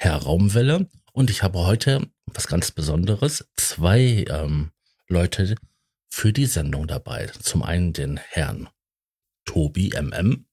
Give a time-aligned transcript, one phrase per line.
[0.00, 3.48] Herr Raumwelle, und ich habe heute was ganz Besonderes.
[3.56, 4.70] Zwei ähm,
[5.08, 5.56] Leute
[6.08, 7.26] für die Sendung dabei.
[7.42, 8.68] Zum einen den Herrn
[9.44, 10.46] Tobi MM.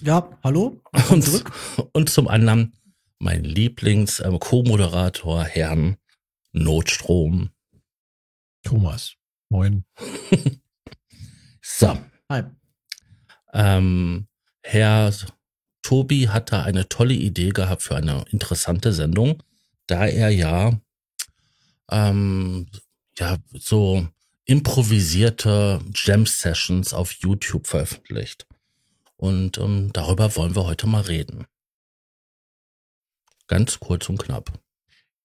[0.00, 0.80] Ja, hallo.
[1.10, 1.50] Und, zurück.
[1.92, 2.74] und zum anderen
[3.18, 5.96] mein Lieblings-Co-Moderator, ähm, Herrn
[6.52, 7.50] Notstrom.
[8.62, 9.16] Thomas.
[9.48, 9.84] Moin.
[11.60, 11.98] so.
[12.30, 12.44] Hi.
[13.52, 14.28] Ähm,
[14.62, 15.12] Herr
[15.84, 19.42] Tobi hatte eine tolle Idee gehabt für eine interessante Sendung,
[19.86, 20.72] da er ja,
[21.90, 22.66] ähm,
[23.18, 24.08] ja so
[24.46, 28.46] improvisierte Jam-Sessions auf YouTube veröffentlicht.
[29.16, 31.46] Und ähm, darüber wollen wir heute mal reden.
[33.46, 34.52] Ganz kurz und knapp.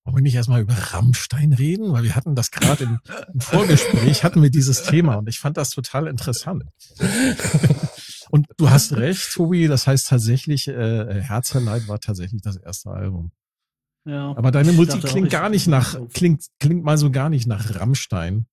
[0.03, 1.93] Wollen wir nicht erstmal über Rammstein reden?
[1.93, 2.99] Weil wir hatten das gerade im,
[3.33, 6.63] im, Vorgespräch, hatten wir dieses Thema und ich fand das total interessant.
[8.29, 13.31] und du hast recht, Tobi, das heißt tatsächlich, äh, Herzerleid war tatsächlich das erste Album.
[14.05, 17.75] Ja, Aber deine Musik klingt gar nicht nach, klingt, klingt mal so gar nicht nach
[17.75, 18.47] Rammstein.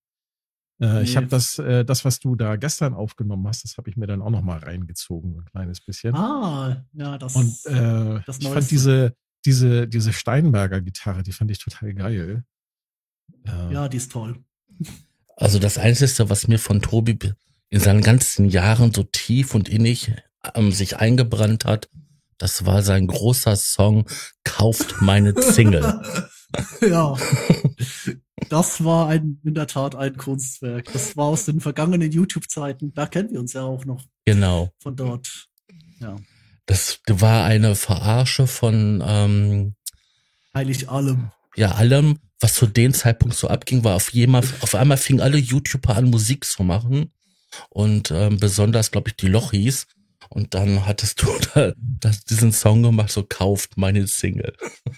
[0.78, 1.00] Äh, nee.
[1.02, 4.06] Ich habe das, äh, das, was du da gestern aufgenommen hast, das habe ich mir
[4.06, 6.14] dann auch noch mal reingezogen, ein kleines bisschen.
[6.14, 7.34] Ah, ja, das.
[7.34, 9.14] Und äh, das ich fand diese,
[9.47, 12.44] diese, diese Steinberger Gitarre, die fand ich total geil.
[13.44, 14.44] Äh, ja, die ist toll.
[15.36, 17.19] Also das Einzige, was mir von Tobi
[17.70, 20.12] in seinen ganzen Jahren so tief und innig
[20.55, 21.89] ähm, sich eingebrannt hat,
[22.39, 24.06] das war sein großer Song
[24.45, 26.00] Kauft meine Single.
[26.81, 27.17] ja.
[28.48, 30.92] Das war ein, in der Tat ein Kunstwerk.
[30.92, 32.93] Das war aus den vergangenen YouTube-Zeiten.
[32.94, 34.05] Da kennen wir uns ja auch noch.
[34.26, 34.71] Genau.
[34.78, 35.49] Von dort.
[36.00, 36.16] Ja.
[36.66, 39.75] Das war eine Verarsche von ähm,
[40.55, 41.31] Heilig allem.
[41.55, 45.38] Ja, allem, was zu dem Zeitpunkt so abging, war auf, jemand, auf einmal fingen alle
[45.38, 47.12] YouTuber an, Musik zu machen.
[47.70, 49.86] Und ähm, besonders, glaube ich, die Lochis.
[50.28, 54.56] Und dann hattest du da, das, diesen Song gemacht, so kauft meine Single.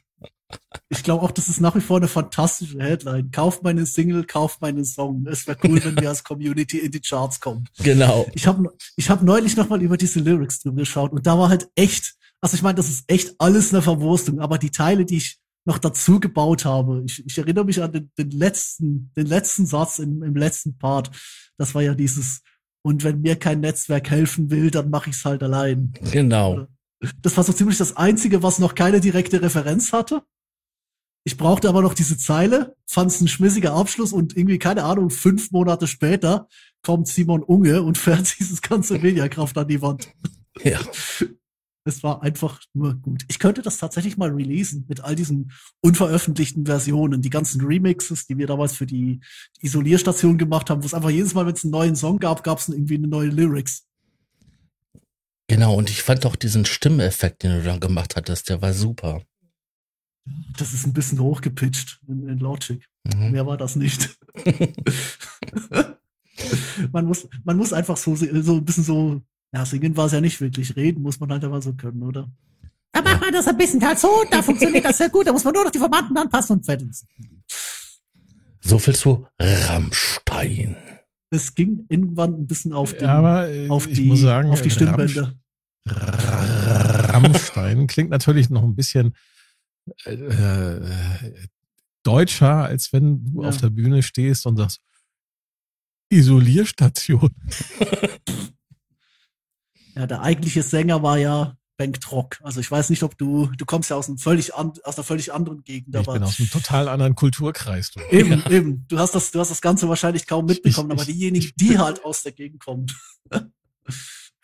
[0.89, 3.31] Ich glaube auch, das ist nach wie vor eine fantastische Headline.
[3.31, 5.27] Kauft meine Single, kauft meinen Song.
[5.27, 7.69] Es wäre cool, wenn wir als Community in die Charts kommen.
[7.79, 8.27] Genau.
[8.33, 11.69] Ich habe ich hab neulich nochmal über diese Lyrics drüber geschaut und da war halt
[11.75, 15.39] echt, also ich meine, das ist echt alles eine Verwurstung, aber die Teile, die ich
[15.65, 19.99] noch dazu gebaut habe, ich, ich erinnere mich an den, den letzten, den letzten Satz
[19.99, 21.11] im, im letzten Part.
[21.59, 22.43] Das war ja dieses,
[22.83, 25.93] und wenn mir kein Netzwerk helfen will, dann mache ich es halt allein.
[26.11, 26.67] Genau.
[27.23, 30.23] Das war so ziemlich das Einzige, was noch keine direkte Referenz hatte.
[31.25, 35.11] Ich brauchte aber noch diese Zeile, fand es ein schmissiger Abschluss und irgendwie, keine Ahnung,
[35.11, 36.49] fünf Monate später
[36.83, 40.09] kommt Simon Unge und fährt dieses ganze Mediakraft an die Wand.
[40.63, 40.81] Ja.
[41.89, 43.25] Es war einfach nur gut.
[43.29, 48.37] Ich könnte das tatsächlich mal releasen mit all diesen unveröffentlichten Versionen, die ganzen Remixes, die
[48.37, 49.21] wir damals für die,
[49.61, 52.59] Isolierstation gemacht haben, wo es einfach jedes Mal, wenn es einen neuen Song gab, gab
[52.59, 53.87] es irgendwie eine neue Lyrics.
[55.49, 59.23] Genau, und ich fand auch diesen Stimmeffekt, den du dann gemacht hattest, der war super.
[60.59, 62.87] Das ist ein bisschen hochgepitcht in, in Logic.
[63.05, 63.31] Mhm.
[63.33, 64.19] Mehr war das nicht.
[66.93, 69.23] man, muss, man muss einfach so, so ein bisschen so,
[69.53, 72.31] ja, singen war es ja nicht wirklich, reden muss man halt aber so können, oder?
[72.93, 75.45] Da macht man das ein bisschen halt so, da funktioniert das sehr gut, da muss
[75.45, 76.89] man nur noch die Verwandten anpassen und fertig.
[78.61, 80.77] So viel zu Rammstein.
[81.31, 85.35] Es ging irgendwann ein bisschen auf, den, ja, äh, auf die, sagen, auf die Stimmbänder.
[85.87, 89.15] Rammstein klingt natürlich noch ein bisschen
[90.05, 90.81] äh,
[92.03, 93.49] deutscher, als wenn du ja.
[93.49, 94.81] auf der Bühne stehst und sagst,
[96.11, 97.31] Isolierstation.
[99.99, 102.39] ja, der eigentliche Sänger war ja Bengt Trock.
[102.43, 105.05] Also ich weiß nicht, ob du, du kommst ja aus einem völlig an, aus einer
[105.05, 105.95] völlig anderen Gegend.
[105.95, 107.91] Ich aber bin aus einem total anderen Kulturkreis.
[107.91, 108.01] Du.
[108.11, 108.51] Eben, ja.
[108.51, 108.85] eben.
[108.89, 112.05] Du hast das, du hast das Ganze wahrscheinlich kaum mitbekommen, ich, aber diejenigen, die halt
[112.05, 112.87] aus der Gegend kommen.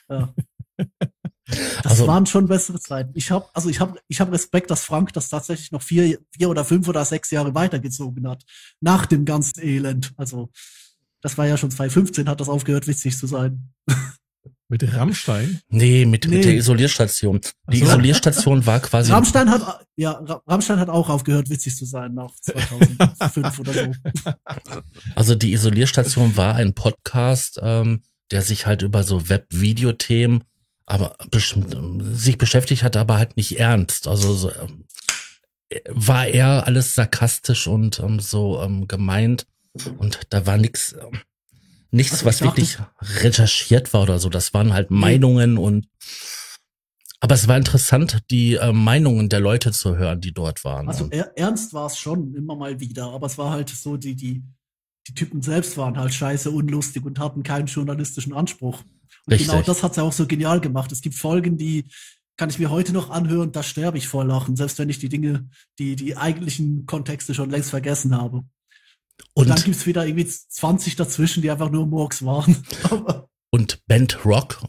[0.08, 0.34] ja.
[1.46, 3.12] Das also, waren schon bessere Zeiten.
[3.14, 6.50] Ich habe also ich habe ich habe Respekt, dass Frank das tatsächlich noch vier, vier
[6.50, 8.44] oder fünf oder sechs Jahre weitergezogen hat
[8.80, 10.12] nach dem ganzen Elend.
[10.16, 10.50] Also
[11.20, 13.72] das war ja schon 2015 hat das aufgehört witzig zu sein.
[14.69, 15.61] Mit Rammstein?
[15.69, 16.37] Nee, mit, nee.
[16.37, 17.41] mit der Isolierstation.
[17.70, 17.85] Die so.
[17.87, 19.12] Isolierstation war quasi.
[19.12, 20.12] Rammstein hat, ja,
[20.46, 23.81] Rammstein hat auch aufgehört, witzig zu sein nach 2005 oder so.
[25.14, 30.44] Also die Isolierstation war ein Podcast, ähm, der sich halt über so Web-Video-Themen
[30.87, 31.17] aber
[32.12, 34.06] sich beschäftigt hat, aber halt nicht ernst.
[34.06, 34.85] Also so, ähm,
[35.88, 39.46] war eher alles sarkastisch und ähm, so ähm, gemeint.
[39.99, 41.20] Und da war nichts, ähm,
[41.94, 44.29] nichts, Also was wirklich recherchiert war oder so.
[44.29, 45.87] Das waren halt Meinungen und
[47.20, 50.88] aber es war interessant, die äh, Meinungen der Leute zu hören, die dort waren.
[50.88, 54.14] Also er, ernst war es schon immer mal wieder, aber es war halt so, die,
[54.14, 54.43] die,
[55.08, 58.82] die Typen selbst waren halt scheiße unlustig und hatten keinen journalistischen Anspruch.
[59.25, 59.49] Und Richtig.
[59.49, 60.93] genau das hat's ja auch so genial gemacht.
[60.93, 61.87] Es gibt Folgen, die
[62.37, 65.08] kann ich mir heute noch anhören, da sterbe ich vor Lachen, selbst wenn ich die
[65.08, 65.49] Dinge,
[65.79, 68.44] die, die eigentlichen Kontexte schon längst vergessen habe.
[69.34, 72.64] Und, dann und, gibt's wieder irgendwie 20 dazwischen, die einfach nur Murks waren.
[73.50, 74.64] Und Bent Rock,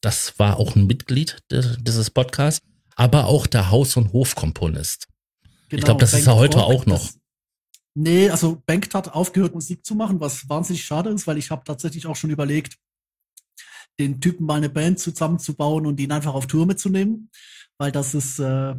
[0.00, 2.60] das war auch ein Mitglied des, dieses Podcasts,
[2.96, 5.08] aber auch der Haus- und Hofkomponist.
[5.68, 7.06] genau, glaub, das ist Bengt er heute Rock, auch noch.
[7.06, 7.18] Das,
[7.94, 11.64] nee, also Bengt hat aufgehört, Musik zu machen, was wahnsinnig schade ist, weil ich habe
[11.64, 12.78] tatsächlich auch schon überlegt,
[13.98, 17.30] den Typen mal eine Band zusammenzubauen und ihn einfach auf Tour mitzunehmen,
[17.78, 18.74] weil das ist, äh,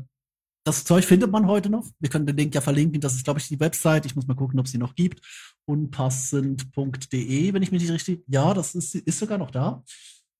[0.65, 1.85] das Zeug findet man heute noch.
[2.00, 3.00] Wir können den Link ja verlinken.
[3.00, 4.06] Das ist, glaube ich, die Website.
[4.07, 5.21] Ich muss mal gucken, ob es die noch gibt.
[5.65, 8.23] Unpassend.de, wenn ich mich nicht richtig.
[8.27, 9.83] Ja, das ist, ist sogar noch da.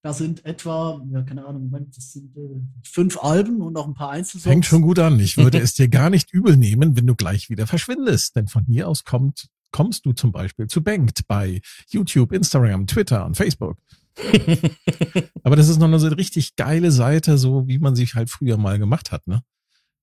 [0.02, 3.94] Da sind etwa, ja, keine Ahnung, Moment, das sind äh, fünf Alben und noch ein
[3.94, 4.52] paar Einzelsongs.
[4.52, 5.20] Fängt schon gut an.
[5.20, 8.36] Ich würde es dir gar nicht übel nehmen, wenn du gleich wieder verschwindest.
[8.36, 13.26] Denn von hier aus kommt, kommst du zum Beispiel zu Bengt bei YouTube, Instagram, Twitter
[13.28, 13.78] und Facebook.
[15.44, 18.58] Aber das ist noch eine so richtig geile Seite, so wie man sich halt früher
[18.58, 19.44] mal gemacht hat, ne?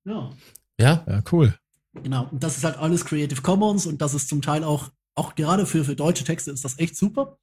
[0.05, 0.31] Ja.
[0.79, 1.55] Ja, Ja, cool.
[1.95, 5.35] Genau, und das ist halt alles Creative Commons und das ist zum Teil auch, auch
[5.35, 7.39] gerade für, für deutsche Texte ist das echt super.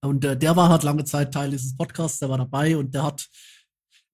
[0.00, 3.02] Und äh, der war halt lange Zeit Teil dieses Podcasts, der war dabei und der
[3.02, 3.28] hat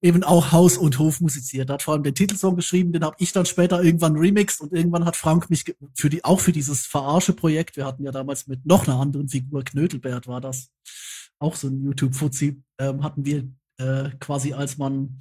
[0.03, 1.69] eben auch Haus und Hof musiziert.
[1.69, 4.73] Der hat vor allem den Titelsong geschrieben, den habe ich dann später irgendwann remixed und
[4.73, 5.65] irgendwann hat Frank mich
[5.95, 9.63] für die, auch für dieses Verarsche-Projekt, wir hatten ja damals mit noch einer anderen Figur,
[9.63, 10.71] Knödelbert war das,
[11.39, 13.49] auch so ein YouTube-Fuzzi, ähm, hatten wir
[13.79, 15.19] äh, quasi als man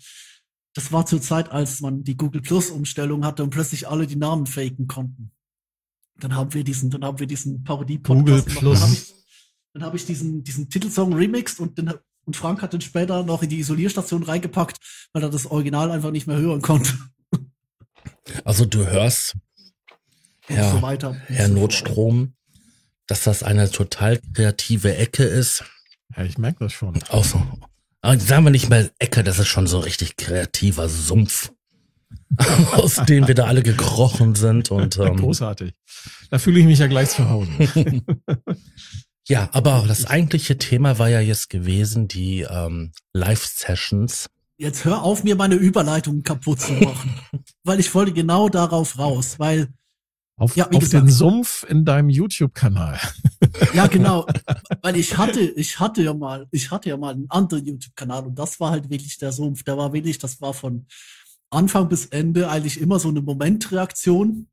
[0.76, 4.18] das war zur Zeit, als man die Google Plus Umstellung hatte und plötzlich alle die
[4.18, 5.32] Namen faken konnten.
[6.20, 8.80] Dann haben wir diesen, dann haben wir diesen Parodie Google Podcast Plus.
[8.80, 9.14] Dann habe ich,
[9.74, 11.94] dann hab ich diesen, diesen Titelsong remixed und den,
[12.26, 14.78] und Frank hat den später noch in die Isolierstation reingepackt,
[15.14, 16.94] weil er das Original einfach nicht mehr hören konnte.
[18.44, 19.36] also du hörst,
[20.50, 21.14] Und Ja, so weiter.
[21.28, 21.54] Herr so.
[21.54, 22.34] Notstrom,
[23.08, 25.64] dass das eine total kreative Ecke ist.
[26.18, 27.02] Ja, ich merke das schon.
[27.10, 27.42] Auch so,
[28.06, 31.52] aber sagen wir nicht mal Ecke, das ist schon so ein richtig kreativer Sumpf,
[32.74, 34.70] aus dem wir da alle gekrochen sind.
[34.70, 35.74] Und ähm, Großartig.
[36.30, 37.50] Da fühle ich mich ja gleich zu Hause.
[39.28, 44.28] ja, aber das eigentliche Thema war ja jetzt gewesen, die ähm, Live-Sessions.
[44.58, 47.16] Jetzt hör auf, mir meine Überleitungen kaputt zu machen.
[47.64, 49.70] weil ich wollte genau darauf raus, weil
[50.38, 51.06] Auf, Ja, auf gesagt.
[51.06, 53.00] den Sumpf in deinem YouTube-Kanal.
[53.74, 54.26] Ja, genau.
[54.82, 58.38] Weil ich hatte, ich hatte ja mal, ich hatte ja mal einen anderen YouTube-Kanal und
[58.38, 59.64] das war halt wirklich der Sumpf.
[59.64, 60.88] Der war wirklich, das war von
[61.50, 64.48] Anfang bis Ende eigentlich immer so eine Momentreaktion.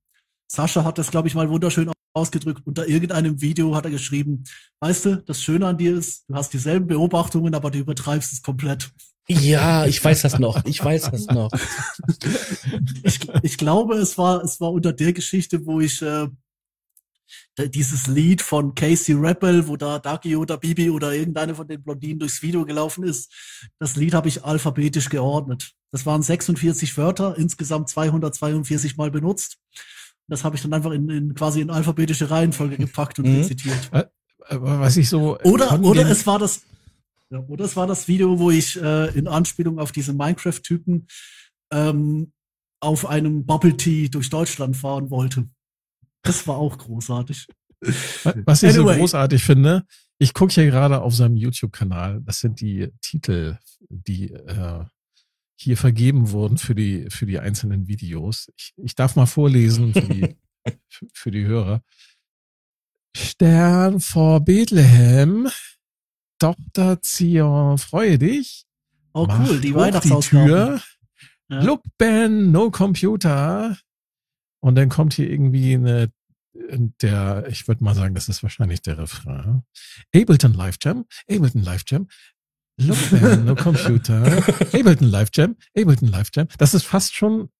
[0.46, 2.62] Sascha hat das, glaube ich, mal wunderschön ausgedrückt.
[2.64, 4.44] Unter irgendeinem Video hat er geschrieben,
[4.80, 8.42] weißt du, das Schöne an dir ist, du hast dieselben Beobachtungen, aber du übertreibst es
[8.42, 8.92] komplett.
[9.28, 10.64] Ja, ich weiß das noch.
[10.64, 11.50] Ich weiß das noch.
[13.04, 16.28] ich, ich glaube, es war, es war unter der Geschichte, wo ich äh,
[17.58, 22.18] dieses Lied von Casey Rebel, wo da Dagi oder Bibi oder irgendeine von den Blondinen
[22.18, 23.30] durchs Video gelaufen ist.
[23.78, 25.72] Das Lied habe ich alphabetisch geordnet.
[25.90, 29.58] Das waren 46 Wörter, insgesamt 242 Mal benutzt.
[30.28, 33.36] Das habe ich dann einfach in, in quasi in alphabetische Reihenfolge gepackt und Mhm.
[33.40, 33.90] rezitiert.
[34.48, 35.38] Aber was ich so.
[35.40, 36.62] Oder, oder es war das,
[37.32, 41.06] ja, oder es war das Video, wo ich äh, in Anspielung auf diese Minecraft-Typen
[41.72, 42.32] ähm,
[42.80, 45.48] auf einem Bubble Tea durch Deutschland fahren wollte.
[46.22, 47.46] Das war auch großartig.
[48.44, 48.94] Was ich Anyway.
[48.94, 49.84] so großartig finde,
[50.18, 53.58] ich gucke hier gerade auf seinem YouTube-Kanal, das sind die Titel,
[53.88, 54.84] die äh,
[55.56, 58.52] hier vergeben wurden für die, für die einzelnen Videos.
[58.56, 60.36] Ich, ich darf mal vorlesen für die,
[60.88, 61.82] für, für die Hörer.
[63.16, 65.48] Stern vor Bethlehem,
[66.42, 68.64] Tochter Zion, freue dich.
[69.12, 70.82] Oh Mach cool, die Weihnachtsausgabe.
[71.48, 71.62] Ja.
[71.62, 73.76] Look, Ben, no computer.
[74.58, 76.10] Und dann kommt hier irgendwie eine,
[77.00, 79.62] der, ich würde mal sagen, das ist wahrscheinlich der Refrain.
[80.12, 82.08] Ableton Live Jam, Ableton Live Jam.
[82.76, 84.24] Look, Ben, no computer.
[84.72, 86.48] Ableton Live Jam, Ableton Live Jam.
[86.58, 87.50] Das ist fast schon,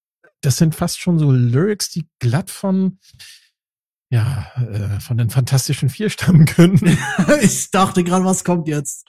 [0.41, 2.99] das sind fast schon so Lyrics, die glatt von,
[4.13, 6.79] ja, äh, von den Fantastischen Vier stammen können.
[7.43, 9.07] ich dachte gerade, was kommt jetzt?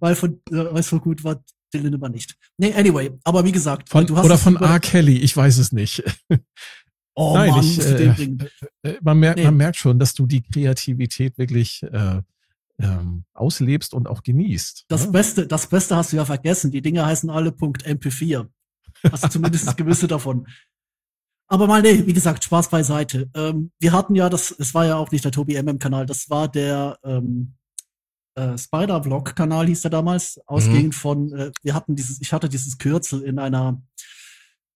[0.00, 2.34] Weil von, äh, weiß so gut war Dylan immer nicht.
[2.56, 4.80] Nee, anyway, aber wie gesagt, Von, du hast oder von R.
[4.80, 6.02] Kelly, ich weiß es nicht.
[7.14, 8.48] Oh Nein, Mann, ich, äh, bringen.
[8.82, 9.44] Äh, man, merkt, Nee.
[9.44, 12.22] man merkt schon, dass du die Kreativität wirklich äh,
[12.78, 14.86] ähm, auslebst und auch genießt.
[14.88, 15.12] Das ne?
[15.12, 16.70] Beste, das Beste hast du ja vergessen.
[16.70, 18.48] Die Dinge heißen alle Punkt .mp4.
[19.10, 20.46] Hast du zumindest gewisse davon.
[21.52, 23.28] Aber mal, nee, wie gesagt, Spaß beiseite.
[23.34, 26.48] Ähm, wir hatten ja das, es war ja auch nicht der Tobi MM-Kanal, das war
[26.48, 27.56] der ähm,
[28.36, 33.20] äh, Spider-Vlog-Kanal, hieß der damals, ausgehend von, äh, wir hatten dieses, ich hatte dieses Kürzel
[33.20, 33.82] in einer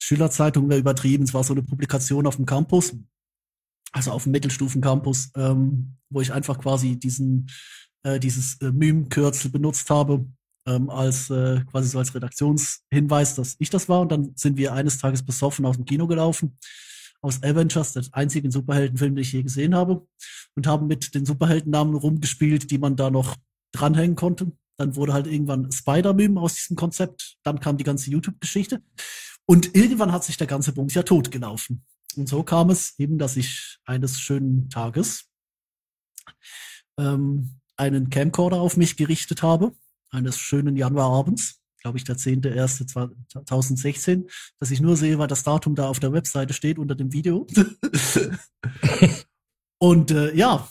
[0.03, 2.95] Schülerzeitung, wäre übertrieben, es war so eine Publikation auf dem Campus,
[3.93, 7.49] also auf dem Mittelstufen-Campus, ähm, wo ich einfach quasi diesen,
[8.03, 10.27] äh, dieses äh, Meme-Kürzel benutzt habe,
[10.67, 14.01] ähm, als äh, quasi so als Redaktionshinweis, dass ich das war.
[14.01, 16.59] Und dann sind wir eines Tages besoffen aus dem Kino gelaufen,
[17.23, 20.07] aus Avengers, der einzige Superheldenfilm, den ich je gesehen habe,
[20.55, 23.37] und haben mit den Superheldennamen rumgespielt, die man da noch
[23.73, 24.53] dranhängen konnte.
[24.79, 27.37] Dann wurde halt irgendwann Spider-Meme aus diesem Konzept.
[27.43, 28.83] Dann kam die ganze YouTube-Geschichte.
[29.47, 31.85] Und irgendwann hat sich der ganze Bums ja totgelaufen.
[32.17, 35.29] Und so kam es eben, dass ich eines schönen Tages
[36.99, 39.73] ähm, einen Camcorder auf mich gerichtet habe,
[40.11, 45.89] eines schönen Januarabends, glaube ich, der 10.01.2016, dass ich nur sehe, weil das Datum da
[45.89, 47.47] auf der Webseite steht unter dem Video.
[49.79, 50.69] Und äh, ja,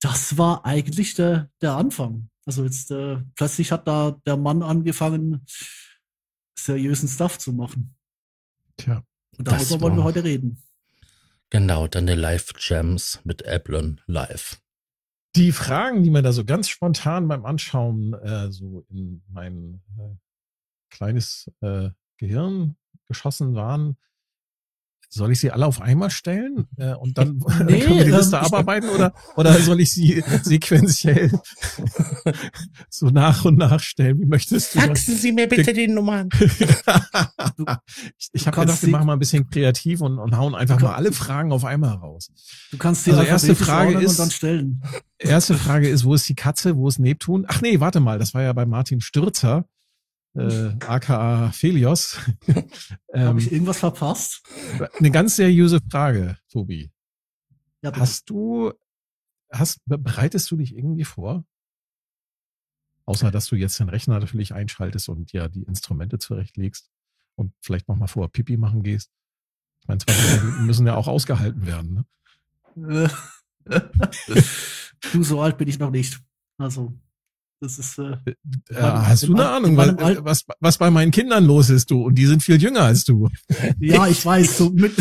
[0.00, 2.30] das war eigentlich der, der Anfang.
[2.46, 5.44] Also jetzt äh, plötzlich hat da der Mann angefangen,
[6.58, 7.94] seriösen Stuff zu machen.
[8.76, 9.02] Tja.
[9.36, 10.62] Und darüber wollen wir heute reden.
[11.50, 14.60] Genau, deine Live-Jams mit Applon live.
[15.38, 20.16] Die Fragen, die mir da so ganz spontan beim Anschauen äh, so in mein äh,
[20.90, 22.74] kleines äh, Gehirn
[23.06, 23.96] geschossen waren,
[25.10, 28.36] soll ich sie alle auf einmal stellen äh, und dann Nee, können wir die Liste
[28.36, 31.30] ich- abarbeiten oder oder soll ich sie sequenziell
[32.90, 34.18] so nach und nach stellen?
[34.20, 35.06] Wie möchtest du das?
[35.06, 36.28] Sie mir bitte die Nummern.
[38.18, 40.94] ich ich habe gedacht, wir machen mal ein bisschen kreativ und, und hauen einfach mal
[40.94, 42.30] alle Fragen auf einmal raus.
[42.70, 44.82] Du kannst die Also erste Frage ist- und dann stellen.
[45.18, 47.44] Erste Frage ist, wo ist die Katze, wo ist Neptun?
[47.48, 49.64] Ach nee, warte mal, das war ja bei Martin Stürzer,
[50.34, 52.18] äh, aka Felios.
[52.46, 52.68] Habe
[53.12, 54.42] ähm, ich irgendwas verpasst?
[54.98, 56.90] eine ganz seriöse Frage, Tobi.
[57.82, 57.92] Ja.
[57.94, 58.72] Hast du,
[59.52, 61.44] hast, be- bereitest du dich irgendwie vor?
[63.06, 66.90] Außer, dass du jetzt den Rechner natürlich einschaltest und ja die Instrumente zurechtlegst
[67.36, 69.10] und vielleicht nochmal vorher Pipi machen gehst.
[69.80, 72.04] Ich meine, 20 Minuten müssen ja auch ausgehalten werden.
[72.74, 73.10] Ne?
[75.12, 76.20] Du, so alt bin ich noch nicht.
[76.58, 76.98] Also,
[77.60, 78.34] das ist, äh, Äh,
[78.70, 82.02] meinem- hast du in eine Ahnung, was, was, was bei meinen Kindern los ist, du?
[82.04, 83.28] Und die sind viel jünger als du.
[83.80, 84.92] ja, ich weiß, so mit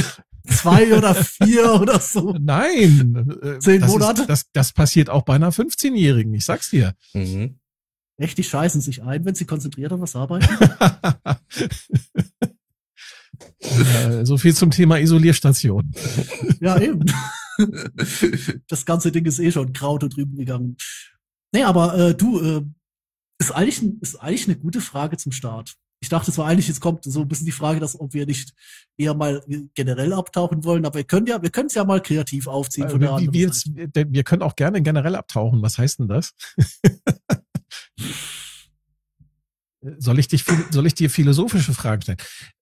[0.47, 2.35] zwei oder vier oder so.
[2.39, 3.37] Nein.
[3.41, 4.21] äh, Zehn das Monate?
[4.21, 6.93] Ist, das, das passiert auch bei einer 15-Jährigen, ich sag's dir.
[7.13, 7.59] Mhm.
[8.19, 10.47] Echt, die scheißen sich ein, wenn sie konzentriert an was arbeiten?
[14.23, 15.91] So viel zum Thema Isolierstation.
[16.59, 17.05] ja, eben.
[18.67, 20.77] das ganze Ding ist eh schon grau da drüben gegangen.
[21.53, 22.61] Nee, aber äh, du, äh,
[23.39, 25.75] ist, eigentlich, ein- ist eigentlich eine gute Frage zum Start.
[25.99, 28.53] Ich dachte zwar eigentlich, jetzt kommt so ein bisschen die Frage, dass ob wir nicht
[28.97, 32.45] eher mal generell abtauchen wollen, aber wir können ja, wir können es ja mal kreativ
[32.47, 33.89] aufziehen von der Äh, wie, anderen wie Seite.
[33.95, 35.61] jetzt, wir können auch gerne generell abtauchen.
[35.63, 36.33] Was heißt denn das?
[39.97, 42.17] soll ich dich, soll ich dir philosophische Fragen stellen?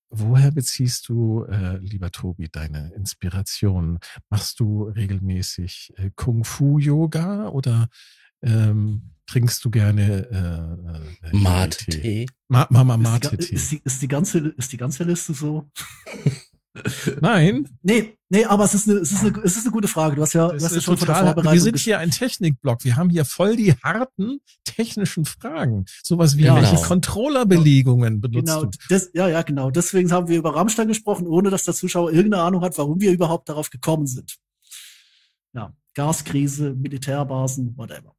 [0.10, 4.00] Woher beziehst du, äh, lieber Tobi, deine Inspiration?
[4.30, 7.90] Machst du regelmäßig äh, Kung-Fu-Yoga oder
[8.46, 10.28] ähm, trinkst du gerne
[11.24, 12.02] äh, äh, Mate-Tee.
[12.02, 12.26] Tee?
[12.48, 13.56] Ma Mama Ist die, Mate-Tee.
[13.56, 15.70] ist, die, ist, die ganze, ist die ganze Liste so?
[17.22, 20.18] Nein, Nee, nee, aber es ist eine, es ist eine, es ist eine gute Frage.
[20.18, 22.00] Du hast ja, du hast ja ist schon von der total, Vorbereitung wir sind hier
[22.00, 22.84] ein Technikblock.
[22.84, 25.86] Wir haben hier voll die harten technischen Fragen.
[26.04, 26.88] Sowas wie, Ja, welche genau.
[26.88, 28.78] Controllerbelegungen benutzt Genau, du?
[28.90, 29.72] das, ja, ja, genau.
[29.72, 33.12] Deswegen haben wir über Rammstein gesprochen, ohne dass der Zuschauer irgendeine Ahnung hat, warum wir
[33.14, 34.36] überhaupt darauf gekommen sind.
[35.54, 38.14] Ja, Gaskrise, Militärbasen, whatever.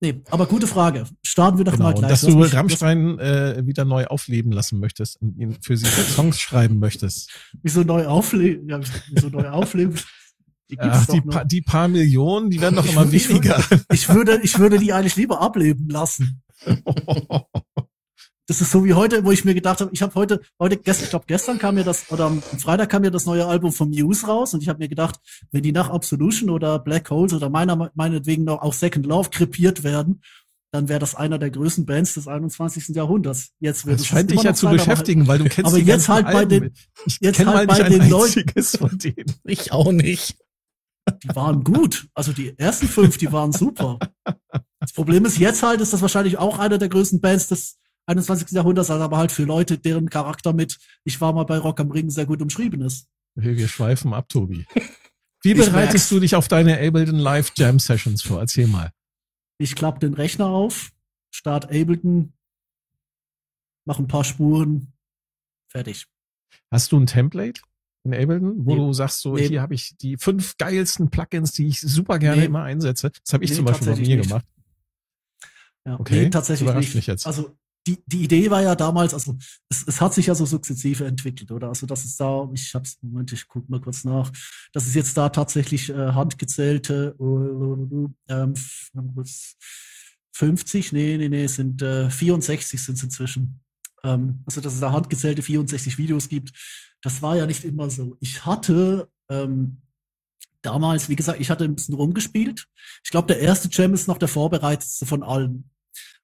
[0.00, 1.04] Nee, aber gute Frage.
[1.22, 2.10] Starten wir doch Genau, mal gleich.
[2.10, 6.38] dass du mich- Rammstein äh, wieder neu aufleben lassen möchtest und ihn für sie Songs
[6.38, 7.30] schreiben möchtest.
[7.62, 8.68] Wieso neu aufleben?
[8.68, 9.98] Ja, wieso neu aufleben?
[10.68, 13.62] Die Ach, die, pa die paar Millionen, die werden doch immer ich weniger.
[13.92, 16.42] Ich würde, ich würde die eigentlich lieber ableben lassen.
[18.48, 21.04] Das ist so wie heute, wo ich mir gedacht habe, ich habe heute, heute, gestern,
[21.04, 23.90] ich glaube gestern kam mir das, oder am Freitag kam mir das neue Album von
[23.90, 25.18] Muse raus und ich habe mir gedacht,
[25.50, 29.82] wenn die nach Absolution oder Black Holes oder meiner meinetwegen noch auch Second Love krepiert
[29.82, 30.22] werden,
[30.70, 32.88] dann wäre das einer der größten Bands des 21.
[32.94, 33.50] Jahrhunderts.
[33.58, 35.78] Jetzt wird Das es scheint dich ja zu sein, aber beschäftigen, weil du kennst aber
[35.80, 36.50] die jetzt halt bei Alben.
[36.50, 36.72] den-
[37.06, 39.32] ich jetzt halt bei den Leuten- von denen.
[39.44, 40.36] Ich auch nicht.
[41.22, 42.06] die waren gut.
[42.14, 43.98] Also die ersten fünf, die waren super.
[44.80, 48.52] Das Problem ist jetzt halt, ist das wahrscheinlich auch einer der größten Bands des 21.
[48.52, 51.90] Jahrhunderts, also aber halt für Leute, deren Charakter mit Ich war mal bei Rock am
[51.90, 53.08] Ring sehr gut umschrieben ist.
[53.34, 54.64] Wir, schweifen ab, Tobi.
[55.42, 58.40] Wie bereitest du dich auf deine Ableton Live Jam Sessions vor?
[58.40, 58.90] Erzähl mal.
[59.58, 60.90] Ich klappe den Rechner auf,
[61.30, 62.32] start Ableton,
[63.86, 64.92] mache ein paar Spuren,
[65.70, 66.06] fertig.
[66.70, 67.60] Hast du ein Template?
[68.04, 68.76] in Ableton, wo Nee.
[68.76, 69.48] du sagst, so Nee.
[69.48, 72.46] hier habe ich die fünf geilsten Plugins, die ich super gerne Nee.
[72.46, 73.10] immer einsetze.
[73.24, 74.28] Das habe ich zum Beispiel bei mir nicht.
[74.28, 74.46] gemacht.
[75.84, 76.94] Ja, Okay, tatsächlich überrascht nicht.
[76.94, 77.26] mich jetzt.
[77.26, 79.36] Also die, die Idee war ja damals, also
[79.68, 81.68] es, es hat sich ja so sukzessive entwickelt, oder?
[81.68, 84.30] Also das ist da, ich hab's, Moment, ich guck mal kurz nach.
[84.72, 89.56] Das ist jetzt da tatsächlich äh, handgezählte äh, ähm, f- was,
[90.32, 93.60] 50, nee, nee, nee, es sind äh, 64 sind es inzwischen.
[94.04, 96.52] Ähm, also dass es da handgezählte 64 Videos gibt.
[97.02, 98.16] Das war ja nicht immer so.
[98.20, 99.80] Ich hatte ähm,
[100.62, 102.66] damals, wie gesagt, ich hatte ein bisschen rumgespielt.
[103.04, 105.70] Ich glaube, der erste Jam ist noch der vorbereitetste von allen.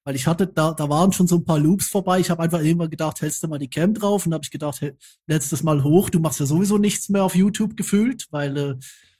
[0.05, 2.19] Weil ich hatte, da, da waren schon so ein paar Loops vorbei.
[2.19, 4.25] Ich habe einfach irgendwann gedacht, hältst du mal die Cam drauf?
[4.25, 4.93] Und dann habe ich gedacht, hey,
[5.27, 8.75] letztes Mal hoch, du machst ja sowieso nichts mehr auf YouTube gefühlt, weil äh,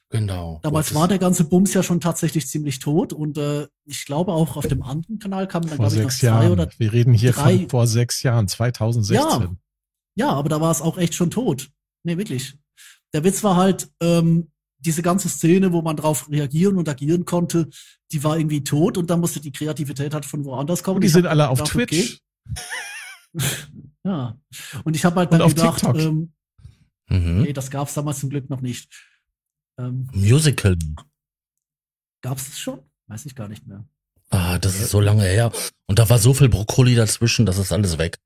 [0.09, 0.59] Genau.
[0.61, 3.13] damals war der ganze Bums ja schon tatsächlich ziemlich tot.
[3.13, 6.09] Und äh, ich glaube auch auf dem anderen Kanal kamen dann, Vor glaube ich, noch
[6.11, 6.51] sechs zwei Jahren.
[6.51, 9.57] oder Wir reden hier drei- von vor sechs Jahren, 2016.
[10.15, 11.69] Ja, aber da war es auch echt schon tot.
[12.03, 12.55] Nee, wirklich.
[13.13, 14.51] Der Witz war halt, ähm,
[14.85, 17.69] diese ganze Szene, wo man drauf reagieren und agieren konnte,
[18.11, 20.95] die war irgendwie tot und dann musste die Kreativität halt von woanders kommen.
[20.97, 22.19] Und die Ich sind alle auf gedacht, Twitch.
[22.55, 23.43] Okay.
[24.05, 24.37] Ja.
[24.83, 26.33] Und ich habe halt Und dann auf gedacht, ähm,
[27.09, 27.43] Mhm.
[27.43, 28.91] nee, das gab's damals zum Glück noch nicht.
[29.79, 30.77] Ähm, Musical.
[32.21, 32.79] gab's es schon?
[33.07, 33.85] Weiß ich gar nicht mehr.
[34.29, 35.51] Ah, das ist so lange her.
[35.87, 38.19] Und da war so viel Brokkoli dazwischen, das ist alles weg.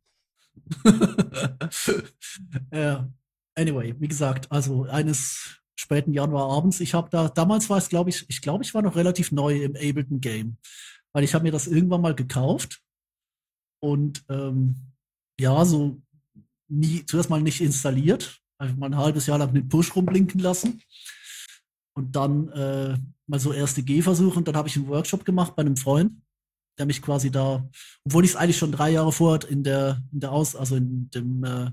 [2.73, 3.07] ja.
[3.55, 8.25] Anyway, wie gesagt, also eines späten Januarabends, ich habe da, damals war es, glaube ich,
[8.27, 10.57] ich glaube, ich war noch relativ neu im Ableton Game,
[11.13, 12.81] weil ich habe mir das irgendwann mal gekauft
[13.79, 14.75] und ähm,
[15.39, 16.01] ja, so
[16.67, 20.81] nie, zuerst mal nicht installiert, einfach mal ein halbes Jahr lang den Push rumblinken lassen
[21.93, 25.62] und dann äh, mal so erste Gehversuche und dann habe ich einen Workshop gemacht bei
[25.62, 26.12] einem Freund,
[26.79, 27.67] der mich quasi da,
[28.03, 31.10] obwohl ich es eigentlich schon drei Jahre vorher in der, in der Aus, also in
[31.12, 31.72] dem äh,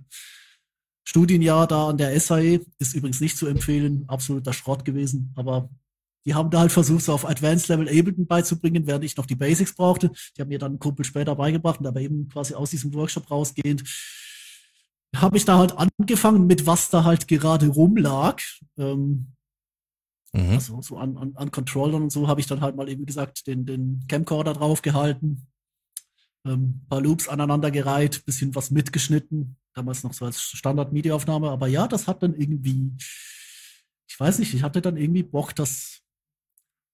[1.05, 5.69] Studienjahr da an der SAE, ist übrigens nicht zu empfehlen, absoluter Schrott gewesen, aber
[6.27, 9.35] die haben da halt versucht, so auf Advanced Level Ableton beizubringen, während ich noch die
[9.35, 10.11] Basics brauchte.
[10.37, 13.31] Die haben mir dann einen Kumpel später beigebracht und aber eben quasi aus diesem Workshop
[13.31, 13.85] rausgehend
[15.15, 18.41] habe ich da halt angefangen mit was da halt gerade rumlag.
[18.79, 19.35] Ähm,
[20.35, 20.51] Mhm.
[20.51, 23.47] also so an, an, an Controllern und so habe ich dann halt mal eben gesagt,
[23.47, 25.47] den, den Camcorder draufgehalten,
[26.47, 32.07] ähm, paar Loops aneinandergereiht, bisschen was mitgeschnitten, damals noch so als Standard-Media-Aufnahme, aber ja, das
[32.07, 32.93] hat dann irgendwie,
[34.09, 36.03] ich weiß nicht, ich hatte dann irgendwie Bock, das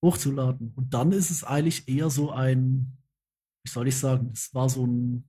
[0.03, 0.73] hochzuladen.
[0.77, 2.97] Und dann ist es eigentlich eher so ein,
[3.65, 5.29] wie soll ich sagen, es war so ein,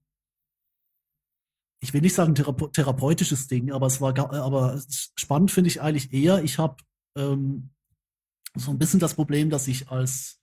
[1.83, 4.81] ich will nicht sagen therape therapeutisches Ding, aber es war, aber
[5.15, 6.77] spannend finde ich eigentlich eher, ich habe
[7.17, 7.71] ähm,
[8.55, 10.40] so ein bisschen das Problem, dass ich als,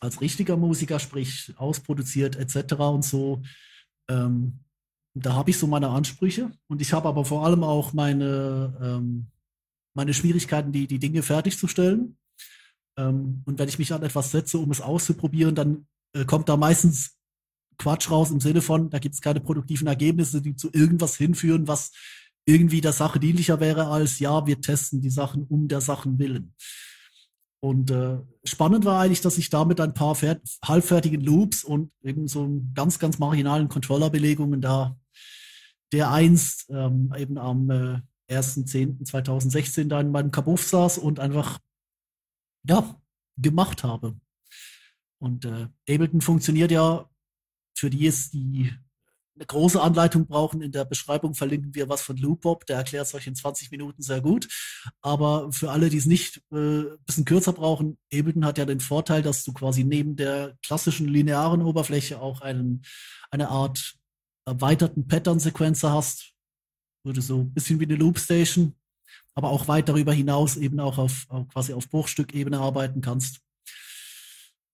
[0.00, 2.74] als richtiger Musiker, sprich ausproduziert etc.
[2.74, 3.42] und so,
[4.08, 4.60] ähm,
[5.14, 9.26] da habe ich so meine Ansprüche und ich habe aber vor allem auch meine, ähm,
[9.94, 12.16] meine Schwierigkeiten, die, die Dinge fertigzustellen.
[12.96, 16.56] Ähm, und wenn ich mich an etwas setze, um es auszuprobieren, dann äh, kommt da
[16.56, 17.16] meistens
[17.76, 21.66] Quatsch raus im Sinne von, da gibt es keine produktiven Ergebnisse, die zu irgendwas hinführen,
[21.66, 21.92] was
[22.46, 26.54] irgendwie der Sache dienlicher wäre als, ja, wir testen die Sachen um der Sachen willen.
[27.62, 31.92] Und äh, spannend war eigentlich, dass ich da mit ein paar fert- halbfertigen Loops und
[32.02, 34.98] eben so ganz, ganz marginalen Controllerbelegungen da,
[35.92, 41.58] der einst ähm, eben am äh, 1.10.2016 da in meinem Kabuff saß und einfach,
[42.66, 42.98] ja,
[43.36, 44.18] gemacht habe.
[45.18, 47.10] Und äh, Ableton funktioniert ja,
[47.76, 48.72] für die es die
[49.40, 50.60] eine große Anleitung brauchen.
[50.60, 54.02] In der Beschreibung verlinken wir was von Loopop, der erklärt es euch in 20 Minuten
[54.02, 54.48] sehr gut.
[55.00, 59.22] Aber für alle, die es nicht äh, bisschen kürzer brauchen, Ableton hat ja den Vorteil,
[59.22, 62.82] dass du quasi neben der klassischen linearen Oberfläche auch einen,
[63.30, 63.96] eine Art
[64.44, 66.34] erweiterten Pattern-Sequencer hast.
[67.02, 68.74] Würde so ein bisschen wie eine Loopstation,
[69.34, 73.40] aber auch weit darüber hinaus eben auch auf, auf quasi auf Bruchstückebene arbeiten kannst.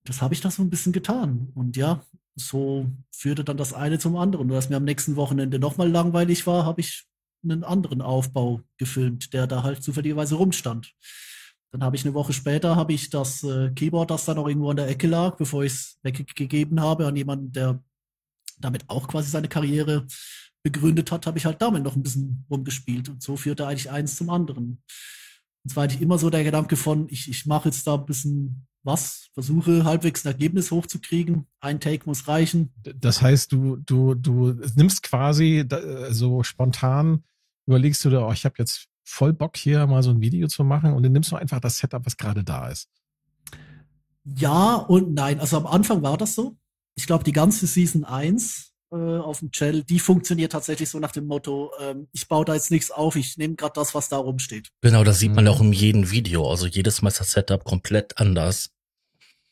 [0.05, 1.53] Das habe ich da so ein bisschen getan.
[1.55, 2.05] Und ja,
[2.37, 4.51] so führte dann das eine zum anderen.
[4.51, 7.07] Und als mir am nächsten Wochenende nochmal langweilig war, habe ich
[7.43, 10.95] einen anderen Aufbau gefilmt, der da halt zufälligerweise rumstand.
[11.73, 14.71] Dann habe ich eine Woche später habe ich das äh, Keyboard, das da noch irgendwo
[14.71, 17.83] in der Ecke lag, bevor ich es weggegeben habe an jemanden, der
[18.59, 20.07] damit auch quasi seine Karriere
[20.63, 23.09] begründet hat, habe ich halt damit noch ein bisschen rumgespielt.
[23.09, 24.83] Und so führte eigentlich eins zum anderen.
[25.65, 28.07] Und zwar hatte ich immer so der Gedanke von, ich, ich mache jetzt da ein
[28.07, 31.47] bisschen was, versuche halbwegs ein Ergebnis hochzukriegen.
[31.61, 32.73] Ein Take muss reichen.
[32.99, 37.25] Das heißt, du, du, du nimmst quasi da, so spontan,
[37.67, 40.65] überlegst du dir, oh, ich habe jetzt voll Bock hier mal so ein Video zu
[40.65, 42.89] machen und dann nimmst du einfach das Setup, was gerade da ist.
[44.25, 45.41] Ja und nein.
[45.41, 46.57] Also am Anfang war das so.
[46.97, 51.13] Ich glaube, die ganze Season 1 äh, auf dem Channel, die funktioniert tatsächlich so nach
[51.13, 54.17] dem Motto, ähm, ich baue da jetzt nichts auf, ich nehme gerade das, was da
[54.17, 54.71] rumsteht.
[54.81, 55.51] Genau, das sieht man Mhm.
[55.51, 56.49] auch in jedem Video.
[56.51, 58.71] Also jedes Mal ist das Setup komplett anders.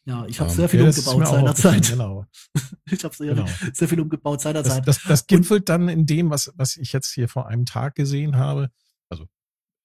[0.06, 1.88] Ja, ich habe Ähm, sehr viel Ja, das ist umgebaut seinerzeit.
[1.88, 2.26] Genau.
[2.90, 3.48] Ich habe sehr, Genau.
[3.72, 4.86] sehr viel umgebaut Das, seinerzeit.
[4.86, 8.36] das, das gipfelt dann in dem, was, was ich jetzt hier vor einem Tag gesehen
[8.36, 8.70] habe.
[9.08, 9.26] Also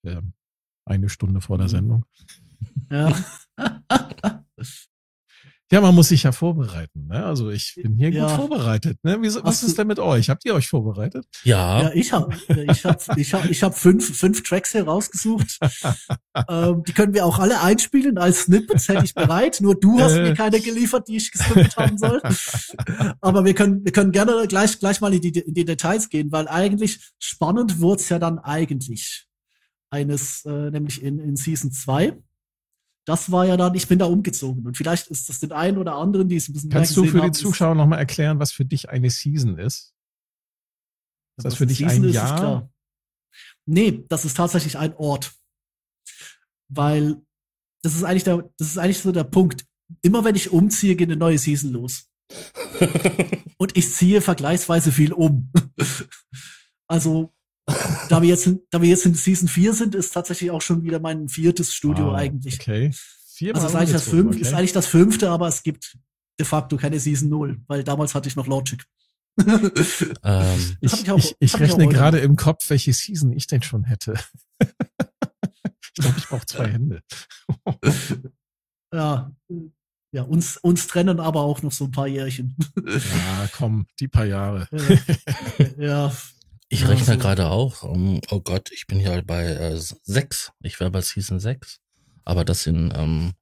[0.06, 0.34] ähm,
[0.86, 1.72] eine Stunde vor der Mhm.
[1.72, 2.06] Sendung.
[2.92, 3.16] Ja.
[5.72, 7.06] Ja, man muss sich ja vorbereiten.
[7.08, 7.24] Ne?
[7.24, 8.26] Also ich bin hier Ja.
[8.28, 8.98] gut vorbereitet.
[9.04, 9.22] Ne?
[9.22, 10.30] Wie, was ist denn mit euch?
[10.32, 11.28] Habt ihr euch vorbereitet?
[11.44, 12.36] Ja, Ja, ich habe
[12.72, 15.60] ich hab, ich hab, ich hab fünf, fünf Tracks hier rausgesucht.
[16.50, 19.60] ähm, die können wir auch alle einspielen als Snippets, hätte ich bereit.
[19.62, 20.24] Nur du hast Äh.
[20.24, 22.20] mir keine geliefert, die ich gesnippet haben soll.
[23.22, 26.32] Aber wir können, wir können gerne gleich, gleich mal in die, in die Details gehen,
[26.32, 29.28] weil eigentlich spannend wurde es ja dann eigentlich
[29.92, 32.18] eines, äh, nämlich in, in Season 2.
[33.10, 34.68] Das war ja dann, ich bin da umgezogen.
[34.68, 37.10] Und vielleicht ist das den einen oder anderen, die es ein bisschen Kannst mehr du
[37.10, 39.96] für die haben, Zuschauer nochmal erklären, was für dich eine Season ist?
[41.36, 42.38] Ist das Was für dich Season ein ist, ist Jahr?
[42.38, 42.74] klar.
[43.66, 45.34] Nee, das ist tatsächlich ein Ort.
[46.68, 47.20] Weil
[47.82, 49.66] das ist eigentlich der, das ist eigentlich so der Punkt.
[50.04, 52.12] Immer wenn ich umziehe, geht eine neue Season los.
[53.58, 55.52] Und ich ziehe vergleichsweise viel um.
[56.88, 57.34] also,
[58.10, 60.84] da wir jetzt, in- da wir jetzt in Season 4 sind, ist tatsächlich auch schon
[60.84, 62.60] wieder mein viertes Studio Wow, eigentlich.
[62.60, 62.92] Okay.
[63.34, 64.58] Viermal Also ist eigentlich, das umgezogen, fünf, ist okay.
[64.58, 65.98] eigentlich das fünfte, aber es gibt
[66.40, 68.84] de facto keine Season 0, weil damals hatte ich noch Logic.
[70.24, 73.84] ähm, Ich, ich auch- ich, ich rechne gerade im Kopf, welche Season ich denn schon
[73.86, 74.16] hätte.
[74.62, 77.02] ich glaube, ich brauche zwei Hände.
[78.94, 79.32] Ja,
[80.12, 82.58] ja, uns, uns trennen aber auch noch so ein paar Jährchen.
[82.86, 84.68] Ja, komm, die paar Jahre.
[85.78, 86.12] ja,
[86.70, 87.18] ich rechne so.
[87.18, 87.84] gerade auch.
[87.84, 90.52] ähm, oh Gott, ich bin ja bei äh, sechs.
[90.62, 91.80] Ich wäre bei Season 6.
[92.26, 93.34] Aber das sind ähm,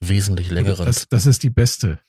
[0.00, 0.86] wesentlich längeren.
[0.86, 2.00] Das, das ist die beste.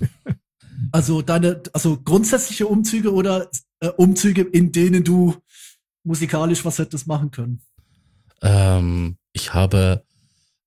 [0.92, 3.50] also deine, also grundsätzliche Umzüge oder
[3.80, 5.36] äh, Umzüge, in denen du
[6.04, 7.62] musikalisch was hättest machen können.
[8.40, 10.04] Ähm, ich habe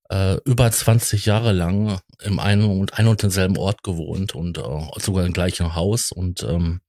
[0.09, 4.61] äh, über 20 Jahre lang im einen und ein und denselben Ort gewohnt und äh,
[4.97, 6.81] sogar im gleichen Haus und ähm,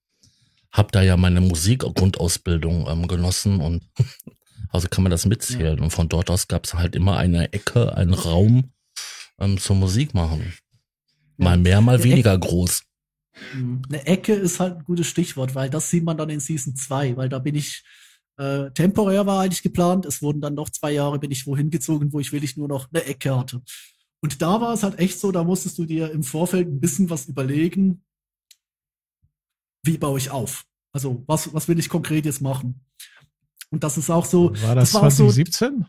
[0.79, 3.83] habe da ja meine Musikgrundausbildung ähm, genossen und
[4.71, 5.79] also kann man das mitzählen.
[5.81, 8.73] Und von dort aus gab es halt immer eine Ecke, einen Raum
[9.39, 10.53] ähm, zur Musik machen.
[11.37, 11.57] Mal Ja.
[11.57, 12.83] mehr, mal Eine weniger groß.
[13.55, 13.83] Mhm.
[13.89, 17.17] Eine Ecke ist halt ein gutes Stichwort, weil das sieht man dann in Season 2,
[17.17, 17.85] weil da bin ich
[18.37, 20.07] äh, temporär war eigentlich geplant.
[20.07, 22.89] Es wurden dann noch zwei Jahre, bin ich wohin gezogen, wo ich wirklich nur noch
[22.93, 23.63] eine Ecke hatte.
[24.21, 27.11] Und da war es halt echt so, da musstest du dir im Vorfeld ein bisschen
[27.11, 28.05] was überlegen,
[29.85, 30.65] wie baue ich auf?
[30.93, 32.85] Also, was, was will ich konkret jetzt machen?
[33.71, 35.87] Und das ist auch so, War das, das war auch so- 2017?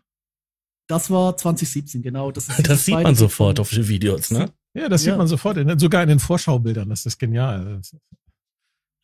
[0.87, 2.31] das war 2017, genau.
[2.31, 4.51] Das, ist Das sieht man sofort auf den Videos, ne?
[4.73, 5.13] Ja, das Ja.
[5.13, 6.89] sieht man sofort, in, sogar in den Vorschaubildern.
[6.89, 7.81] Das ist genial.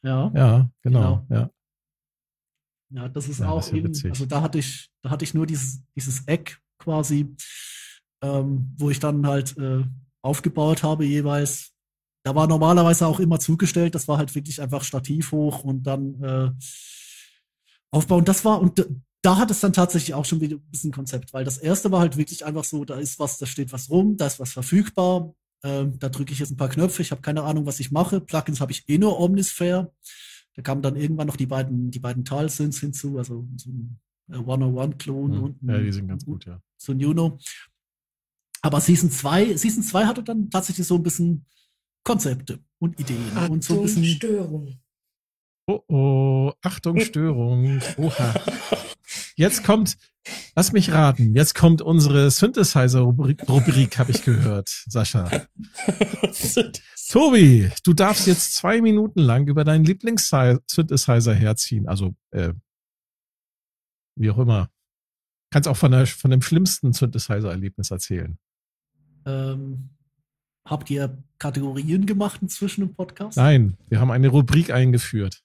[0.03, 0.31] Ja.
[0.35, 1.25] Ja, genau.
[1.29, 1.49] Ja.
[2.91, 4.11] Ja, das ist Ja, auch das ist ja eben, witzig.
[4.11, 7.35] also da hatte ich, da hatte ich nur dieses, dieses Eck quasi,
[8.21, 9.83] ähm, wo ich dann halt äh,
[10.21, 11.71] aufgebaut habe jeweils.
[12.25, 16.23] Da war normalerweise auch immer zugestellt, das war halt wirklich einfach Stativ hoch und dann
[16.23, 16.49] äh,
[17.91, 18.25] aufbauen.
[18.25, 18.83] Das war, und
[19.21, 21.99] da hat es dann tatsächlich auch schon wieder ein bisschen Konzept, weil das erste war
[21.99, 25.35] halt wirklich einfach so, da ist was, da steht was rum, da ist was verfügbar,
[25.61, 28.19] ähm, da drücke ich jetzt ein paar Knöpfe, ich habe keine Ahnung, was ich mache.
[28.19, 29.93] Plugins habe ich eh nur Omnisphere.
[30.55, 33.99] Da kamen dann irgendwann noch die beiden, die beiden Tal-Synths hinzu, also so ein
[34.31, 35.43] äh, 101-Klon Hm.
[35.43, 36.59] und ein, ja, die sind ganz gut, ja.
[36.75, 37.37] so ein Juno.
[38.63, 41.45] Aber Season 2, Season 2 hatte dann tatsächlich so ein bisschen
[42.05, 44.05] Konzepte und Ideen und so ein Achtung, bisschen.
[44.05, 44.79] Störung.
[45.67, 47.81] Oh, oh, Achtung, Störung.
[47.97, 48.33] Oha.
[49.35, 49.97] Jetzt kommt,
[50.55, 55.29] lass mich raten, jetzt kommt unsere Synthesizer-Rubrik, Rubrik, habe ich gehört, Sascha.
[57.09, 61.87] Tobi, du darfst jetzt zwei Minuten lang über deinen Lieblings-Synthesizer herziehen.
[61.87, 62.53] Also, äh,
[64.15, 64.69] wie auch immer.
[65.51, 68.37] Kannst auch von, der, von dem schlimmsten Synthesizer-Erlebnis erzählen.
[69.25, 69.94] Ähm,
[70.65, 73.37] habt ihr Kategorien gemacht inzwischen im Podcast?
[73.37, 75.41] Nein, wir haben eine Rubrik eingeführt.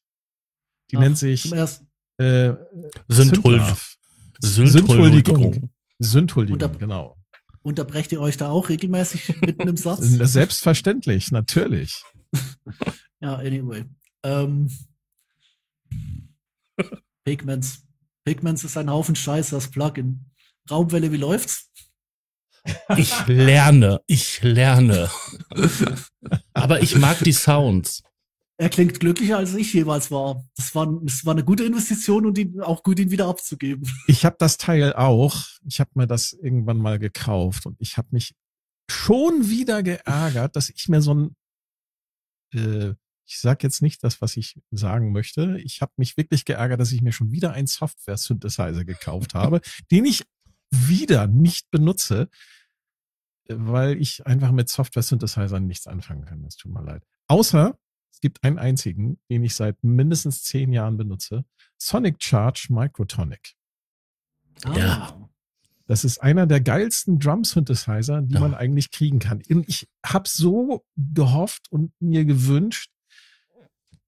[0.90, 1.52] Die Ach, nennt sich
[2.18, 2.54] äh.
[3.08, 3.76] Synthuldigung.
[5.98, 7.16] Synthuldigung, Und da- genau.
[7.62, 10.00] Unterbrecht ihr euch da auch regelmäßig mitten im Satz?
[10.02, 12.02] Selbstverständlich, natürlich.
[13.22, 13.84] Ja, anyway.
[14.22, 14.70] Ähm,
[17.24, 17.82] Pigments.
[18.24, 20.24] Pigments ist ein Haufen Scheiße, das Plugin.
[20.70, 21.70] Raumwelle, wie läuft's?
[22.96, 25.10] Ich lerne, ich lerne.
[26.52, 28.02] Aber ich mag die Sounds.
[28.58, 30.44] Er klingt glücklicher, als ich jeweils war.
[30.56, 33.90] Das war, das war eine gute Investition und ihn, auch gut, ihn wieder abzugeben.
[34.06, 35.44] Ich habe das Teil auch.
[35.66, 38.34] Ich habe mir das irgendwann mal gekauft und ich habe mich
[38.90, 41.36] schon wieder geärgert, dass ich mir so ein,
[42.52, 42.94] äh,
[43.24, 45.58] Ich sage jetzt nicht das, was ich sagen möchte.
[45.64, 50.04] Ich habe mich wirklich geärgert, dass ich mir schon wieder einen Software-Synthesizer gekauft habe, den
[50.04, 50.24] ich
[50.70, 52.28] wieder nicht benutze,
[53.48, 56.44] weil ich einfach mit Software-Synthesizern nichts anfangen kann.
[56.44, 57.04] Es tut mir leid.
[57.26, 57.78] Außer
[58.12, 61.44] es gibt einen einzigen, den ich seit mindestens zehn Jahren benutze.
[61.78, 63.54] Sonic Charge Microtonic.
[64.74, 65.28] Ja.
[65.86, 68.40] Das ist einer der geilsten Drum-Synthesizer, die Ja.
[68.40, 69.42] man eigentlich kriegen kann.
[69.66, 72.92] Ich habe so gehofft und mir gewünscht,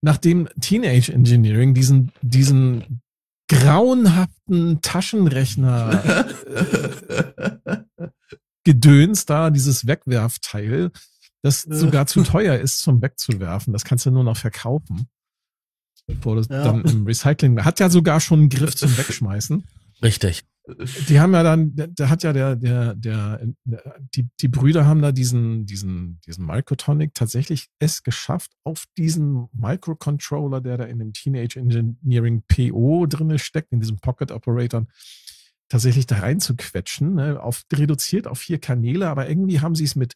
[0.01, 3.02] nachdem Teenage Engineering diesen, diesen
[3.53, 7.79] grauenhaften Taschenrechner äh,
[8.65, 10.91] Gedöns da, dieses Wegwerfteil,
[11.43, 13.73] das sogar zu teuer ist zum Wegzuwerfen.
[13.73, 15.09] Das kannst du nur noch verkaufen.
[16.07, 16.63] Bevor das Ja.
[16.65, 17.65] dann im Recycling.
[17.65, 19.65] Hat ja sogar schon einen Griff zum Wegschmeißen.
[20.03, 20.45] Richtig.
[21.09, 23.41] Die haben ja dann, da, hat ja der, der, der,
[24.15, 30.61] die, die Brüder haben da diesen, diesen, diesen Microtonic tatsächlich es geschafft, auf diesen Microcontroller,
[30.61, 34.87] der da in dem Teenage Engineering PO drinne steckt, in diesem Pocket Operator,
[35.69, 40.15] tatsächlich da reinzuquetschen, ne, auf, reduziert auf vier Kanäle, aber irgendwie haben sie es mit,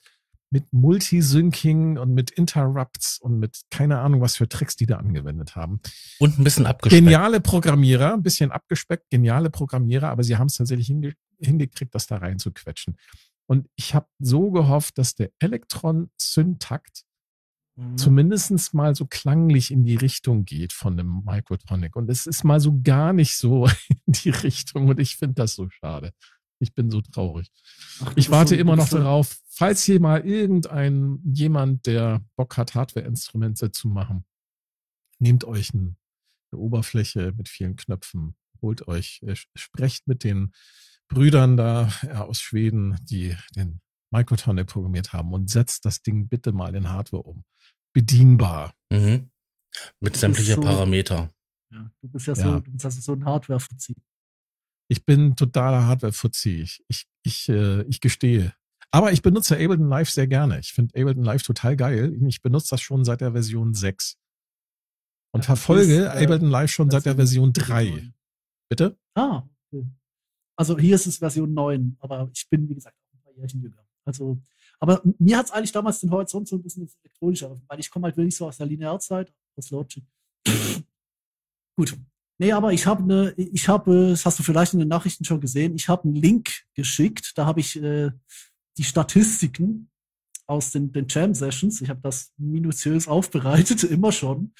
[0.50, 5.56] mit Multisyncing und mit Interrupts und mit keine Ahnung, was für Tricks die da angewendet
[5.56, 5.80] haben.
[6.18, 7.04] Und ein bisschen abgespeckt.
[7.04, 12.06] Geniale Programmierer, ein bisschen abgespeckt, geniale Programmierer, aber sie haben es tatsächlich hinge hingekriegt, das
[12.06, 12.96] da reinzuquetschen.
[13.46, 17.04] Und ich habe so gehofft, dass der Elektron-Syntakt
[17.76, 17.98] Mhm.
[17.98, 21.94] zumindestens mal so klanglich in die Richtung geht von dem Microtonic.
[21.94, 23.66] Und es ist mal so gar nicht so
[24.06, 26.12] in die Richtung und ich finde das so schade.
[26.58, 27.50] Ich bin so traurig.
[28.02, 32.56] Ach, Ich warte so- immer noch so- darauf, falls hier mal irgendein jemand, der Bock
[32.56, 34.24] hat, Hardware-Instrumente zu machen,
[35.18, 35.96] nehmt euch ein,
[36.52, 40.52] eine Oberfläche mit vielen Knöpfen, holt euch, äh, sprecht mit den
[41.08, 46.52] Brüdern da ja, aus Schweden, die den Microtonic programmiert haben und setzt das Ding bitte
[46.52, 47.44] mal in Hardware um.
[47.92, 48.74] Bedienbar.
[48.90, 49.30] Mhm.
[50.00, 51.30] Mit sämtlicher so- Parameter.
[51.70, 52.42] Ja, du bist ja, Ja.
[52.44, 53.94] so, du bist also so ein Hardware-Fuzzi.
[54.88, 56.60] Ich bin totaler Hardware-Fuzzi.
[56.62, 58.54] Ich, ich, ich, äh, ich gestehe.
[58.92, 60.60] Aber ich benutze Ableton Live sehr gerne.
[60.60, 62.16] Ich finde Ableton Live total geil.
[62.26, 64.16] Ich benutze das schon seit der Version 6.
[65.32, 68.12] Und Ja, verfolge ist, äh, Ableton Live schon seit der Version 3.
[68.68, 68.96] Bitte?
[69.14, 69.86] Ah, okay.
[70.56, 73.62] Also hier ist es Version 9, aber ich bin, wie gesagt, auch ein paar Jährchen
[73.62, 73.86] jünger.
[74.06, 74.40] Also,
[74.78, 77.80] aber mir hat es eigentlich damals den Horizont so ein bisschen ins Elektronische eröffnet, weil
[77.80, 80.04] ich komme halt wirklich so aus der Linearzeit, das Logic.
[81.76, 81.98] Gut.
[82.38, 85.40] Nee, aber ich habe eine, ich habe, das hast du vielleicht in den Nachrichten schon
[85.40, 88.10] gesehen, ich habe einen Link geschickt, da habe ich äh,
[88.76, 89.90] die Statistiken
[90.46, 94.52] aus den, den Jam-Sessions, ich habe das minutiös aufbereitet, immer schon,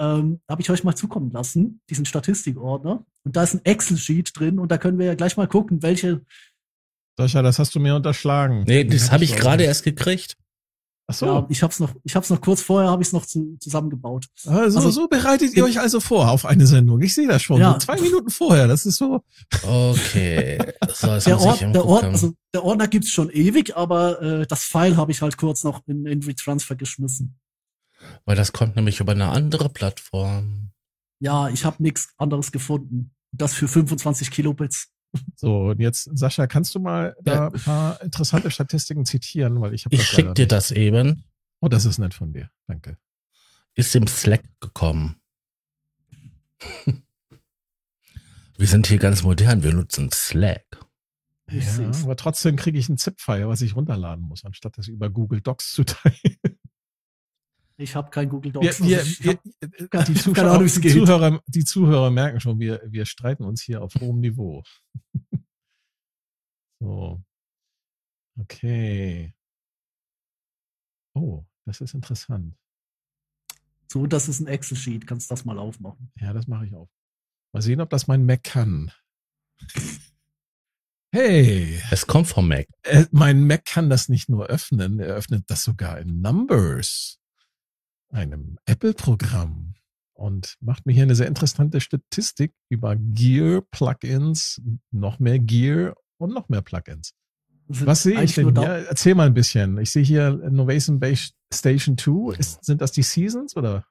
[0.00, 3.06] ähm, habe ich euch mal zukommen lassen, diesen Statistikordner.
[3.24, 6.22] Und da ist ein Excel-Sheet drin und da können wir ja gleich mal gucken, welche.
[7.16, 8.64] Sascha, das hast du mir unterschlagen.
[8.66, 10.36] Nee, das hab habe ich gerade erst gekriegt.
[11.08, 11.26] Ach so.
[11.26, 13.26] Ja, ich habe es noch, ich habe es noch kurz vorher, habe ich es noch
[13.26, 14.26] zu, zusammengebaut.
[14.46, 17.00] Also, Also- so bereitet ihr euch also vor auf eine Sendung.
[17.02, 17.60] Ich sehe das schon.
[17.60, 17.72] Ja.
[17.72, 18.68] So zwei Minuten vorher.
[18.68, 19.22] Das ist so.
[19.62, 20.58] Okay.
[20.94, 24.96] So, Der, Ord, der, Ord, also der Ordner gibt's schon ewig, aber äh, das File
[24.96, 27.38] habe ich halt kurz noch in, in Retransfer geschmissen.
[28.26, 30.70] Weil das kommt nämlich über eine andere Plattform.
[31.20, 33.14] Ja, ich habe nichts anderes gefunden.
[33.32, 34.91] Das für 25 Kilobits.
[35.36, 37.46] So, und jetzt, Sascha, kannst du mal da Ja.
[37.48, 41.24] ein paar interessante Statistiken zitieren, weil ich habe Ich schick dir das eben.
[41.60, 42.50] Oh, das ist nett von dir.
[42.66, 42.96] Danke.
[43.74, 45.16] Ist im Slack gekommen.
[48.58, 49.62] Wir sind hier ganz modern.
[49.62, 50.64] Wir nutzen Slack.
[51.50, 55.40] Ja, aber trotzdem kriege ich ein ZIP-File, was ich runterladen muss, anstatt das über Google
[55.40, 56.38] Docs zu teilen.
[57.82, 58.82] Ich habe kein Google Wir, Docs.
[58.82, 60.88] wir, also ich wir, hab, die, Zuschauer, Ahnung, die.
[60.90, 64.62] Zuhörer, die Zuhörer merken schon, wir, wir streiten uns hier auf hohem Niveau.
[66.80, 67.22] so.
[68.40, 69.34] Okay.
[71.14, 72.56] Oh, das ist interessant.
[73.90, 75.06] so, das ist ein Excel-Sheet.
[75.06, 76.10] Kannst das mal aufmachen.
[76.16, 76.88] Ja, das mache ich auch.
[77.52, 78.90] Mal sehen, ob das mein Mac kann.
[81.14, 82.66] Hey, Es kommt vom Mac.
[82.84, 87.20] äh, mein Mac kann das nicht nur öffnen, er öffnet das sogar in Numbers,
[88.12, 89.74] einem Apple-Programm.
[90.14, 94.60] Und macht mir hier eine sehr interessante Statistik über Gear-Plugins,
[94.92, 97.14] noch mehr Gear und noch mehr Plugins.
[97.68, 98.52] Sind Was sehe ich denn hier?
[98.54, 99.78] da- Erzähl mal ein bisschen.
[99.78, 102.36] Ich sehe hier Innovation Base Station 2.
[102.38, 103.84] Ist, sind das die Seasons oder?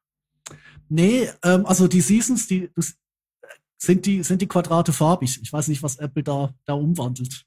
[0.88, 2.96] Nee, ähm, also die Seasons, die das,
[3.78, 5.40] sind die sind die Quadrate farbig.
[5.42, 7.46] Ich weiß nicht, was Apple da da umwandelt.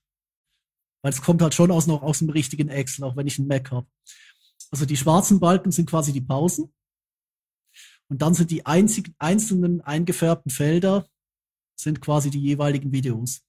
[1.03, 3.49] Weil es kommt halt schon aus noch aus dem richtigen Excel, auch wenn ich einen
[3.49, 3.87] Mac habe.
[4.75, 6.75] Also die schwarzen Balken sind quasi die Pausen.
[8.09, 11.07] Und dann sind die einzigen einzelnen eingefärbten Felder
[11.79, 13.43] sind quasi die jeweiligen Videos.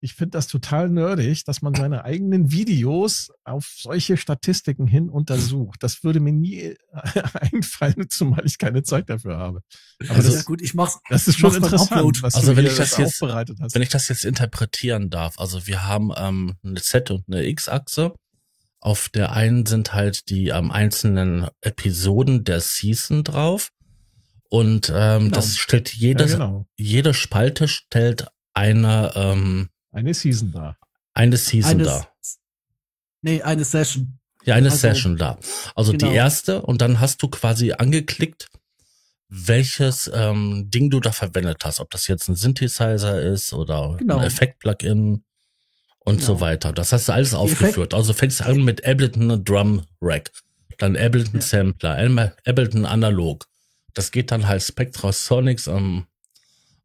[0.00, 5.80] ich finde das total nerdig, dass man seine eigenen Videos auf solche Statistiken hin untersucht.
[5.80, 6.74] Das würde mir nie
[7.52, 9.60] einfallen, zumal ich keine Zeit dafür habe.
[10.00, 10.98] Aber also, das, ja gut, ich mach's.
[11.08, 13.74] Das ist schon interessant, was also wenn ich das jetzt, hast.
[13.76, 15.38] wenn ich das jetzt interpretieren darf.
[15.38, 18.12] Also wir haben ähm, eine Z und eine X-Achse.
[18.82, 23.70] Auf der einen sind halt die ähm, einzelnen Episoden der Season drauf.
[24.50, 25.36] Und ähm, genau.
[25.36, 26.66] das stellt jedes, ja, genau.
[26.76, 30.76] jede Spalte stellt eine ähm, eine Season da.
[31.14, 32.08] Eine Season eine, da.
[33.20, 34.18] Nee, eine Session.
[34.44, 35.38] Ja, eine also, Session da.
[35.76, 36.10] Also genau.
[36.10, 38.48] die erste und dann hast du quasi angeklickt,
[39.28, 41.78] welches ähm, Ding du da verwendet hast.
[41.78, 44.18] Ob das jetzt ein Synthesizer ist oder genau.
[44.18, 45.24] ein Effekt-Plugin
[46.04, 46.26] und genau.
[46.26, 46.72] so weiter.
[46.72, 47.94] Das hast du alles aufgeführt.
[47.94, 50.30] Also fängst du an mit Ableton Drum Rack,
[50.78, 51.46] dann Ableton ja.
[51.46, 53.46] Sampler, Ableton Analog.
[53.94, 56.06] Das geht dann halt Spectrasonics am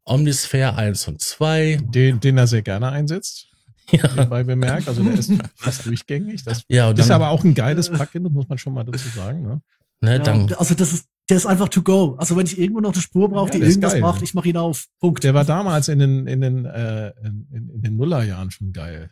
[0.04, 1.80] Omnisphere 1 und 2.
[1.82, 3.46] Den, den er sehr gerne einsetzt.
[3.90, 4.28] Ja.
[4.28, 6.44] Weil bemerkt, also der ist fast durchgängig.
[6.44, 9.40] Das ja, ist aber auch ein geiles Plugin, das muss man schon mal dazu sagen.
[9.40, 9.62] Ne?
[10.02, 12.14] Ne, ja, dann, also das ist, der ist einfach to go.
[12.18, 14.00] Also wenn ich irgendwo noch eine Spur brauche, ja, die irgendwas geil.
[14.00, 14.86] macht, ich mache ihn auf.
[15.00, 15.24] Punkt.
[15.24, 19.10] Der war damals in den, in den, äh, in, in den Nullerjahren schon geil.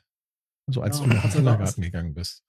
[0.67, 2.43] Also als ja, du nach dem Kindergarten gegangen bist.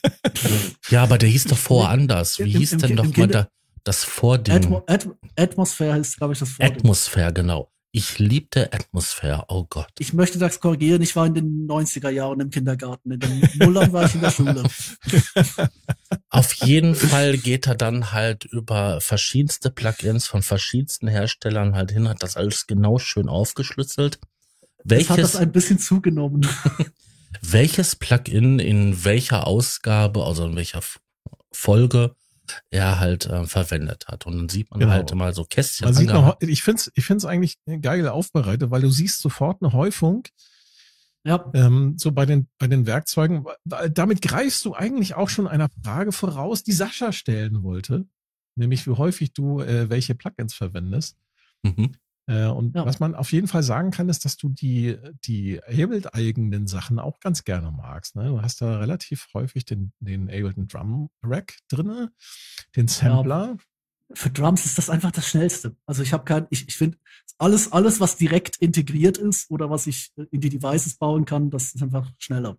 [0.90, 2.38] ja, aber der hieß doch vorher anders.
[2.38, 3.48] Wie Im, hieß im, denn im, doch mal da,
[3.82, 4.54] das Vording?
[4.54, 6.76] Atmo, At, Atmosphäre ist, glaube ich, das Vording.
[6.76, 7.72] Atmosphäre, genau.
[7.90, 9.88] Ich liebte Atmosphäre, oh Gott.
[9.98, 13.12] Ich möchte das korrigieren, ich war in den 90er Jahren im Kindergarten.
[13.12, 14.62] In den Nullern war ich in der Schule.
[16.28, 22.08] Auf jeden Fall geht er dann halt über verschiedenste Plugins von verschiedensten Herstellern halt hin,
[22.08, 24.18] hat das alles genau schön aufgeschlüsselt.
[24.84, 26.46] Welches, das hat das ein bisschen zugenommen.
[27.40, 30.82] welches Plugin in welcher Ausgabe, also in welcher
[31.52, 32.14] Folge
[32.70, 34.26] er halt äh, verwendet hat.
[34.26, 34.92] Und dann sieht man genau.
[34.92, 35.86] halt mal so Kästchen.
[35.86, 39.62] Man sieht noch, ich finde es ich find's eigentlich geil aufbereitet, weil du siehst sofort
[39.62, 40.24] eine Häufung.
[41.24, 41.50] Ja.
[41.54, 43.44] Ähm, so bei den, bei den Werkzeugen.
[43.64, 48.06] Damit greifst du eigentlich auch schon einer Frage voraus, die Sascha stellen wollte.
[48.54, 51.16] Nämlich, wie häufig du äh, welche Plugins verwendest.
[51.62, 51.96] Mhm.
[52.28, 52.84] Äh, und ja.
[52.84, 57.20] was man auf jeden Fall sagen kann, ist, dass du die, die Ableton-eigenen Sachen auch
[57.20, 58.16] ganz gerne magst.
[58.16, 58.26] Ne?
[58.28, 62.12] Du hast da relativ häufig den, den Ableton Drum Rack drinne,
[62.76, 63.56] den Sampler.
[63.58, 65.74] Ja, für Drums ist das einfach das Schnellste.
[65.86, 66.98] Also ich habe kein, ich, ich finde,
[67.38, 71.74] alles, alles, was direkt integriert ist oder was ich in die Devices bauen kann, das
[71.74, 72.58] ist einfach schneller.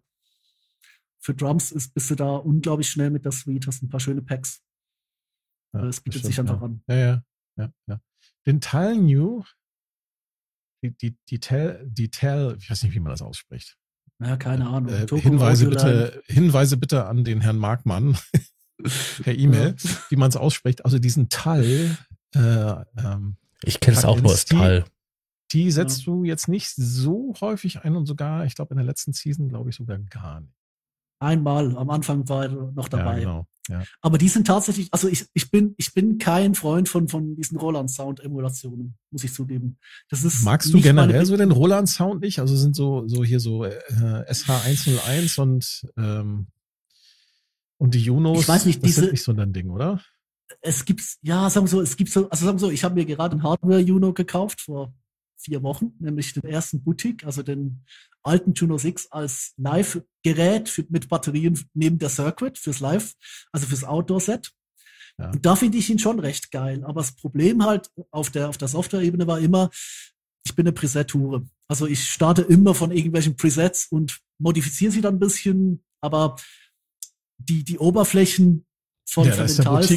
[1.19, 4.21] Für Drums ist, bist du da unglaublich schnell mit der Suite, hast ein paar schöne
[4.23, 4.63] Packs.
[5.73, 6.81] Ja, es bietet sich einfach an.
[6.87, 7.23] Ja, ja,
[7.57, 8.01] ja, ja.
[8.47, 9.43] Den Teil New
[10.81, 13.77] die, die, die Tell, die Tell, ich weiß nicht, wie man das ausspricht.
[14.21, 14.93] Ja, keine Ahnung.
[14.93, 18.17] Äh, Hinweise bitte, Hinweise bitte an den Herrn Markmann
[19.23, 19.91] per E-Mail, ja.
[20.09, 20.83] wie man es ausspricht.
[20.85, 21.97] Also diesen Teil.
[22.35, 24.85] Äh, ähm, ich kenne es auch nur als Teil.
[25.51, 26.05] Die setzt ja.
[26.05, 29.69] du jetzt nicht so häufig ein und sogar, ich glaube, in der letzten Season, glaube
[29.69, 30.53] ich, sogar gar nicht.
[31.19, 33.19] Einmal, am Anfang war er noch dabei.
[33.19, 33.47] Ja, genau.
[33.69, 33.83] Ja.
[34.01, 37.57] Aber die sind tatsächlich, also ich, ich bin, ich bin kein Freund von, von diesen
[37.57, 39.77] Roland-Sound-Emulationen, muss ich zugeben.
[40.09, 42.39] Das ist Magst du generell so den Roland-Sound nicht?
[42.39, 43.79] Also sind so, so hier so äh,
[44.27, 46.47] SH101 und, ähm,
[47.77, 50.01] und die Junos, ich weiß nicht, das diese, sind nicht so dein Ding, oder?
[50.61, 52.95] Es gibt, ja, sagen wir so, es gibt so, also sagen wir so, ich habe
[52.95, 54.93] mir gerade ein Hardware-Juno gekauft vor
[55.39, 57.83] vier Wochen, nämlich den ersten Boutique, also den
[58.23, 63.15] alten Juno 6 als Live-Gerät mit Batterien neben der Circuit fürs Live,
[63.51, 64.51] also fürs Outdoor-Set.
[65.17, 65.31] Ja.
[65.31, 66.83] Und da finde ich ihn schon recht geil.
[66.83, 69.69] Aber das Problem halt auf der, auf der Software-Ebene war immer,
[70.45, 71.45] ich bin eine Preset-Hure.
[71.67, 76.35] Also ich starte immer von irgendwelchen Presets und modifiziere sie dann ein bisschen, aber
[77.37, 78.65] die, die Oberflächen
[79.07, 79.89] von, ja, von den Tals,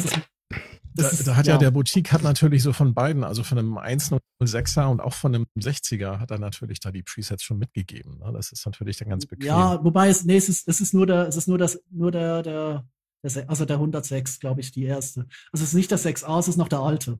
[0.95, 1.53] da, da, hat ja.
[1.53, 1.57] ja.
[1.59, 5.45] der Boutique hat natürlich so von beiden, also von einem 106er und auch von einem
[5.57, 8.19] 60er hat er natürlich da die Presets schon mitgegeben.
[8.19, 8.31] Ne?
[8.33, 9.47] Das ist natürlich dann ganz bequem.
[9.47, 12.11] Ja, wobei es, nee, es ist, es ist nur der, es ist nur das, nur
[12.11, 12.85] der, der,
[13.23, 15.21] der also der 106, glaube ich, die erste.
[15.51, 17.19] Also es ist nicht der 6A, es ist noch der alte.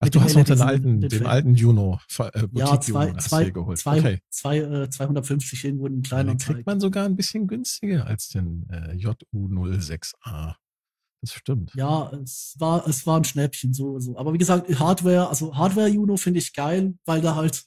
[0.00, 3.18] Ach, du hast noch den alten, den, den alten Juno, äh, Boutique ja, zwei, Juno
[3.18, 3.78] zwei, geholt.
[3.78, 4.18] Zwei, okay.
[4.30, 8.68] zwei, äh, 250 irgendwo in kleinen Den kriegt man sogar ein bisschen günstiger als den
[8.70, 10.54] äh, JU06A.
[11.20, 11.72] Das stimmt.
[11.74, 14.16] Ja, es war, es war ein Schnäppchen, so, so.
[14.16, 17.66] Aber wie gesagt, Hardware, also Hardware-Juno finde ich geil, weil da halt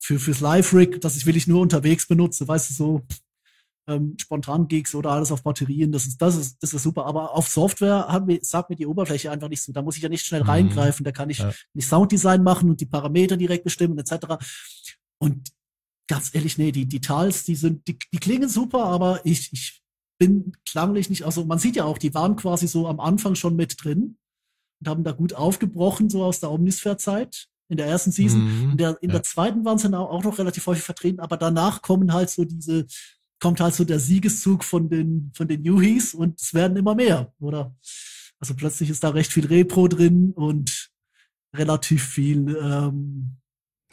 [0.00, 3.02] für, fürs Live-Rig, das ich will ich nur unterwegs benutze, weißt du, so,
[3.86, 7.04] ähm, spontan Gigs oder alles auf Batterien, das ist, das ist, das ist super.
[7.06, 9.72] Aber auf Software hat mir, sagt mir die Oberfläche einfach nicht so.
[9.72, 10.48] Da muss ich ja nicht schnell mhm.
[10.48, 11.04] reingreifen.
[11.04, 11.52] Da kann ich ja.
[11.74, 14.42] nicht Sounddesign machen und die Parameter direkt bestimmen, etc.
[15.18, 15.50] Und
[16.08, 19.83] ganz ehrlich, nee, die Details, die sind, die, die klingen super, aber ich, ich
[20.18, 23.56] bin klanglich nicht, also man sieht ja auch, die waren quasi so am Anfang schon
[23.56, 24.16] mit drin
[24.80, 27.48] und haben da gut aufgebrochen, so aus der Omnisphere-Zeit.
[27.68, 28.40] in der ersten Season.
[28.44, 29.14] Mhm, In der, in ja.
[29.14, 32.44] der zweiten waren sie dann auch noch relativ häufig vertreten, aber danach kommen halt so
[32.44, 32.86] diese,
[33.40, 37.32] kommt halt so der Siegeszug von den, von den Yuhis und es werden immer mehr,
[37.40, 37.74] oder?
[38.38, 40.90] Also plötzlich ist da recht viel Repro drin und
[41.56, 43.36] relativ viel, ähm,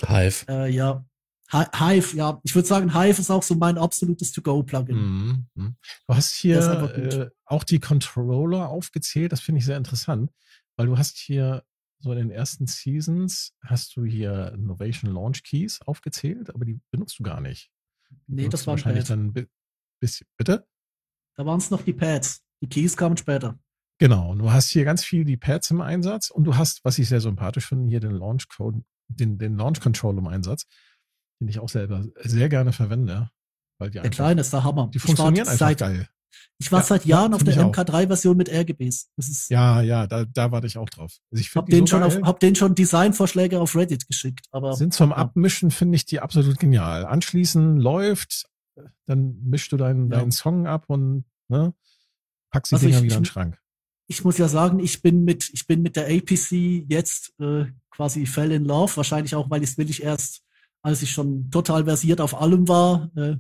[0.06, 0.46] Hive.
[0.50, 1.06] äh, ja,
[1.52, 4.96] Hive, ja, ich würde sagen, Hive ist auch so mein absolutes To-Go-Plugin.
[4.96, 5.48] Mhm.
[5.56, 5.76] mhm.
[6.08, 9.32] Du hast hier äh, auch die Controller aufgezählt.
[9.32, 10.32] Das finde ich sehr interessant,
[10.78, 11.64] weil du hast hier
[12.00, 17.20] so in den ersten Seasons hast du hier Innovation Launch Keys aufgezählt, aber die benutzt
[17.20, 17.70] du gar nicht.
[18.28, 19.10] Die Nee, das war ein wahrscheinlich Pad.
[19.12, 19.48] dann bi-
[20.00, 20.28] bisschen.
[20.38, 20.66] Bitte?
[21.36, 22.44] Da waren es noch die Pads.
[22.64, 23.60] Die Keys kamen später.
[24.00, 24.32] Genau.
[24.32, 27.08] Und du hast hier ganz viel die Pads im Einsatz und du hast, was ich
[27.08, 30.66] sehr sympathisch finde, hier den Launch Code, den, den Launch Control im Einsatz,
[31.42, 33.30] den ich auch selber sehr gerne verwende,
[33.80, 34.90] weil die Der einfach, Kleine ist der Hammer.
[34.94, 36.08] die funktionieren einfach seit, geil.
[36.60, 37.72] Ich war Ja, seit ja, Jahren auf der ich auch.
[37.74, 39.10] MK3-Version mit RGBs.
[39.18, 41.18] Das ist, Ja, ja, da, da warte ich auch drauf.
[41.32, 44.46] Also ich hab den, so schon auf, hab den schon Designvorschläge auf Reddit geschickt.
[44.52, 45.18] Aber sind zum ja.
[45.18, 47.06] Abmischen, finde ich die absolut genial.
[47.06, 48.46] Anschließend läuft,
[49.08, 51.74] dann mischst du deinen, deinen Song ab und ne,
[52.52, 53.60] packst die Also Dinger ich- wieder in den Schrank.
[54.08, 58.26] ich muss ja sagen, ich bin mit, ich bin mit der APC jetzt äh, quasi
[58.26, 58.96] fell in love.
[58.96, 60.44] Wahrscheinlich auch, weil ich es will ich erst,
[60.82, 63.38] als ich schon total versiert auf allem war, äh,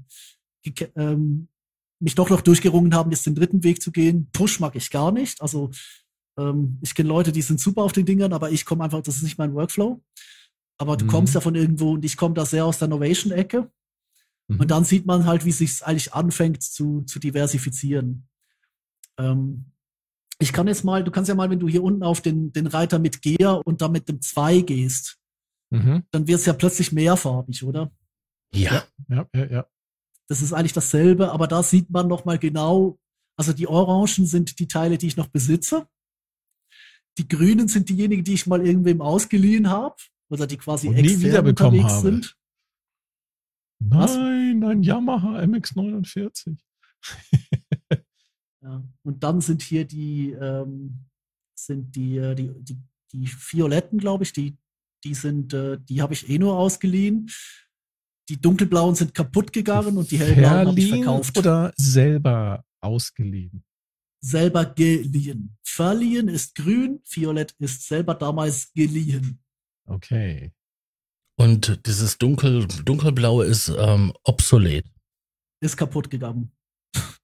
[0.95, 1.47] ähm,
[1.99, 4.29] mich doch noch durchgerungen haben, jetzt den dritten Weg zu gehen.
[4.33, 5.41] Push mag ich gar nicht.
[5.41, 5.69] Also
[6.37, 9.17] ähm, ich kenne Leute, die sind super auf den Dingern, aber ich komme einfach, das
[9.17, 10.01] ist nicht mein Workflow.
[10.77, 11.09] Aber du Mhm.
[11.09, 13.69] kommst ja von irgendwo und ich komme da sehr aus der Novation-Ecke.
[14.47, 14.59] Mhm.
[14.59, 18.27] Und dann sieht man halt, wie sich eigentlich anfängt zu, zu diversifizieren.
[19.17, 19.65] Ähm,
[20.39, 22.65] ich kann jetzt mal, du kannst ja mal, wenn du hier unten auf den, den
[22.65, 25.19] Reiter mit Gear und dann mit dem 2 gehst,
[25.71, 26.03] Mhm.
[26.11, 27.91] dann wird es ja plötzlich mehrfarbig, oder?
[28.53, 28.83] Ja.
[29.07, 29.67] Ja, ja, ja.
[30.27, 32.99] Das ist eigentlich dasselbe, aber da sieht man noch mal genau,
[33.37, 35.87] also die Orangen sind die Teile, die ich noch besitze.
[37.17, 39.95] Die Grünen sind diejenigen, die ich mal irgendwem ausgeliehen habe
[40.29, 42.11] oder die quasi Und nie extern wiederbekommen unterwegs habe.
[42.11, 42.37] sind.
[43.79, 46.57] Nein, ein Yamaha MX49.
[48.63, 48.83] Ja.
[49.03, 51.05] Und dann sind hier die, ähm,
[51.55, 52.77] sind die, äh, die, die,
[53.11, 54.55] die Violetten, glaube ich, die,
[55.03, 57.29] die sind, äh, die habe ich eh nur ausgeliehen.
[58.29, 61.37] Die dunkelblauen sind kaputt gegangen und die hellblauen habe ich verkauft.
[61.37, 63.63] oder selber ausgeliehen?
[64.21, 65.57] selber geliehen.
[65.63, 69.43] Verliehen ist grün, violett ist selber damals geliehen.
[69.85, 70.51] Okay.
[71.37, 74.85] Und dieses dunkel, dunkelblaue ist ähm, obsolet.
[75.59, 76.51] Ist kaputt gegangen.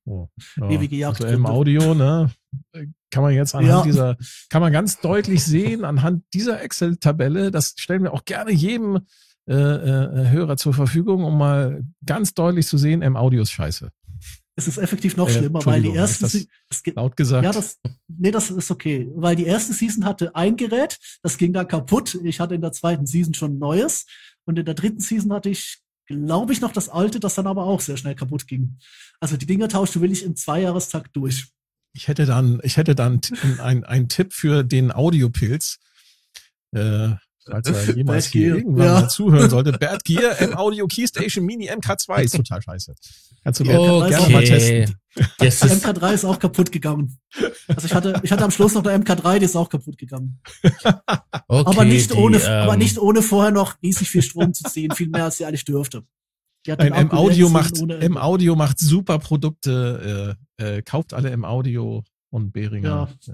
[0.10, 0.70] Oh, ja.
[0.70, 1.34] Ewige Also Jagdgründe.
[1.36, 2.32] im Audio, ne,
[3.12, 3.84] kann man jetzt anhand Ja.
[3.84, 4.18] dieser,
[4.49, 8.99] kann man ganz deutlich sehen, anhand dieser Excel-Tabelle, das stellen wir auch gerne jedem
[9.49, 13.89] äh, äh, Hörer zur Verfügung, um mal ganz deutlich zu sehen, im Audio ist scheiße.
[14.55, 16.47] Es ist effektiv noch Äh, schlimmer, weil die erste, Se-
[16.95, 17.43] Laut gesagt.
[17.45, 17.78] ja, das,
[18.08, 22.18] nee, das ist okay, weil die erste Season hatte ein Gerät, das ging dann kaputt.
[22.24, 24.05] Ich hatte in der zweiten Season schon ein neues
[24.45, 27.66] und in der dritten Season hatte ich, glaube ich, noch das alte, das dann aber
[27.66, 28.78] auch sehr schnell kaputt ging.
[29.20, 31.47] Also die Dinger tauschte will ich im Zweijahrestakt durch.
[31.93, 33.22] Ich hätte dann, ich hätte dann
[33.60, 35.78] ein, ein Tipp für den Audiopilz.
[36.72, 37.10] Äh,
[37.49, 38.58] falls er jemals Bad hier Gear.
[38.58, 38.93] irgendwann Ja.
[39.01, 39.72] mal zuhören sollte.
[39.80, 42.93] Bad Gear M Audio Keystation Mini MK2 ist total scheiße.
[43.43, 43.72] Kannst du Ja,
[44.08, 44.47] gerne, mal Okay.
[44.47, 44.95] testen.
[45.41, 47.20] Die ist, MK3 ist auch kaputt gegangen.
[47.68, 50.39] Also ich hatte, ich hatte am Schluss noch eine MK3, die ist auch kaputt gegangen.
[50.63, 51.03] okay,
[51.47, 54.91] aber nicht die, ohne, ähm, aber nicht ohne vorher noch riesig viel Strom zu ziehen,
[54.91, 56.03] viel mehr als sie eigentlich dürfte.
[56.65, 58.24] Die hat den Nein, M Akku Audio leer macht, gezogen ohne M Ende.
[58.24, 63.09] Audio macht super Produkte, äh, äh, kauft alle M Audio und Behringer.
[63.28, 63.32] Äh,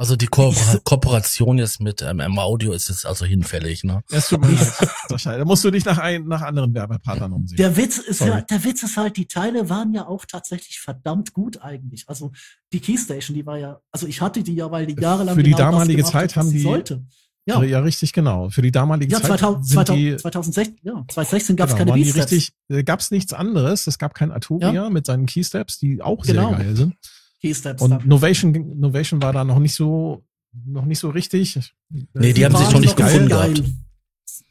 [0.00, 4.00] Also die Ko Kooperation jetzt mit ähm, M Audio ist jetzt also hinfällig, ne?
[4.12, 7.56] es tut mir leid, da musst du dich nach, ein, nach anderen Werbepartnern umsehen.
[7.56, 8.30] Der Witz ist Sorry.
[8.30, 12.04] ja, der Witz ist halt, die Teile waren ja auch tatsächlich verdammt gut eigentlich.
[12.08, 12.30] Also
[12.72, 15.50] die Keystation, die war ja, also ich hatte die ja, weil die jahrelang Für die
[15.50, 16.94] genau das damalige gemacht Zeit haben die- sollte.
[16.94, 17.56] ja.
[17.60, 18.50] Ja, ja, richtig, genau.
[18.50, 21.92] Für die damalige ja Zeit 2000, sind 2000, die, 2016, ja, 2016 gab es genau,
[21.94, 22.30] keine Beatsteps.
[22.32, 23.88] richtig, äh, gab's nichts anderes.
[23.88, 26.50] Es gab kein Arturia mit seinen Keysteps, die auch Genau.
[26.50, 26.94] sehr geil sind.
[27.40, 28.06] Keysteps Und.
[28.06, 31.74] Novation, Novation war da noch nicht so, noch nicht so richtig.
[31.88, 33.06] Nee, die haben sich noch nicht geil.
[33.06, 33.62] gefunden gehabt.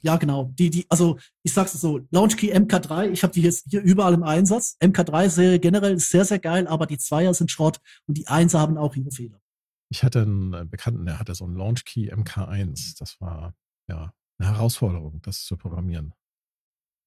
[0.01, 0.51] Ja, genau.
[0.57, 4.23] Die, die, also ich sag's so, Launchkey MK3, ich habe die jetzt hier überall im
[4.23, 4.77] Einsatz.
[4.81, 8.77] MK3-Serie generell ist sehr, sehr geil, aber die Zweier sind Schrott und die Einser haben
[8.77, 9.41] auch ihre Fehler.
[9.89, 12.97] Ich hatte einen äh, Bekannten, der hatte so einen Launchkey MK1.
[12.99, 13.55] Das war,
[13.87, 16.13] ja, eine Herausforderung, das zu programmieren.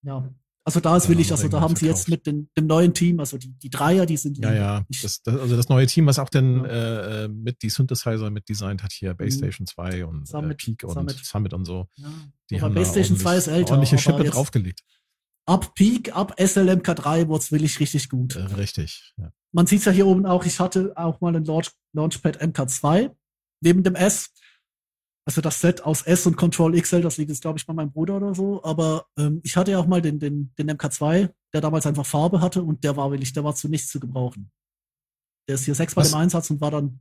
[0.02, 0.28] Ja.
[0.64, 3.18] Also da ist Ja, willig, also da haben sie jetzt mit den, dem neuen Team,
[3.18, 4.84] also die, die Dreier, die sind Ja, ja.
[5.02, 6.66] Das, das, also das neue Team, was auch denn Ja.
[6.70, 9.44] äh, äh, mit die Synthesizer mit designt hat hier, Base Mhm.
[9.44, 11.16] Station 2 und äh, Summit, Peak und Summit.
[11.24, 11.54] Summit.
[11.54, 11.88] und so.
[11.96, 12.08] ja.
[12.50, 13.70] Die Aber haben Base Station ordentlich- 2 ist älter.
[13.72, 14.80] ordentliche Schippe draufgelegt.
[15.46, 18.36] Ab Peak, ab SLMK3 wurde es willig richtig gut.
[18.36, 19.14] Äh, richtig.
[19.16, 19.32] Ja.
[19.52, 23.10] Man sieht's ja hier oben auch, ich hatte auch mal ein Launch, Launchpad MK2
[23.62, 24.30] neben dem S.
[25.26, 27.92] also das Set aus S und Control XL, das liegt jetzt, glaube ich, bei meinem
[27.92, 28.62] Bruder oder so.
[28.64, 32.40] Aber ähm, ich hatte ja auch mal den, den, den MK2, der damals einfach Farbe
[32.40, 34.50] hatte und der war wirklich, der war zu nichts zu gebrauchen.
[35.48, 37.00] Der ist hier sechsmal im Einsatz und war dann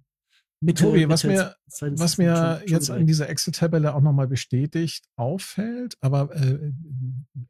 [0.62, 0.84] Mitte.
[0.84, 6.74] Tobi, was mir, was mir jetzt in dieser Excel-Tabelle auch nochmal bestätigt auffällt, aber äh,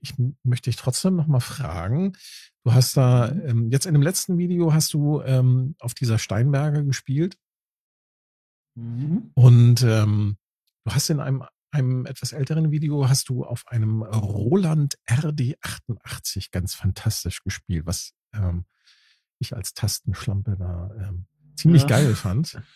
[0.02, 0.14] ich
[0.44, 2.14] möchte dich trotzdem nochmal fragen.
[2.64, 3.42] Du hast da, Mhm.
[3.48, 7.38] ähm, jetzt in dem letzten Video hast du ähm, auf dieser Steinberger gespielt
[8.76, 9.32] Mhm.
[9.34, 10.38] und ähm,
[10.86, 16.74] du hast in einem, einem etwas älteren Video hast du auf einem Roland RD88 ganz
[16.76, 18.66] fantastisch gespielt, was ähm,
[19.40, 21.26] ich als Tastenschlampe da ähm,
[21.56, 21.88] ziemlich Ja.
[21.90, 22.62] geil fand.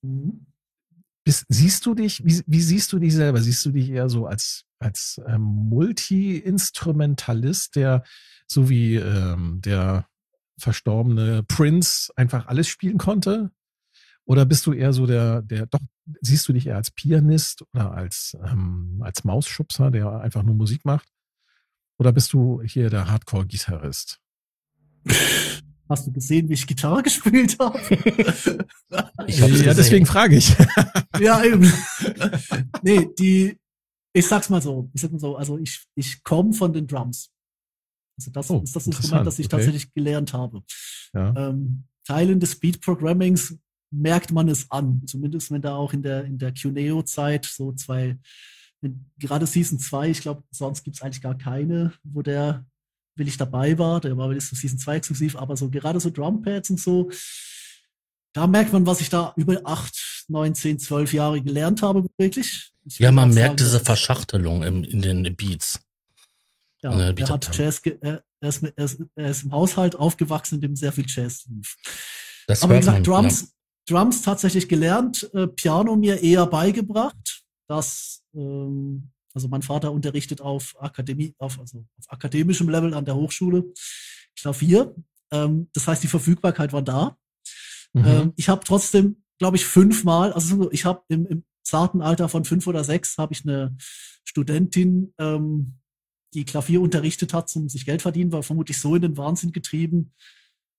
[0.00, 0.46] Mhm.
[1.24, 3.40] Bist, siehst du dich, wie, wie siehst du dich selber?
[3.42, 8.04] Siehst du dich eher so als, als ähm, Multi-Instrumentalist, der
[8.46, 10.06] so wie ähm, der
[10.58, 13.50] verstorbene Prince einfach alles spielen konnte?
[14.24, 15.80] Oder bist du eher so der, der, doch,
[16.20, 20.84] siehst du dich eher als Pianist oder als, ähm, als Mausschubser, der einfach nur Musik
[20.84, 21.08] macht?
[21.98, 24.20] Oder bist du hier der Hardcore-Gitarrist?
[25.88, 27.78] Hast du gesehen, wie ich Gitarre gespielt habe?
[27.80, 29.76] Ich hab's ja, gesehen.
[29.76, 30.54] deswegen frage ich.
[31.20, 31.72] ja, eben.
[32.82, 33.58] nee, die,
[34.12, 37.30] ich sag's mal so, ich sag mal so, also ich, ich komme von den Drums.
[38.18, 39.56] Also das Oh, ist das Instrument, das ich okay.
[39.56, 40.62] tatsächlich gelernt habe.
[41.14, 41.34] Ja.
[41.36, 43.56] Ähm, Teilen des Speed Programmings
[43.90, 45.02] merkt man es an.
[45.06, 48.18] Zumindest wenn da auch in der, in der Cuneo-Zeit so zwei,
[48.80, 52.64] wenn, gerade Season 2, ich glaube, sonst gibt's eigentlich gar keine, wo der
[53.16, 54.00] will ich dabei war.
[54.00, 57.10] Der war so Season 2 exklusiv, aber so gerade so Drumpads und so,
[58.32, 62.70] da merkt man, was ich da über acht, neun, zehn, zwölf Jahre gelernt habe, wirklich.
[62.84, 65.80] Ich Ja, man merkt sagen, diese Verschachtelung im, in den Beats.
[66.82, 67.56] Ja, Ne, er hat.
[67.56, 68.62] Jazz, er, er, ist,
[69.16, 71.76] er, ist, im Haushalt aufgewachsen, in dem sehr viel Jazz lief.
[72.46, 73.52] Das Aber wie gesagt, man, Drums,
[73.88, 77.44] Drums tatsächlich gelernt, äh, Piano mir eher beigebracht.
[77.68, 83.16] Das, ähm, also mein Vater unterrichtet auf Akademie, auf, also auf akademischem Level an der
[83.16, 83.72] Hochschule
[84.36, 84.94] Klavier.
[85.30, 87.16] Ähm, das heißt, die Verfügbarkeit war da.
[87.92, 88.04] Mhm.
[88.06, 92.28] Ähm, ich habe trotzdem, glaube ich, fünfmal, also so, ich habe im, im zarten Alter
[92.28, 93.76] von fünf oder sechs, habe ich eine
[94.24, 95.78] Studentin, ähm,
[96.34, 100.12] die Klavier unterrichtet hat, zum sich Geld verdienen, war vermutlich so in den Wahnsinn getrieben,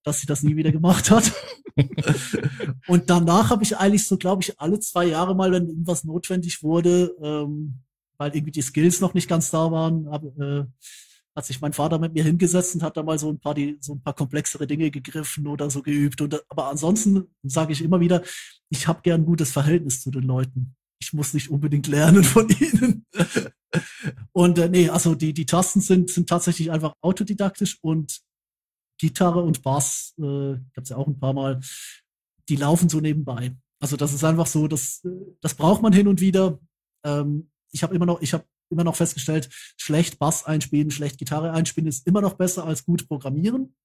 [0.04, 1.32] dass sie das nie wieder gemacht hat.
[2.88, 6.64] Und danach habe ich eigentlich so, glaube ich, alle zwei Jahre mal, wenn irgendwas notwendig
[6.64, 7.82] wurde, ähm,
[8.18, 10.66] weil irgendwie die Skills noch nicht ganz da waren, hab, äh,
[11.36, 13.78] hat sich mein Vater mit mir hingesetzt und hat da mal so ein paar die
[13.80, 16.22] so ein paar komplexere Dinge gegriffen oder so geübt.
[16.22, 18.24] Und, aber ansonsten sage ich immer wieder,
[18.70, 20.76] ich habe gern ein gutes Verhältnis zu den Leuten.
[21.02, 23.06] Ich muss nicht unbedingt lernen von ihnen.
[24.34, 28.20] und äh, nee, also die die Tasten sind sind tatsächlich einfach autodidaktisch und
[29.00, 31.60] Gitarre und Bass, äh, gab's ja auch ein paar Mal,
[32.48, 33.56] die laufen so nebenbei.
[33.80, 35.10] Also das ist einfach so, das, äh,
[35.42, 36.60] das braucht man hin und wieder.
[37.04, 41.52] Ähm, ich habe immer noch, ich habe immer noch festgestellt, schlecht Bass einspielen, schlecht Gitarre
[41.52, 43.76] einspielen ist immer noch besser als gut programmieren.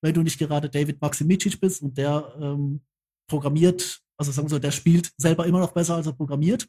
[0.00, 2.82] Wenn du nicht gerade David Maximicic bist und der ähm,
[3.28, 6.68] programmiert, also sagen wir so, der spielt selber immer noch besser, als er programmiert.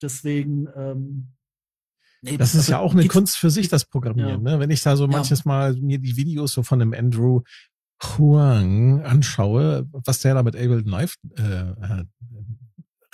[0.00, 1.32] Deswegen, ähm,
[2.22, 4.42] nee, Das ist also ja auch eine Kunst für sich, das Programmieren.
[4.42, 4.58] Ne?
[4.60, 5.10] Wenn ich da so Ja.
[5.10, 7.42] manches Mal mir die Videos so von dem Andrew
[8.02, 12.04] Huang anschaue, was der da mit Ableton Live äh, äh,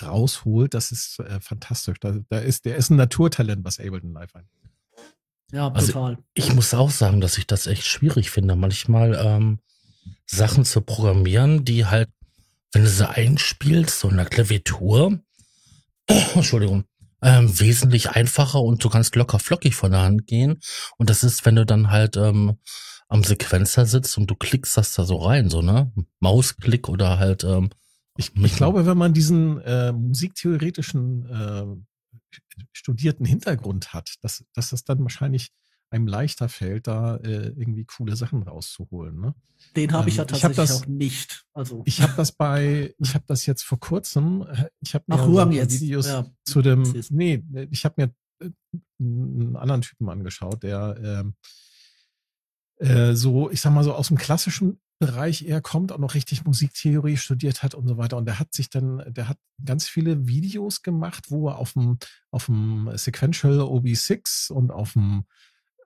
[0.02, 1.98] rausholt, das ist äh, fantastisch.
[2.00, 4.50] Da, da ist, der ist ein Naturtalent, was Ableton Live angeht.
[5.52, 6.18] Ja, Also- total.
[6.34, 9.60] Ich muss auch sagen, dass ich das echt schwierig finde, manchmal ähm,
[10.26, 12.08] Sachen zu programmieren, die halt,
[12.72, 15.20] wenn du sie einspielst, so in der Klaviatur,
[16.34, 16.84] Entschuldigung,
[17.24, 20.60] ähm, wesentlich einfacher und du kannst locker flockig von der Hand gehen.
[20.98, 22.58] Und das ist, wenn du dann halt ähm,
[23.08, 25.92] am Sequenzer sitzt und du klickst das da so rein, so, ne?
[26.20, 27.70] Mausklick oder halt, ähm,
[28.16, 31.66] Ich, ich glaube, wenn man diesen äh, musiktheoretischen äh,
[32.72, 35.50] studierten Hintergrund hat, dass, dass das dann wahrscheinlich
[35.94, 39.20] einem leichter fällt, da äh, irgendwie coole Sachen rauszuholen.
[39.20, 39.34] Ne?
[39.76, 41.44] Den habe ich ja Ähm, ich hab tatsächlich das- auch nicht.
[41.54, 45.14] Also Ich habe das bei, ich habe das jetzt vor kurzem, äh, ich habe mir
[45.16, 45.50] Ach, so.
[45.50, 46.26] Videos Ja.
[46.44, 48.14] zu dem, nee, ich habe mir
[48.46, 48.50] äh,
[49.00, 51.34] einen anderen Typen angeschaut, der ähm,
[52.78, 56.44] äh, so, ich sag mal so aus dem klassischen Bereich eher kommt und noch richtig
[56.44, 58.16] Musiktheorie studiert hat und so weiter.
[58.16, 61.98] Und der hat sich dann, der hat ganz viele Videos gemacht, wo er auf dem,
[62.30, 65.24] auf dem Sequential OB6 und auf dem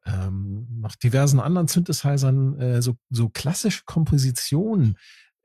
[0.08, 4.96] ähm, noch diversen anderen Synthesizern äh, so, so klassische Kompositionen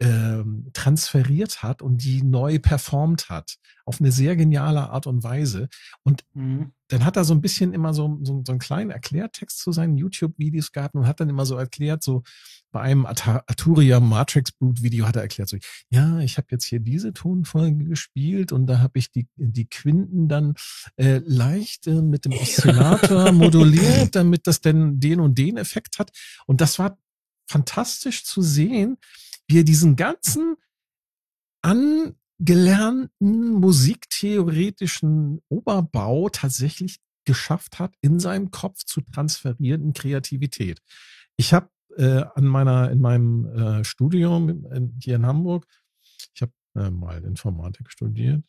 [0.03, 3.55] ähm, transferiert hat und die neu performt hat.
[3.85, 5.69] Auf eine sehr geniale Art und Weise.
[6.03, 6.73] Und Mhm.
[6.89, 9.97] dann hat er so ein bisschen immer so, so, so einen kleinen Erklärtext zu seinen
[9.97, 12.23] YouTube-Videos gehabt und hat dann immer so erklärt, so
[12.71, 15.57] bei einem Arturia Matrix Boot Video hat er erklärt, so,
[15.89, 20.27] ja, ich habe jetzt hier diese Tonfolge gespielt und da habe ich die, die Quinten
[20.27, 20.55] dann
[20.97, 26.11] äh, leicht äh, mit dem Oszillator moduliert, damit das denn den und den Effekt hat.
[26.45, 26.97] Und das war
[27.47, 28.97] fantastisch zu sehen,
[29.47, 30.55] wie er diesen ganzen
[31.61, 40.79] angelernten musiktheoretischen Oberbau tatsächlich geschafft hat, in seinem Kopf zu transferieren in Kreativität.
[41.37, 45.67] Ich habe äh, an meiner in meinem äh, Studium in, hier in Hamburg,
[46.33, 48.43] ich habe äh, mal Informatik studiert.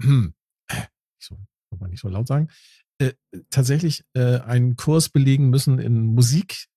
[0.00, 0.34] Hm.
[0.68, 1.36] Äh, nicht so,
[1.70, 2.48] kann man nicht so laut sagen.
[2.98, 3.12] Äh,
[3.50, 6.68] tatsächlich äh, einen Kurs belegen müssen in Musik.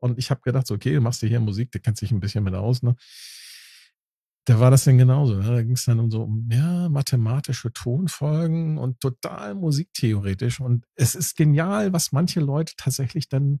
[0.00, 2.20] Und ich habe gedacht, so, okay, du machst dir hier Musik, du kennst dich ein
[2.20, 2.96] bisschen mit aus, ne?
[4.44, 5.34] Da war das dann genauso.
[5.34, 5.46] Ne?
[5.46, 10.60] Da ging es dann um so um ja, mathematische Tonfolgen und total musiktheoretisch.
[10.60, 13.60] Und es ist genial, was manche Leute tatsächlich dann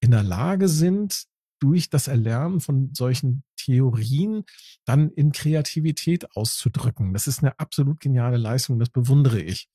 [0.00, 1.26] in der Lage sind,
[1.58, 4.44] durch das Erlernen von solchen Theorien
[4.84, 7.12] dann in Kreativität auszudrücken.
[7.12, 9.68] Das ist eine absolut geniale Leistung, das bewundere ich.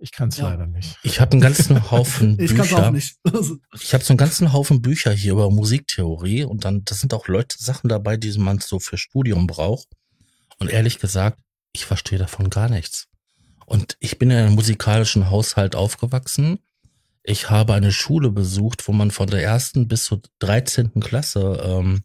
[0.00, 0.50] Ich kann es Ja.
[0.50, 0.96] leider nicht.
[1.02, 2.90] Ich habe einen ganzen Haufen Ich kann es auch Bücher.
[2.92, 3.16] nicht.
[3.80, 7.26] Ich habe so einen ganzen Haufen Bücher hier über Musiktheorie und dann, das sind auch
[7.28, 9.88] Leute, Sachen dabei, die man so für Studium braucht.
[10.58, 11.40] Und ehrlich gesagt,
[11.72, 13.06] ich verstehe davon gar nichts.
[13.66, 16.58] Und ich bin in einem musikalischen Haushalt aufgewachsen.
[17.22, 21.00] Ich habe eine Schule besucht, wo man von der ersten bis zur 13.
[21.00, 22.02] Klasse ähm,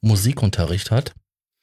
[0.00, 1.12] Musikunterricht hat.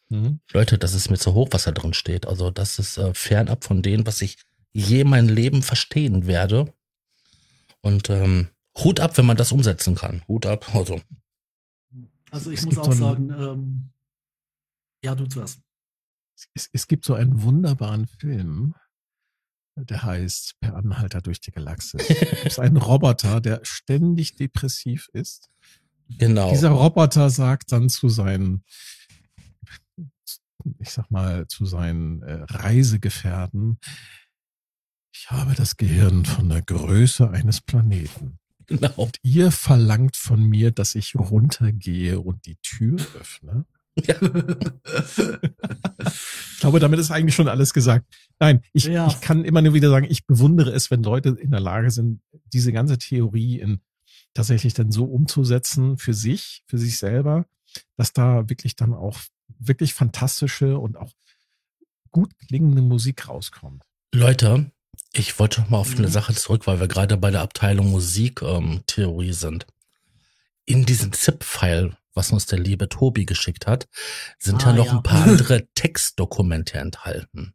[0.10, 0.40] Mhm.
[0.54, 2.26] Leute, das ist mir zu hoch, was da drin steht.
[2.28, 4.38] Also das ist äh, fernab von dem, was ich
[4.76, 6.74] je mein Leben verstehen werde.
[7.82, 10.22] Und ähm, Hut ab, wenn man das umsetzen kann.
[10.28, 10.74] Hut ab.
[10.76, 11.00] Also
[12.36, 13.90] also ich Es muss auch so sagen, ähm,
[15.02, 15.62] ja, du zuerst.
[16.54, 18.76] Es, es gibt so einen wunderbaren Film,
[19.78, 22.02] der heißt Per Anhalter durch die Galaxis.
[22.10, 25.50] Es ist ein Roboter, der ständig depressiv ist.
[26.10, 26.50] genau.
[26.50, 28.66] Dieser Roboter sagt dann zu seinen,
[30.80, 33.80] ich sag mal, zu seinen äh, Reisegefährten,
[35.18, 38.38] ich habe das Gehirn von der Größe eines Planeten.
[38.68, 38.92] genau.
[38.96, 43.66] Und ihr verlangt von mir, dass ich runtergehe und die Tür öffne.
[44.06, 44.16] Ja.
[46.54, 48.06] Ich glaube, damit ist eigentlich schon alles gesagt.
[48.40, 49.08] Nein, ich, Ja.
[49.08, 52.22] ich kann immer nur wieder sagen, ich bewundere es, wenn Leute in der Lage sind,
[52.52, 53.80] diese ganze Theorie in
[54.34, 57.46] tatsächlich dann so umzusetzen für sich, für sich selber,
[57.96, 59.20] dass da wirklich dann auch
[59.60, 61.12] wirklich fantastische und auch
[62.12, 63.84] gut klingende Musik rauskommt.
[64.14, 64.72] Leute,
[65.18, 66.12] ich wollte noch mal auf eine Mhm.
[66.12, 69.66] Sache zurück, weil wir gerade bei der Abteilung Musiktheorie ähm, sind.
[70.66, 73.88] In diesem ZIP-File, was uns der liebe Tobi geschickt hat,
[74.40, 74.92] sind Ah, ja noch ja.
[74.98, 77.54] ein paar andere Textdokumente enthalten.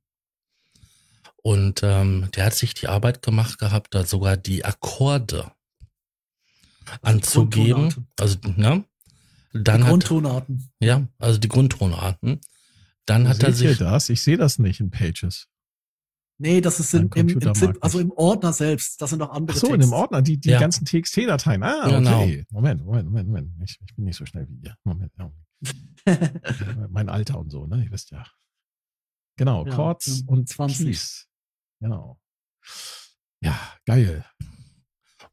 [1.42, 5.50] Und ähm, der hat sich die Arbeit gemacht gehabt, da sogar die Akkorde
[7.02, 7.88] anzugeben.
[7.90, 8.08] Grundtonarten.
[8.18, 8.84] Also, ne?
[9.52, 10.70] Dann Die hat, Grundtonarten.
[10.80, 12.40] ja, also die Grundtonarten.
[13.06, 14.08] Dann hat er Seht ihr sich, das?
[14.10, 15.48] Ich sehe das nicht in Pages.
[16.42, 19.02] Nee, das ist im, im, im ZIP, also im Ordner selbst.
[19.02, 19.90] Das sind noch andere Ach so, in Texte.
[19.90, 20.58] dem Ordner, die, die Ja.
[20.58, 21.62] ganzen TXT-Dateien.
[21.62, 22.22] Ah, Genau.
[22.22, 22.46] okay.
[22.50, 23.50] Moment, Moment, Moment, Moment.
[23.62, 24.74] Ich, ich bin nicht so schnell wie ihr.
[24.84, 25.12] Moment,
[26.90, 27.84] mein Alter und so, ne?
[27.84, 28.24] Ihr wisst ja.
[29.36, 30.86] Genau, Ja, Chords und 20.
[30.86, 31.26] Keys.
[31.80, 32.18] Genau.
[33.42, 34.24] Ja, geil.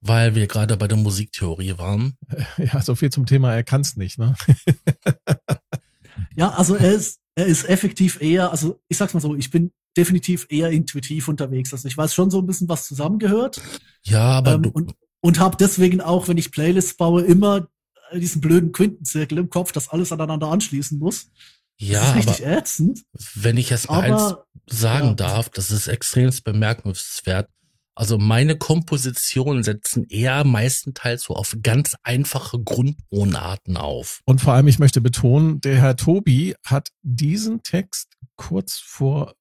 [0.01, 2.18] weil wir gerade bei der Musiktheorie waren,
[2.58, 4.36] Ja, so viel zum Thema, er kann's nicht, ne?
[6.36, 9.72] Ja, also er ist, er ist effektiv eher, also ich sag's mal so, ich bin
[9.97, 11.73] definitiv eher intuitiv unterwegs.
[11.73, 13.61] Also ich weiß schon so ein bisschen, was zusammengehört.
[14.03, 17.67] ja, aber ähm, und und habe deswegen auch, wenn ich Playlists baue, immer
[18.13, 21.29] diesen blöden Quintenzirkel im Kopf, dass alles aneinander anschließen muss.
[21.77, 23.03] ja, das ist aber richtig ätzend.
[23.35, 25.13] wenn ich jetzt mal eins Aber sagen ja.
[25.15, 27.49] darf, das ist extrem bemerkenswert.
[27.95, 34.21] Also meine Kompositionen setzen eher meistenteils so auf ganz einfache Grundtonarten auf.
[34.25, 39.33] Und vor allem, ich möchte betonen, der Herr Tobi hat diesen Text kurz vor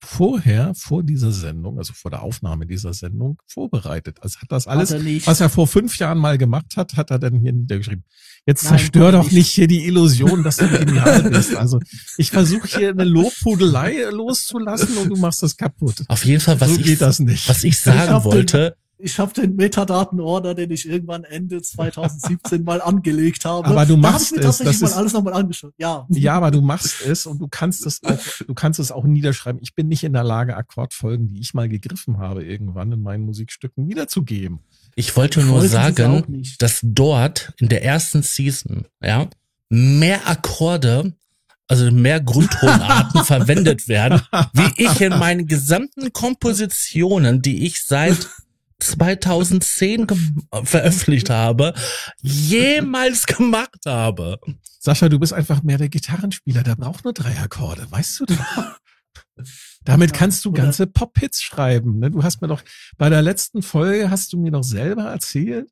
[0.00, 4.18] vorher, vor dieser Sendung, also vor der Aufnahme dieser Sendung, vorbereitet.
[4.20, 5.26] Also hat das alles, hat er nicht.
[5.26, 8.04] was er vor fünf Jahren mal gemacht hat, hat er dann hier niedergeschrieben.
[8.46, 9.32] Jetzt Nein, zerstör doch nicht.
[9.34, 11.54] nicht hier die Illusion, dass du genial bist.
[11.56, 11.80] Also
[12.16, 16.04] ich versuche hier eine Lobhudelei loszulassen und du machst das kaputt.
[16.08, 17.48] Auf jeden Fall, was so ich, geht das nicht.
[17.48, 22.80] was ich sagen den- wollte, Ich habe den Metadaten-Order, den ich irgendwann Ende 2017 mal
[22.80, 23.66] angelegt habe.
[23.68, 25.72] Aber du da hab machst ich mir es, tatsächlich das mal ist- alles nochmal angeschaut.
[25.78, 26.06] Ja.
[26.10, 29.60] Ja, aber du machst es und du kannst es auch, du kannst es auch niederschreiben.
[29.62, 33.24] Ich bin nicht in der Lage, Akkordfolgen, die ich mal gegriffen habe, irgendwann in meinen
[33.24, 34.60] Musikstücken wiederzugeben.
[34.96, 39.28] ich wollte nur Folgen sie sagen, dass dort in der ersten Season, ja,
[39.68, 41.12] mehr Akkorde,
[41.68, 44.22] also mehr Grundtonarten verwendet werden,
[44.54, 48.16] wie ich in meinen gesamten Kompositionen, die ich seit
[48.80, 50.06] 2010
[50.64, 51.74] veröffentlicht habe,
[52.22, 54.38] jemals gemacht habe.
[54.80, 58.78] Sascha, du bist einfach mehr der Gitarrenspieler, der braucht nur drei Akkorde, weißt du doch.
[59.84, 61.98] Damit kannst du ganze Pop-Hits schreiben.
[61.98, 62.10] Ne?
[62.10, 62.62] Du hast mir doch
[62.96, 65.70] bei der letzten Folge hast du mir noch selber erzählt.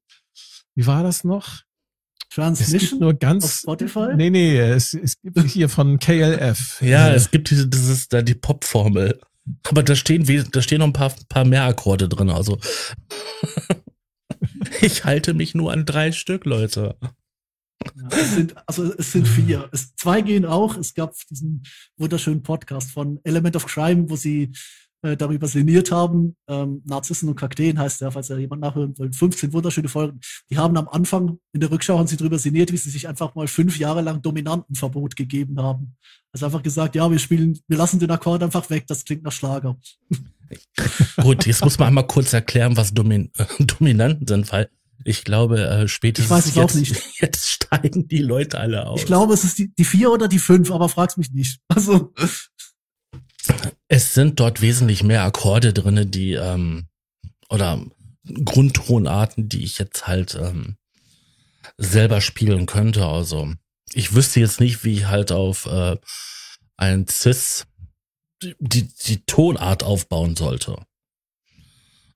[0.75, 1.63] Wie war das noch?
[2.31, 2.77] Transmission?
[2.77, 3.45] Es gibt nur ganz.
[3.45, 4.15] Auf Spotify?
[4.15, 6.81] Nee, nee, es, es gibt hier von KLF.
[6.83, 9.21] Ja, es gibt diese, das ist da die Pop-Formel.
[9.69, 12.59] Aber da stehen, da stehen noch ein paar, paar mehr Akkorde drin, also.
[14.81, 16.97] ich halte mich nur an drei Stück, Leute.
[17.01, 19.69] Ja, es sind, also es sind vier.
[19.73, 20.77] Es, zwei gehen auch.
[20.77, 21.63] Es gab diesen
[21.97, 24.53] wunderschönen Podcast von Element of Crime, wo sie
[25.07, 26.37] äh, darüber sinniert haben.
[26.49, 29.13] Ähm, Narzissen und Kakteen heißt der, falls er jemand nachhören will.
[29.13, 30.21] 15 wunderschöne Folgen.
[30.51, 33.35] Die haben am Anfang in der Rückschau haben sie darüber sinniert, wie sie sich einfach
[33.35, 35.97] mal fünf Jahre lang Dominantenverbot gegeben haben.
[36.33, 39.33] Also einfach gesagt, ja, wir spielen, wir lassen den Akkord einfach weg, das klingt nach
[39.33, 39.77] Schlager.
[41.23, 44.69] Gut, jetzt muss man einmal kurz erklären, was Domin äh, Dominanten sind, weil
[45.05, 47.03] ich glaube, äh, spätestens ich weiß es jetzt, auch nicht.
[47.21, 49.01] jetzt steigen die Leute alle aus.
[49.01, 51.61] Ich glaube, es ist die, die vier oder die fünf, aber frag's mich nicht.
[51.69, 52.13] Also
[53.89, 56.87] es sind dort wesentlich mehr Akkorde drinne, die ähm,
[57.49, 57.81] oder
[58.45, 60.77] Grundtonarten, die ich jetzt halt ähm,
[61.79, 63.07] selber spielen könnte.
[63.07, 63.53] Also
[63.93, 65.97] ich wüsste jetzt nicht, wie ich halt auf äh,
[66.77, 67.67] ein Cis
[68.43, 70.77] die, die Tonart aufbauen sollte.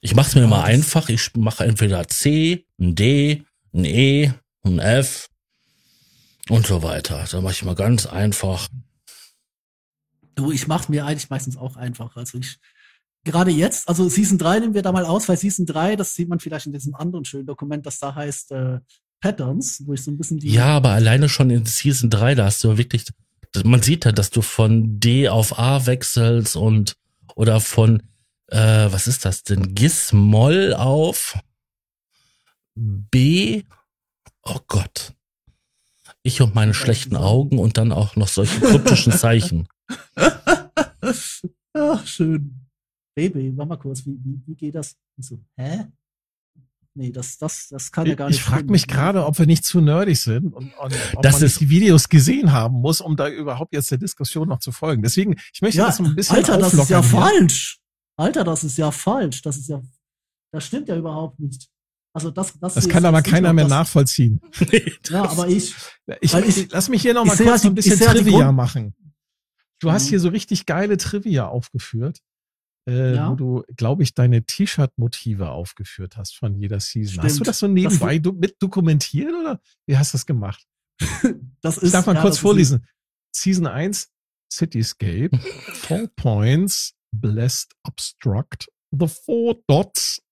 [0.01, 1.09] Ich mache es mir mal einfach.
[1.09, 4.33] Ich mache entweder C, ein D, ein E,
[4.65, 5.29] ein F
[6.49, 7.25] und so weiter.
[7.31, 8.69] Da mache ich mal ganz einfach.
[10.41, 12.17] Du, ich mache mir eigentlich meistens auch einfach.
[12.17, 12.59] Also ich
[13.25, 16.29] gerade jetzt, also Season 3 nehmen wir da mal aus, weil Season 3, das sieht
[16.29, 18.81] man vielleicht in diesem anderen schönen Dokument, das da heißt äh,
[19.21, 20.51] Patterns, wo ich so ein bisschen die.
[20.51, 23.05] Ja, aber alleine schon in Season 3, da hast du wirklich,
[23.65, 26.97] man sieht ja, dass du von D auf A wechselst und
[27.37, 28.03] oder von
[28.47, 29.75] äh, was ist das denn?
[29.75, 31.39] Gis-Moll auf
[32.75, 33.65] B.
[34.43, 35.13] Oh Gott.
[36.23, 39.69] Ich und meine schlechten Augen und dann auch noch solche kryptischen Zeichen.
[41.75, 42.55] Ach, schön.
[43.17, 44.97] Baby, mach mal kurz, wie, wie, wie geht das?
[45.17, 45.87] Und so, hä?
[46.95, 48.37] Nee, das, das, das kann ja gar nicht.
[48.39, 51.43] Ich frage mich gerade, ob wir nicht zu nerdig sind und, und ob Das man
[51.45, 55.03] ist- die Videos gesehen haben muss, um da überhaupt jetzt der Diskussion noch zu folgen.
[55.03, 57.09] Deswegen, ich möchte Ja, das so ein bisschen Alter, das ist ja hier.
[57.21, 57.79] falsch.
[58.17, 59.41] Alter, das ist ja falsch.
[59.43, 59.81] Das ist ja,
[60.53, 61.69] das stimmt ja überhaupt nicht.
[62.13, 64.41] Also das, das, Das kann aber keiner mehr das- nachvollziehen.
[65.09, 65.73] Ja, aber ich,
[66.21, 68.95] Ich, ich- ich, lass mich hier noch mal kurz halt so ein bisschen Trivia machen.
[69.81, 70.09] Du hast Mhm.
[70.11, 72.21] hier so richtig geile Trivia aufgeführt,
[72.89, 73.31] äh, Ja.
[73.31, 77.23] wo du, glaube ich, deine T-Shirt-Motive aufgeführt hast von jeder Season.
[77.23, 77.49] Hast du Stimmt.
[77.49, 80.67] das so nebenbei du, mit dokumentiert oder wie hast du das gemacht?
[81.63, 81.85] das ist.
[81.85, 82.87] Ich darf mal ja, kurz das vorlesen.
[83.35, 84.11] Season 1,
[84.53, 90.23] Cityscape, Four Points, Blessed Obstruct, The Four Dots.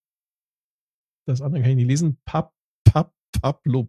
[1.26, 2.18] Das andere kann ich nicht lesen.
[2.24, 2.52] Pap,
[2.84, 3.88] Pap, Pablo.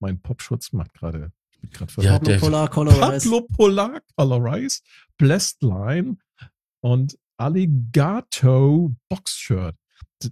[0.00, 1.32] Mein Popschutz macht gerade.
[1.70, 3.00] Bin grad Ja, Pablo der- Polar Colorize.
[3.28, 4.80] Pablo Polar Colorize,
[5.18, 6.16] Blessed Line
[6.80, 9.76] und Alligato Boxshirt.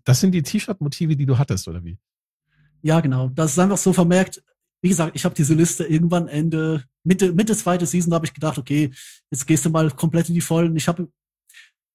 [0.04, 1.98] Das sind die T-Shirt-Motive, die du hattest, oder wie?
[2.82, 3.28] Ja, genau.
[3.28, 4.42] Das ist einfach so vermerkt.
[4.82, 8.58] Wie gesagt, ich habe diese Liste irgendwann Ende, Mitte, Mitte zweite Season habe ich gedacht,
[8.58, 8.90] okay,
[9.30, 10.74] jetzt gehst du mal komplett in die Vollen.
[10.76, 11.08] Ich habe,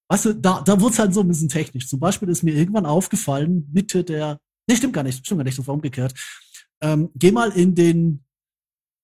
[0.10, 1.88] weißt du, da, da wurde es halt so ein bisschen technisch.
[1.88, 5.58] Zum Beispiel ist mir irgendwann aufgefallen, Mitte der, nee, stimmt gar nicht, stimmt gar nicht,
[5.58, 6.14] das war umgekehrt.
[6.82, 8.24] Ähm, geh mal in den,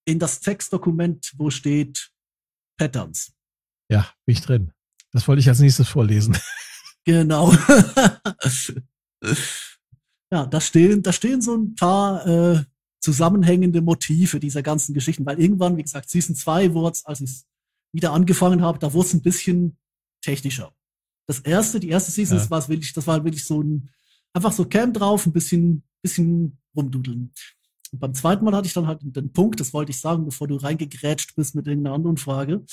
[0.06, 2.12] in das Textdokument, wo steht
[2.78, 3.34] Patterns.
[3.89, 4.72] Ja, bin ich drin.
[5.12, 6.38] Das wollte ich als nächstes vorlesen.
[7.06, 7.51] Genau.
[10.32, 12.64] ja, da stehen, da stehen so ein paar äh,
[13.01, 17.43] zusammenhängende Motive dieser ganzen Geschichten, weil irgendwann, wie gesagt, Season 2 wurde als ich
[17.91, 19.78] wieder angefangen habe, da wurde es ein bisschen
[20.22, 20.74] technischer.
[21.28, 22.41] Das erste, die erste Season, Ja.
[22.43, 23.89] das war wirklich, das war wirklich so ein,
[24.34, 27.34] einfach so Cam drauf, ein bisschen, bisschen rumdudeln.
[27.93, 30.47] Und beim zweiten Mal hatte ich dann halt den Punkt, das wollte ich sagen, bevor
[30.47, 32.65] du reingegrätscht bist mit irgendeiner anderen Frage.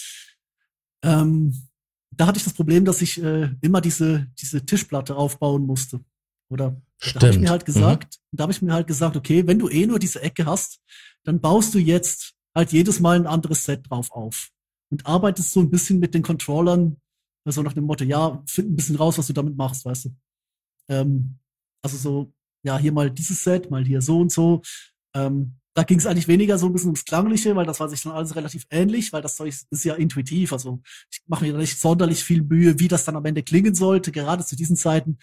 [1.04, 1.68] Ähm,
[2.10, 6.00] da hatte ich das Problem, dass ich äh, immer diese, diese Tischplatte aufbauen musste.
[6.50, 7.40] Oder da habe ich Stimmt.
[7.42, 10.22] mir halt gesagt, da habe ich mir halt gesagt, okay, wenn du eh nur diese
[10.22, 10.80] Ecke hast,
[11.22, 14.50] dann baust du jetzt halt jedes Mal ein anderes Set drauf auf
[14.90, 16.96] und arbeitest so ein bisschen mit den Controllern,
[17.44, 20.10] so nach dem Motto, ja, find ein bisschen raus, was du damit machst, weißt du.
[20.88, 21.38] Ähm,
[21.82, 22.32] also so,
[22.64, 24.62] ja, hier mal dieses Set, mal hier so und so.
[25.14, 28.02] Ähm, da ging es eigentlich weniger so ein bisschen ums Klangliche, weil das war sich
[28.02, 30.52] dann alles relativ ähnlich, weil das Zeug ist, ja intuitiv.
[30.52, 30.80] Also
[31.10, 34.10] ich mache mir da nicht sonderlich viel Mühe, wie das dann am Ende klingen sollte.
[34.10, 35.18] Gerade zu diesen Zeiten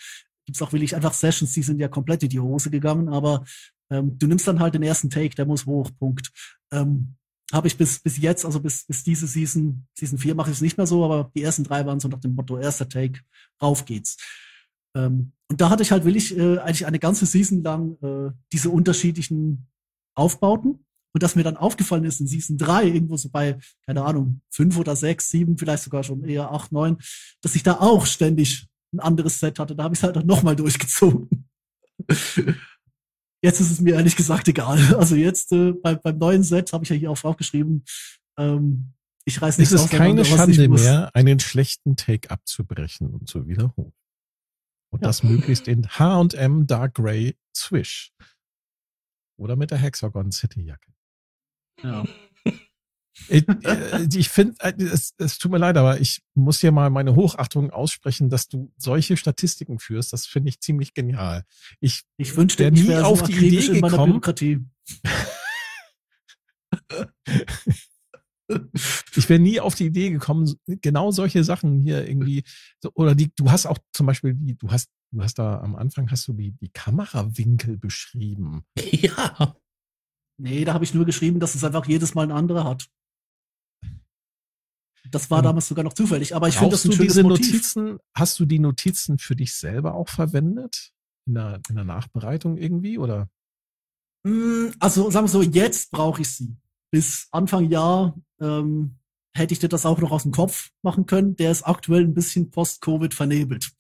[0.45, 3.43] gibt's auch wirklich einfach Sessions, die sind ja komplett in die Hose gegangen, aber
[3.91, 6.31] ähm, du nimmst dann halt den ersten Take, der muss hoch, Punkt.
[6.71, 7.15] Ähm,
[7.51, 10.61] habe ich bis, bis jetzt, also bis, bis diese Season, Season 4 mache ich es
[10.61, 13.21] nicht mehr so, aber die ersten drei waren so nach dem Motto, erster Take,
[13.61, 14.17] rauf geht's.
[14.95, 18.69] Ähm, und da hatte ich halt wirklich äh, eigentlich eine ganze Season lang äh, diese
[18.69, 19.67] unterschiedlichen
[20.17, 20.83] Aufbauten.
[21.13, 24.77] Und dass mir dann aufgefallen ist in Season 3, irgendwo so bei, keine Ahnung, fünf
[24.77, 26.97] oder sechs, sieben, vielleicht sogar schon eher acht, neun,
[27.41, 29.75] dass ich da auch ständig ein anderes Set hatte.
[29.75, 31.49] Da habe ich es halt auch nochmal durchgezogen.
[33.41, 34.95] Jetzt ist es mir ehrlich gesagt egal.
[34.95, 37.85] Also jetzt äh, bei, beim neuen Set habe ich ja hier auch aufgeschrieben,
[38.37, 38.93] ähm,
[39.25, 43.93] ich reiß nicht Es ist keine Schande mehr, einen schlechten Take abzubrechen und zu wiederholen.
[44.89, 45.07] Und ja.
[45.07, 48.13] das möglichst in H&M Dark Grey Swish.
[49.37, 50.91] Oder mit der Hexagon City Jacke.
[51.83, 52.03] Ja.
[53.29, 56.89] Ich, äh, ich finde, äh, es, es tut mir leid, aber ich muss hier mal
[56.89, 60.13] meine Hochachtung aussprechen, dass du solche Statistiken führst.
[60.13, 61.43] Das finde ich ziemlich genial.
[61.79, 64.21] Ich, ich wünschte, nie auf die Idee gekommen.
[69.15, 72.43] ich wäre nie auf die Idee gekommen, genau solche Sachen hier irgendwie,
[72.93, 76.09] oder die, du hast auch zum Beispiel die, du hast, du hast da am Anfang
[76.11, 78.63] hast du die, die Kamerawinkel beschrieben.
[78.91, 79.55] Ja.
[80.39, 82.87] Nee, da habe ich nur geschrieben, dass es einfach jedes Mal ein anderer hat.
[85.09, 87.47] Das war damals sogar noch zufällig, aber ich finde das ein du schönes diese Motiv.
[87.47, 90.91] Notizen, hast du die Notizen für dich selber auch verwendet?
[91.25, 93.29] In der, in der Nachbereitung irgendwie, oder?
[94.23, 96.55] Mm, also, sagen wir so, jetzt brauche ich sie.
[96.91, 98.97] Bis Anfang Jahr ähm,
[99.33, 101.35] hätte ich dir das auch noch aus dem Kopf machen können.
[101.35, 103.71] Der ist aktuell ein bisschen post-Covid vernebelt.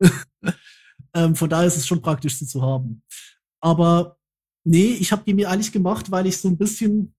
[1.14, 3.02] ähm, von daher ist es schon praktisch, sie zu haben.
[3.60, 4.18] Aber
[4.64, 7.14] nee, ich habe die mir eigentlich gemacht, weil ich so ein bisschen,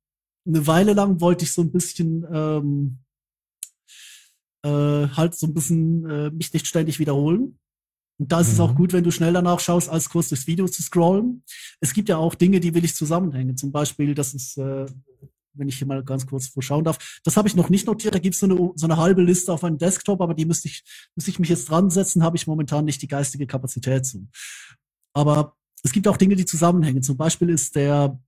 [0.47, 2.99] eine Weile lang wollte ich so ein bisschen ähm,
[4.63, 7.59] äh, halt so ein bisschen äh, mich nicht ständig wiederholen.
[8.17, 8.53] Und da ist mhm.
[8.53, 8.75] es auch mhm.
[8.75, 11.43] gut, wenn du schnell danach schaust, als kurz durchs Video zu scrollen.
[11.79, 13.57] Es gibt ja auch Dinge, die will ich zusammenhängen.
[13.57, 14.85] Zum Beispiel, das ist, äh,
[15.57, 18.15] wenn ich hier mal ganz kurz vorschauen darf, das habe ich noch nicht notiert.
[18.15, 20.67] Da gibt so es eine, so eine halbe Liste auf meinem Desktop, aber die müsste
[20.67, 20.83] ich,
[21.15, 24.27] müsste ich mich jetzt dran setzen, habe ich momentan nicht die geistige Kapazität zu.
[25.13, 27.03] Aber es gibt auch Dinge, die zusammenhängen.
[27.03, 28.19] Zum Beispiel ist der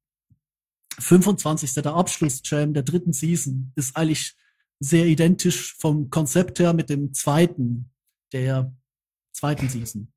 [1.00, 1.74] 25.
[1.74, 4.36] der Abschluss-Jam der dritten Season, ist eigentlich
[4.80, 7.92] sehr identisch vom Konzept her mit dem zweiten
[8.34, 8.76] der
[9.34, 10.12] zweiten Season.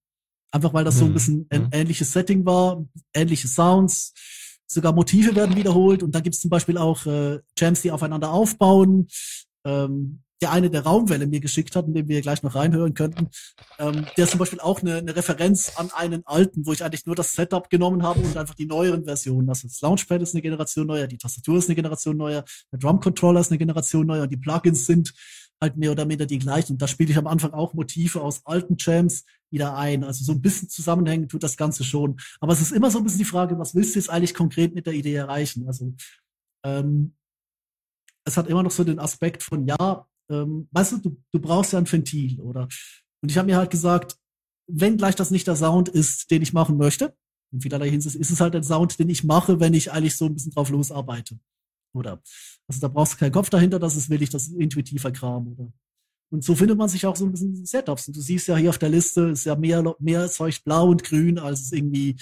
[0.52, 1.14] Einfach weil das so ein mhm.
[1.14, 1.68] bisschen ein mhm.
[1.72, 2.84] ähnliches Setting war,
[3.14, 4.12] ähnliche Sounds,
[4.71, 8.33] sogar Motive werden wiederholt und da gibt es zum Beispiel auch äh, Jams, die aufeinander
[8.33, 9.09] aufbauen.
[9.64, 13.29] Ähm, der eine der Raumwelle mir geschickt hat, in dem wir gleich noch reinhören könnten,
[13.79, 17.05] ähm, der ist zum Beispiel auch eine, eine Referenz an einen alten, wo ich eigentlich
[17.05, 19.49] nur das Setup genommen habe und einfach die neueren Versionen.
[19.51, 23.01] Also das Launchpad ist eine Generation neuer, die Tastatur ist eine Generation neuer, der Drum
[23.01, 25.12] Controller ist eine Generation neuer und die Plugins sind
[25.61, 26.72] halt mehr oder minder die gleichen.
[26.72, 30.04] Und da spiele ich am Anfang auch Motive aus alten Jams wieder ein.
[30.04, 32.16] Also so ein bisschen zusammenhängen tut das Ganze schon.
[32.40, 34.74] Aber es ist immer so ein bisschen die Frage, was willst du jetzt eigentlich konkret
[34.74, 35.66] mit der Idee erreichen?
[35.66, 35.94] Also
[36.64, 37.14] ähm,
[38.24, 41.72] es hat immer noch so den Aspekt von, ja, ähm, weißt du, du, du brauchst
[41.72, 42.68] ja ein Ventil, oder?
[43.22, 44.16] Und ich habe mir halt gesagt,
[44.66, 47.16] wenn gleich das nicht der Sound ist, den ich machen möchte,
[47.52, 50.26] in vielerlei Hinsicht ist es halt ein Sound, den ich mache, wenn ich eigentlich so
[50.26, 51.38] ein bisschen drauf losarbeite.
[51.93, 52.22] Oder?
[52.68, 55.72] Also da brauchst du keinen Kopf dahinter, das ist wirklich das intuitiver Kram, oder?
[56.32, 58.07] Und so findet man sich auch so ein bisschen Setups.
[58.07, 61.03] Und du siehst ja hier auf der Liste, ist ja mehr, mehr Zeug blau und
[61.03, 62.16] grün, als es irgendwie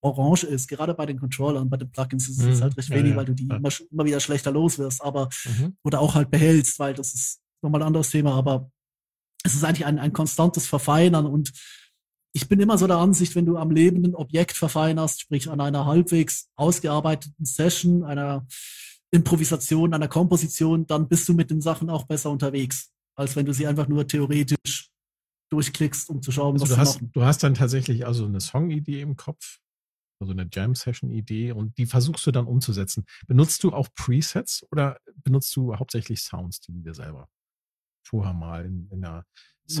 [0.00, 0.68] orange ist.
[0.68, 2.62] Gerade bei den Controllern, bei den Plugins ist es mhm.
[2.62, 3.16] halt recht ja, wenig, ja.
[3.16, 3.56] weil du die ja.
[3.56, 5.76] immer, immer wieder schlechter los wirst, aber, mhm.
[5.84, 8.70] oder auch halt behältst, weil das ist nochmal ein anderes Thema, aber
[9.44, 11.52] es ist eigentlich ein, ein konstantes Verfeinern und
[12.36, 15.86] ich bin immer so der Ansicht, wenn du am lebenden Objekt verfeinerst, sprich an einer
[15.86, 18.46] halbwegs ausgearbeiteten Session, einer
[19.14, 23.52] Improvisation, einer Komposition, dann bist du mit den Sachen auch besser unterwegs, als wenn du
[23.52, 24.90] sie einfach nur theoretisch
[25.50, 26.94] durchklickst, um zu schauen, also was du hast.
[26.96, 27.12] Machen.
[27.12, 29.60] Du hast dann tatsächlich also eine Song-Idee im Kopf,
[30.20, 33.04] also eine Jam-Session-Idee und die versuchst du dann umzusetzen.
[33.28, 37.28] Benutzt du auch Presets oder benutzt du hauptsächlich Sounds, die du dir selber
[38.04, 39.24] vorher mal in, in der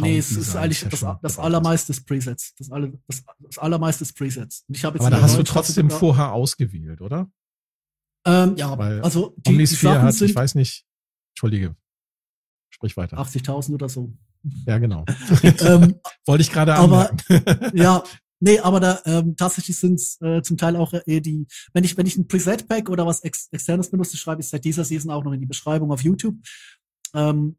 [0.00, 2.54] Nee, es ist eigentlich das, das allermeiste ist Presets.
[2.54, 4.64] Das, alle, das, das allermeiste ist Presets.
[4.66, 7.30] Und ich jetzt Aber da hast du trotzdem vorher ausgewählt, oder?
[8.26, 10.84] Ähm, ja, Weil also die, die Sachen hat, sind, ich weiß nicht,
[11.32, 11.76] entschuldige,
[12.70, 13.18] sprich weiter.
[13.18, 14.12] 80.000 oder so.
[14.66, 15.04] Ja, genau.
[15.42, 15.96] ähm,
[16.26, 17.10] Wollte ich gerade Aber,
[17.74, 18.02] ja,
[18.40, 21.96] nee, aber da ähm, tatsächlich sind es äh, zum Teil auch äh, die, wenn ich,
[21.96, 25.24] wenn ich ein Preset-Pack oder was ex externes benutze, schreibe ich seit dieser Season auch
[25.24, 26.36] noch in die Beschreibung auf YouTube.
[27.14, 27.56] Ähm,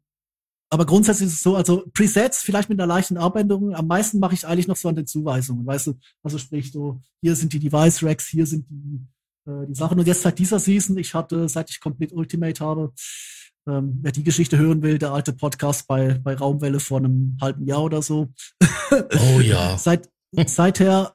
[0.68, 3.74] aber grundsätzlich ist es so, also Presets vielleicht mit einer leichten Abänderung.
[3.74, 5.64] Am meisten mache ich eigentlich noch so an den Zuweisungen.
[5.64, 5.94] Weißt du,
[6.24, 9.00] also sprich so, hier sind die Device Racks, hier sind die,
[9.46, 9.98] die Sachen.
[9.98, 12.92] Und jetzt seit dieser Season, ich hatte, seit ich Complete Ultimate habe,
[13.68, 17.66] ähm, wer die Geschichte hören will, der alte Podcast bei, bei Raumwelle vor einem halben
[17.66, 18.28] Jahr oder so.
[18.90, 19.76] Oh ja.
[19.78, 20.08] Seit,
[20.46, 21.14] seither,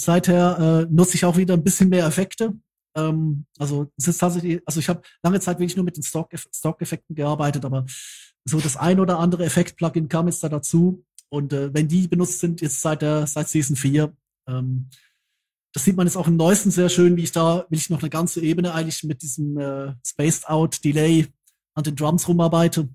[0.00, 2.54] seither äh, nutze ich auch wieder ein bisschen mehr Effekte.
[2.96, 7.14] Ähm, also es ist tatsächlich, also ich habe lange Zeit wirklich nur mit den Stock-Effekten
[7.14, 7.84] gearbeitet, aber
[8.44, 11.04] so das ein oder andere Effekt-Plugin kam jetzt da dazu.
[11.28, 14.12] Und äh, wenn die benutzt sind, jetzt seit der seit Season 4,
[14.48, 14.88] ähm,
[15.72, 18.00] das sieht man jetzt auch im neuesten sehr schön, wie ich da, will ich noch
[18.00, 21.28] eine ganze Ebene eigentlich mit diesem äh, Spaced Out Delay
[21.74, 22.88] an den Drums rumarbeite.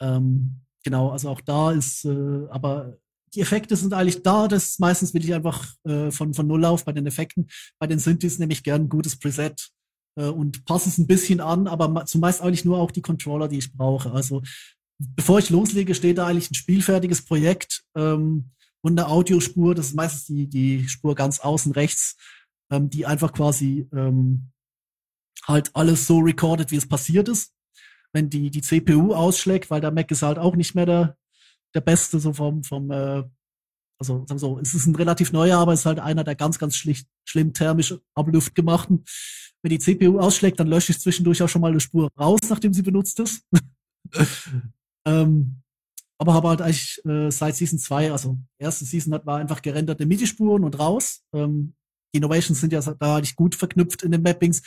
[0.00, 2.98] Ähm, genau, also auch da ist, äh, aber
[3.34, 4.48] die Effekte sind eigentlich da.
[4.48, 7.48] Das meistens will ich einfach äh, von, von Null auf bei den Effekten.
[7.78, 9.70] Bei den Synthes nehme ich gern ein gutes Preset
[10.16, 13.58] äh, und passe es ein bisschen an, aber zumeist eigentlich nur auch die Controller, die
[13.58, 14.12] ich brauche.
[14.12, 14.42] Also
[14.98, 18.50] bevor ich loslege, steht da eigentlich ein spielfertiges Projekt ähm,
[18.82, 19.74] und eine Audiospur.
[19.74, 22.16] Das ist meistens die, die Spur ganz außen rechts,
[22.70, 24.50] ähm, die einfach quasi ähm,
[25.46, 27.52] halt alles so recordet, wie es passiert ist.
[28.12, 31.16] Wenn die, die CPU ausschlägt, weil der Mac ist halt auch nicht mehr der,
[31.74, 33.22] der Beste, so vom, vom äh,
[34.00, 36.34] also sagen wir so, es ist ein relativ neuer, aber es ist halt einer der
[36.34, 39.04] ganz, ganz schlicht, schlimm thermisch Abluft gemachten.
[39.62, 42.72] Wenn die CPU ausschlägt, dann lösche ich zwischendurch auch schon mal eine Spur raus, nachdem
[42.72, 43.44] sie benutzt ist.
[45.04, 45.59] ähm,
[46.20, 50.04] aber habe halt eigentlich äh, seit Season 2, also erste Season hat war einfach gerenderte
[50.04, 51.22] MIDI-Spuren und raus.
[51.32, 51.72] Ähm,
[52.12, 54.60] die Innovations sind ja da eigentlich gut verknüpft in den Mappings.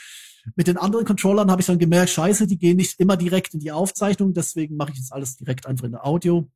[0.56, 3.60] Mit den anderen Controllern habe ich dann gemerkt, scheiße, die gehen nicht immer direkt in
[3.60, 6.50] die Aufzeichnung, deswegen mache ich jetzt alles direkt einfach in der Audio.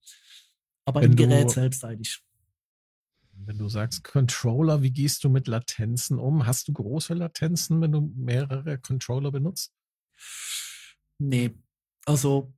[0.84, 2.20] Aber wenn im Gerät selbst eigentlich.
[3.34, 6.44] Wenn du sagst Controller, wie gehst du mit Latenzen um?
[6.44, 9.72] Hast du große Latenzen, wenn du mehrere Controller benutzt?
[11.18, 11.55] Nee,
[12.05, 12.53] also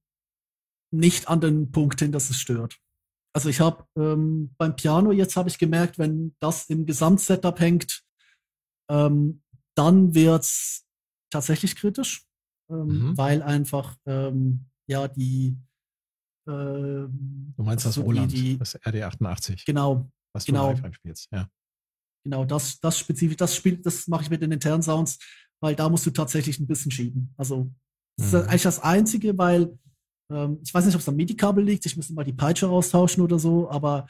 [0.93, 2.79] nicht an den Punkt hin, dass es stört.
[3.33, 8.03] Also ich habe ähm, beim Piano jetzt habe ich gemerkt, wenn das im Gesamtsetup hängt,
[8.91, 9.43] ähm,
[9.77, 10.87] dann wird's
[11.31, 12.27] tatsächlich kritisch,
[12.71, 13.19] ähm, mhm.
[13.19, 15.57] weil einfach ähm, ja die
[16.49, 19.65] ähm, du meinst das Roland, die, das RD88.
[19.65, 20.11] Genau.
[20.33, 20.71] Was du genau.
[20.71, 21.49] live einspielst, ja.
[22.25, 25.19] Genau, das, das spezifisch, das spielt, das mache ich mit den internen Sounds,
[25.61, 27.33] weil da musst du tatsächlich ein bisschen schieben.
[27.37, 27.73] Also,
[28.19, 28.39] das mhm.
[28.39, 29.79] ist eigentlich das Einzige, weil
[30.31, 33.23] ähm, ich weiß nicht, ob es am MIDI-Kabel liegt, ich müsste mal die Peitsche austauschen
[33.23, 34.07] oder so, aber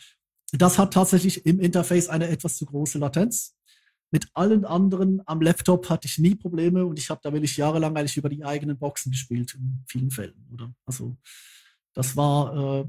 [0.53, 3.57] das hat tatsächlich im Interface eine etwas zu große Latenz.
[4.12, 7.97] Mit allen anderen am Laptop hatte ich nie Probleme und ich habe da wirklich jahrelang
[7.97, 10.75] eigentlich über die eigenen Boxen gespielt, in vielen Fällen, oder?
[10.85, 11.16] Also,
[11.95, 12.89] das war, äh,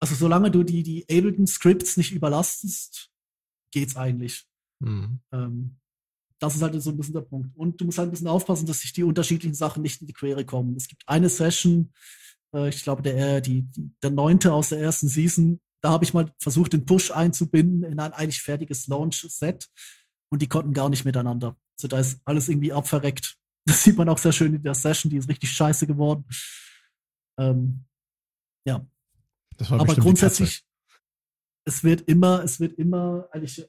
[0.00, 3.10] also solange du die, die Ableton-Scripts nicht überlastest,
[3.72, 4.46] geht's eigentlich.
[4.78, 5.20] Mhm.
[5.32, 5.79] Ähm,
[6.40, 7.56] das ist halt so ein bisschen der Punkt.
[7.56, 10.14] Und du musst halt ein bisschen aufpassen, dass sich die unterschiedlichen Sachen nicht in die
[10.14, 10.74] Quere kommen.
[10.74, 11.92] Es gibt eine Session,
[12.54, 13.68] äh, ich glaube, der, äh, die,
[14.02, 18.00] der neunte aus der ersten Season, da habe ich mal versucht, den Push einzubinden in
[18.00, 19.68] ein eigentlich fertiges Launch-Set
[20.30, 21.56] und die konnten gar nicht miteinander.
[21.78, 23.36] Also da ist alles irgendwie abverreckt.
[23.66, 26.24] Das sieht man auch sehr schön in der Session, die ist richtig scheiße geworden.
[27.38, 27.84] Ähm,
[28.66, 28.84] ja.
[29.68, 30.64] Aber grundsätzlich,
[31.66, 33.68] es wird immer, es wird immer, eigentlich,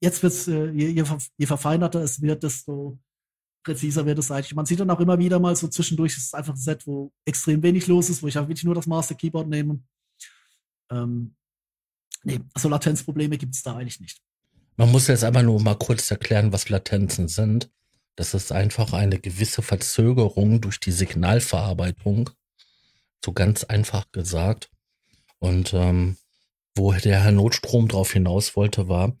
[0.00, 1.04] jetzt wird es, äh, je, je,
[1.36, 2.98] je verfeinerter es wird, desto
[3.64, 4.54] präziser wird es eigentlich.
[4.54, 7.12] Man sieht dann auch immer wieder mal so zwischendurch, es ist einfach ein Set, wo
[7.24, 9.80] extrem wenig los ist, wo ich auch wirklich nur das Master Keyboard nehme.
[10.90, 11.34] Ähm,
[12.22, 14.20] nee, also Latenzprobleme gibt es da eigentlich nicht.
[14.76, 17.70] Man muss jetzt aber nur mal kurz erklären, was Latenzen sind.
[18.14, 22.30] Das ist einfach eine gewisse Verzögerung durch die Signalverarbeitung
[23.24, 24.70] so ganz einfach gesagt.
[25.38, 26.16] Und ähm,
[26.76, 29.16] wo der Herr Notstrom drauf hinaus wollte, war,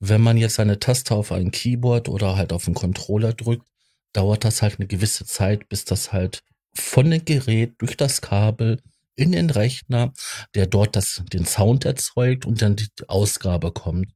[0.00, 3.66] wenn man jetzt eine Taste auf ein Keyboard oder halt auf einen Controller drückt,
[4.12, 6.40] dauert das halt eine gewisse Zeit, bis das halt
[6.74, 8.80] von dem Gerät durch das Kabel
[9.16, 10.12] in den Rechner,
[10.54, 14.12] der dort das, den Sound erzeugt und dann die Ausgabe kommt.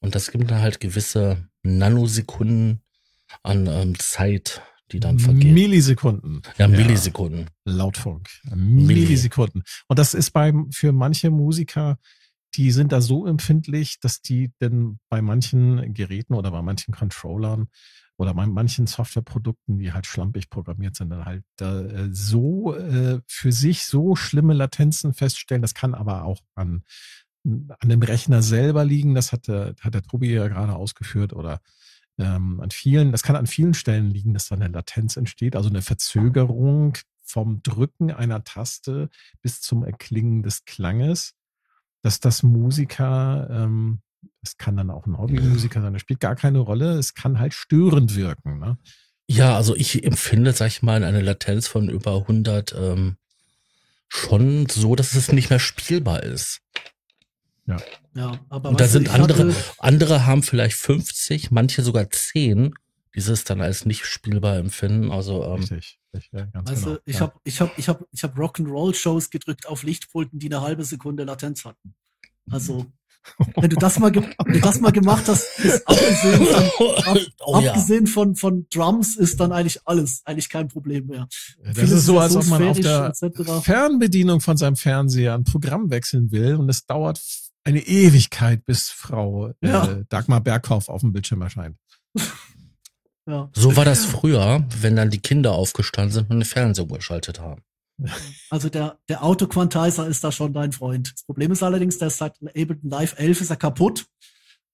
[0.00, 2.82] Und das gibt dann halt gewisse Nanosekunden
[3.44, 5.54] an ähm, Zeit, die dann vergehen.
[5.54, 6.42] Millisekunden.
[6.58, 7.46] Ja, Millisekunden.
[7.64, 8.28] Ja, Lautfunk.
[8.54, 9.62] Millisekunden.
[9.86, 11.98] Und das ist beim, für manche Musiker,
[12.54, 17.68] die sind da so empfindlich, dass die denn bei manchen Geräten oder bei manchen Controllern
[18.16, 23.52] oder bei manchen Softwareprodukten, die halt schlampig programmiert sind, dann halt äh, so äh, für
[23.52, 25.62] sich so schlimme Latenzen feststellen.
[25.62, 26.82] Das kann aber auch an,
[27.44, 29.14] an dem Rechner selber liegen.
[29.14, 31.60] Das hat der, hat der Tobi ja gerade ausgeführt oder
[32.18, 35.70] ähm, an vielen, das kann an vielen Stellen liegen, dass da eine Latenz entsteht, also
[35.70, 39.08] eine Verzögerung vom Drücken einer Taste
[39.40, 41.34] bis zum Erklingen des Klanges,
[42.02, 44.00] dass das Musiker, ähm,
[44.42, 47.54] es kann dann auch ein Hobbymusiker sein, das spielt gar keine Rolle, es kann halt
[47.54, 48.58] störend wirken.
[48.58, 48.76] Ne?
[49.28, 53.16] Ja, also ich empfinde, sag ich mal, eine Latenz von über 100 ähm,
[54.08, 56.60] schon so, dass es nicht mehr spielbar ist.
[57.66, 57.76] Ja.
[58.14, 62.74] Ja, aber und da sind andere, andere haben vielleicht 50, manche sogar 10,
[63.14, 65.10] dieses dann als nicht spielbar empfinden.
[65.10, 65.98] Also, ähm, Richtig.
[66.32, 66.98] Ja, also genau.
[67.06, 67.20] ich ja.
[67.20, 71.24] habe ich hab, ich hab, ich hab Rock'n'Roll-Shows gedrückt auf Lichtpulten, die eine halbe Sekunde
[71.24, 71.94] Latenz hatten.
[72.50, 72.86] Also
[73.56, 77.18] Wenn du das mal, ge- wenn du das mal gemacht hast, ist abgesehen von, ab,
[77.46, 77.70] Oh ja.
[77.70, 81.28] abgesehen von, von Drums ist dann eigentlich alles, eigentlich kein Problem mehr.
[81.62, 83.12] Das Vieles ist so, als ob man auf der.
[83.62, 87.22] Fernbedienung von seinem Fernseher ein Programm wechseln will und es dauert
[87.62, 89.84] eine Ewigkeit, bis Frau Ja.
[89.86, 91.76] äh, Dagmar Berghoff auf dem Bildschirm erscheint.
[93.28, 93.50] Ja.
[93.54, 97.62] So war das früher, wenn dann die Kinder aufgestanden sind und den Fernseher geschaltet haben.
[98.50, 101.12] Also der, der Auto-Quantizer ist da schon dein Freund.
[101.14, 104.06] Das Problem ist allerdings, der ist seit Ableton Live 11 ist er kaputt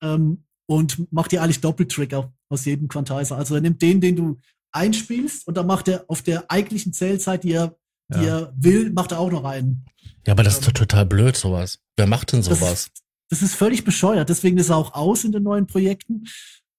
[0.03, 3.37] ähm, und macht dir eigentlich Doppeltrigger aus jedem Quantizer.
[3.37, 4.39] Also er nimmt den, den du
[4.73, 7.77] einspielst und dann macht er auf der eigentlichen Zählzeit, die er,
[8.15, 8.39] die Ja.
[8.41, 9.85] er will, macht er auch noch einen.
[10.27, 11.81] Ja, aber das ist doch total blöd, sowas.
[11.97, 12.73] Wer macht denn Das sowas?
[12.87, 14.29] ist, das ist völlig bescheuert.
[14.31, 16.25] Deswegen ist er auch aus in den neuen Projekten.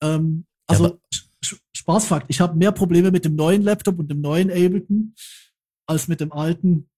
[0.01, 1.25] Ähm, also Sch-
[1.75, 5.15] Spaßfakt, ich habe mehr Probleme mit dem neuen Laptop und dem neuen Ableton
[5.87, 6.89] als mit dem alten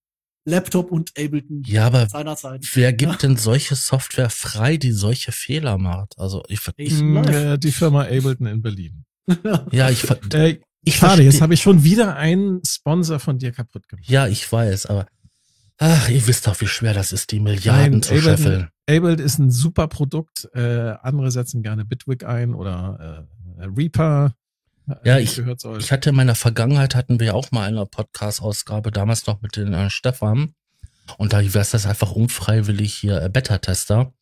[0.45, 2.65] Laptop und Ableton Ja, aber seinerzeit.
[2.73, 6.15] wer gibt denn solche Software frei, die solche Fehler macht?
[6.17, 7.35] Also ich, Ich Mm, live.
[7.35, 9.05] äh, die Firma Ableton in Berlin.
[9.71, 13.51] ja, ich, ver- Äh, ich schade, jetzt habe ich schon wieder einen Sponsor von dir
[13.51, 14.09] kaputt gemacht.
[14.09, 15.05] Ja, ich weiß, aber
[15.77, 18.67] ach, ihr wisst doch, wie schwer das ist, die Milliarden Nein, zu Ableton- scheffeln.
[18.89, 20.49] Ableton ist ein super Produkt.
[20.55, 24.33] Äh, andere setzen gerne Bitwig ein oder äh, Reaper.
[24.87, 25.41] äh, Ja, ich-.
[25.79, 29.73] Ich hatte in meiner Vergangenheit hatten wir auch mal eine Podcast-Ausgabe, damals noch mit den
[29.73, 30.53] äh, Stefan.
[31.17, 34.13] Und da wäre das einfach unfreiwillig hier äh, Beta-Tester.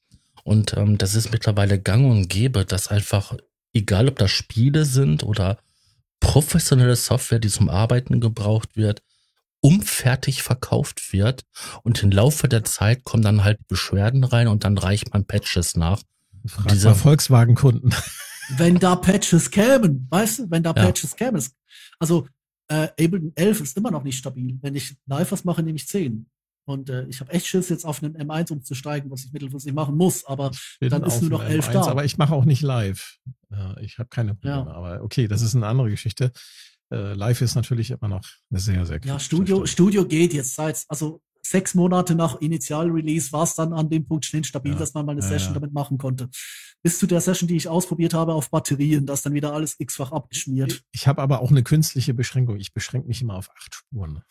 [0.43, 3.35] Und ähm, das ist mittlerweile gang und gäbe, dass einfach,
[3.73, 5.59] egal ob das Spiele sind oder
[6.19, 9.01] professionelle Software, die zum Arbeiten gebraucht wird,
[9.61, 11.43] umfertig verkauft wird.
[11.83, 15.75] Und im Laufe der Zeit kommen dann halt Beschwerden rein und dann reicht man Patches
[15.75, 16.01] nach.
[16.47, 17.93] Frag dieser- mal Volkswagen-Kunden.
[18.57, 20.85] Wenn da Patches kämen, weißt du, wenn da Ja.
[20.85, 21.43] Patches kämen.
[21.99, 22.27] Also
[22.67, 24.57] äh, Ableton 11 ist immer noch nicht stabil.
[24.61, 26.29] Wenn ich live was mache, nehme ich 10.
[26.65, 29.97] Und äh, ich habe echt Schiss, jetzt auf einen M1 umzusteigen, was ich mittelfristig machen
[29.97, 30.23] muss.
[30.25, 31.87] Aber Dann ist nur noch dem 11 M1, da.
[31.87, 33.17] Aber ich mache auch nicht live.
[33.51, 34.69] Äh, ich habe keine Probleme.
[34.69, 34.75] Ja.
[34.75, 36.31] Aber okay, das ist eine andere Geschichte.
[36.91, 39.65] Äh, live ist natürlich immer noch eine sehr, sehr ja, kritische Studio.
[39.65, 44.25] Studio geht jetzt seit, also sechs Monate nach Initial-Release war es dann an dem Punkt
[44.25, 44.77] schnell stabil, Ja.
[44.79, 45.59] dass man mal eine Ja, Session ja.
[45.59, 46.29] damit machen konnte.
[46.81, 49.75] Bis zu der Session, die ich ausprobiert habe auf Batterien, da ist dann wieder alles
[49.79, 50.81] x-fach abgeschmiert.
[50.91, 52.57] Ich habe aber auch eine künstliche Beschränkung.
[52.57, 54.21] Ich beschränke mich immer auf acht Spuren.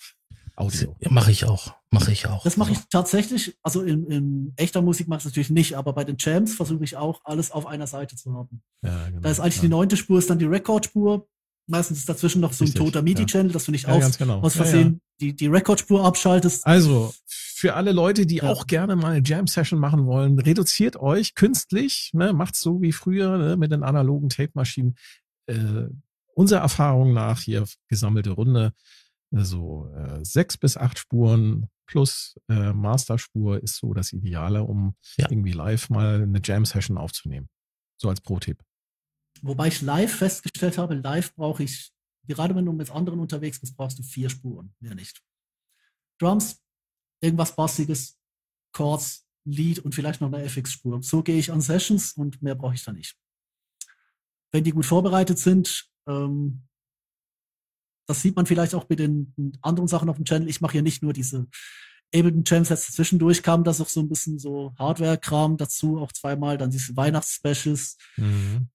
[0.57, 0.97] Audio.
[1.01, 1.75] Ja, mache ich auch.
[1.91, 2.43] Mache ich auch.
[2.43, 5.93] Das mache ich tatsächlich, also in, in echter Musik mache ich es natürlich nicht, aber
[5.93, 8.61] bei den Jams versuche ich auch, alles auf einer Seite zu haben.
[8.83, 9.21] Ja, genau.
[9.21, 9.63] Da ist eigentlich ja.
[9.63, 11.29] die neunte Spur, ist dann die Rekordspur.
[11.69, 14.19] Meistens ist dazwischen noch so ein Richtig, toter MIDI-Channel, dass du nicht Ja, aus, ganz
[14.19, 14.41] genau.
[14.41, 16.67] aus Ja, Versehen Die, die Rekordspur abschaltest.
[16.67, 18.51] Also, für alle Leute, die Ja.
[18.51, 23.37] auch gerne mal eine Jam-Session machen wollen, reduziert euch künstlich, ne, macht so wie früher
[23.37, 24.95] ne, mit den analogen Tape-Maschinen.
[25.47, 25.87] Äh,
[26.35, 28.73] unserer Erfahrung nach hier gesammelte Runde,
[29.33, 34.95] äh, so äh, sechs bis acht Spuren plus äh, Masterspur ist so das Ideale, um
[35.17, 35.27] Ja.
[35.29, 37.49] irgendwie live mal eine Jam-Session aufzunehmen.
[37.97, 38.63] So als Pro-Tipp.
[39.43, 41.91] Wobei ich live festgestellt habe, live brauche ich,
[42.29, 45.23] gerade wenn du mit anderen unterwegs bist, brauchst du vier Spuren, mehr nicht.
[46.19, 46.63] Drums,
[47.21, 48.19] irgendwas Bassiges,
[48.73, 51.03] Chords, Lead und vielleicht noch eine FX-Spur.
[51.03, 53.17] So gehe ich an Sessions und mehr brauche ich da nicht.
[54.53, 56.69] Wenn die gut vorbereitet sind, ähm,
[58.07, 60.49] das sieht man vielleicht auch mit den anderen Sachen auf dem Channel.
[60.49, 61.47] Ich mache ja nicht nur diese
[62.15, 62.93] Ableton Jam Sets.
[62.93, 66.57] Zwischendurch kam das auch so ein bisschen so Hardware-Kram dazu, auch zweimal.
[66.59, 67.97] Dann diese Weihnachtsspecials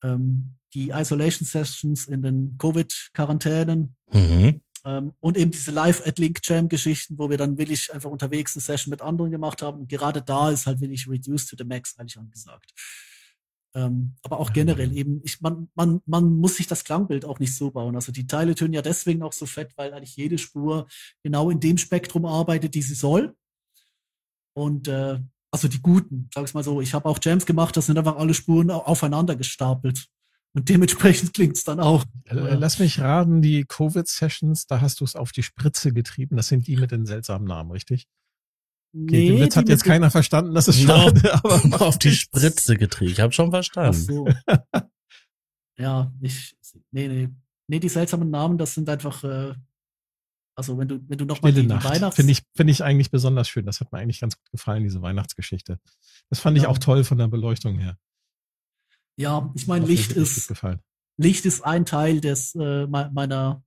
[0.04, 4.62] ähm, die Isolation Sessions in den Covid-Quarantänen Mhm.
[4.86, 9.32] ähm, und eben diese Live-at-Link-Jam-Geschichten, wo wir dann willig einfach unterwegs eine Session mit anderen
[9.32, 9.82] gemacht haben.
[9.82, 12.72] Und gerade da ist halt willig Reduced to the Max eigentlich angesagt.
[13.76, 17.56] Ähm, aber auch generell eben, ich, man, man, man muss sich das Klangbild auch nicht
[17.56, 17.96] so bauen.
[17.96, 20.88] Also die Teile tönen ja deswegen auch so fett, weil eigentlich jede Spur
[21.24, 23.36] genau in dem Spektrum arbeitet, die sie soll.
[24.56, 25.20] Und äh,
[25.52, 28.18] also die guten, sag ich mal so, ich habe auch Jams gemacht, das sind einfach
[28.18, 30.08] alle Spuren au- aufeinander gestapelt.
[30.56, 32.06] Und dementsprechend klingt's dann auch.
[32.30, 36.36] Lass mich raten, die Covid-Sessions, da hast du es auf die Spritze getrieben.
[36.36, 38.08] Das sind die mit den seltsamen Namen, richtig?
[38.96, 40.88] Okay, den Witz hat jetzt keiner verstanden, das ist No.
[40.96, 43.12] schade, aber Auf die Spritze getrieben.
[43.12, 43.94] Ich habe schon Ach verstanden.
[44.00, 44.28] so.
[45.78, 46.56] ja, ich,
[46.92, 47.30] nee, nee.
[47.68, 49.54] Nee, die seltsamen Namen, das sind einfach, äh,
[50.56, 51.86] also wenn du, wenn du nochmal Stille die, die Nacht.
[51.90, 52.16] Weihnachts...
[52.18, 53.66] Finde ich, finde ich eigentlich besonders schön.
[53.66, 55.80] Das hat mir eigentlich ganz gut gefallen, diese Weihnachtsgeschichte.
[56.30, 56.70] Das fand ich Ja.
[56.70, 57.98] auch toll von der Beleuchtung her.
[59.18, 60.82] ja, ich meine, Licht ist, gefallen.
[61.18, 63.64] Licht ist ein Teil des, äh, me- meiner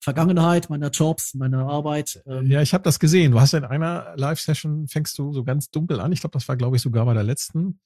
[0.00, 2.22] Vergangenheit, meiner Jobs, meiner Arbeit.
[2.26, 3.32] Ähm, Ja, ich habe das gesehen.
[3.32, 6.12] Du hast in einer Live-Session, fängst du so ganz dunkel an.
[6.12, 7.80] Ich glaube, das war, glaube ich, sogar bei der letzten.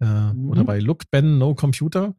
[0.00, 0.50] Äh, Mhm.
[0.50, 2.14] Oder bei Look, Ben, No Computer.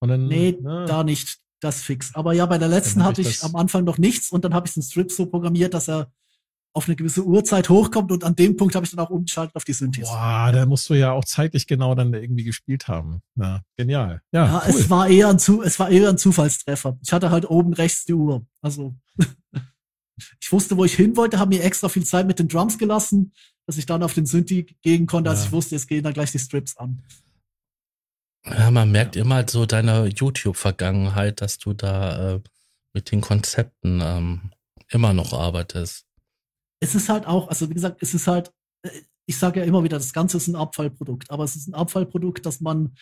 [0.00, 1.38] Und dann, Nee, ne, da nicht.
[1.60, 2.14] Das fix.
[2.14, 4.68] Aber ja, bei der letzten hatte ich ich am Anfang noch nichts und dann habe
[4.68, 6.12] ich den Strip so programmiert, dass er
[6.74, 9.64] auf eine gewisse Uhrzeit hochkommt und an dem Punkt habe ich dann auch umgeschaltet auf
[9.64, 10.08] die Synthes.
[10.08, 13.20] Boah, da musst du ja auch zeitlich genau dann irgendwie gespielt haben.
[13.36, 14.22] Ja, genial.
[14.32, 14.74] Ja, Ja, cool.
[14.74, 16.98] es war eher ein Zu es war eher ein Zufallstreffer.
[17.02, 18.46] Ich hatte halt oben rechts die Uhr.
[18.62, 18.94] Also
[20.40, 23.32] ich wusste, wo ich hin wollte, habe mir extra viel Zeit mit den Drums gelassen,
[23.66, 25.46] dass ich dann auf den Synthi gehen konnte, als Ja.
[25.46, 27.02] ich wusste, jetzt gehen dann gleich die Strips an.
[28.46, 32.40] Ja, man merkt immer so deine YouTube-Vergangenheit, dass du da äh,
[32.94, 34.52] mit den Konzepten ähm,
[34.90, 36.06] immer noch arbeitest.
[36.80, 38.52] Es ist halt auch, also wie gesagt, es ist halt,
[38.82, 38.90] äh,
[39.26, 42.46] ich sage ja immer wieder, das Ganze ist ein Abfallprodukt, aber es ist ein Abfallprodukt,
[42.46, 42.94] dass man,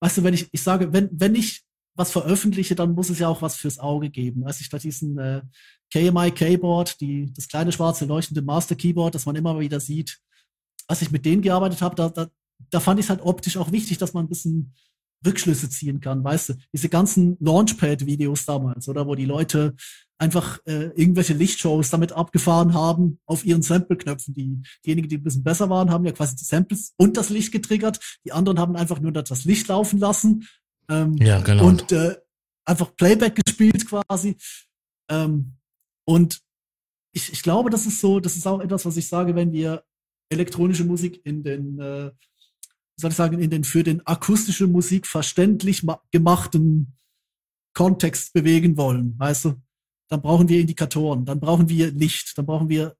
[0.00, 1.64] weißt du, wenn ich, ich sage, wenn, wenn ich
[1.96, 4.44] was veröffentliche, dann muss es ja auch was fürs Auge geben.
[4.44, 5.42] Als ich da diesen äh,
[5.92, 10.18] KMI Keyboard, die, das kleine schwarze leuchtende Master Keyboard, das man immer wieder sieht,
[10.86, 12.28] als ich mit denen gearbeitet habe, da, da,
[12.70, 14.74] da fand ich es halt optisch auch wichtig, dass man ein bisschen
[15.24, 19.06] Rückschlüsse ziehen kann, weißt du, diese ganzen Launchpad-Videos damals, oder?
[19.06, 19.74] Wo die Leute
[20.18, 24.32] einfach äh, irgendwelche Lichtshows damit abgefahren haben auf ihren Sample-Knöpfen.
[24.34, 27.52] Die, diejenigen, die ein bisschen besser waren, haben ja quasi die Samples und das Licht
[27.52, 28.00] getriggert.
[28.24, 30.48] Die anderen haben einfach nur das Licht laufen lassen.
[30.88, 31.66] Ähm, Ja, genau.
[31.66, 32.16] und äh,
[32.64, 34.36] einfach Playback gespielt quasi.
[35.10, 35.56] Ähm,
[36.06, 36.40] und
[37.12, 39.84] ich, ich glaube, das ist so, das ist auch etwas, was ich sage, wenn wir
[40.28, 42.10] elektronische Musik in den, äh,
[42.96, 46.94] soll ich sagen, in den für den akustische Musik verständlich ma- gemachten
[47.74, 49.54] Kontext bewegen wollen, weißt du?
[50.08, 52.96] Dann brauchen wir Indikatoren, dann brauchen wir Licht, dann brauchen wir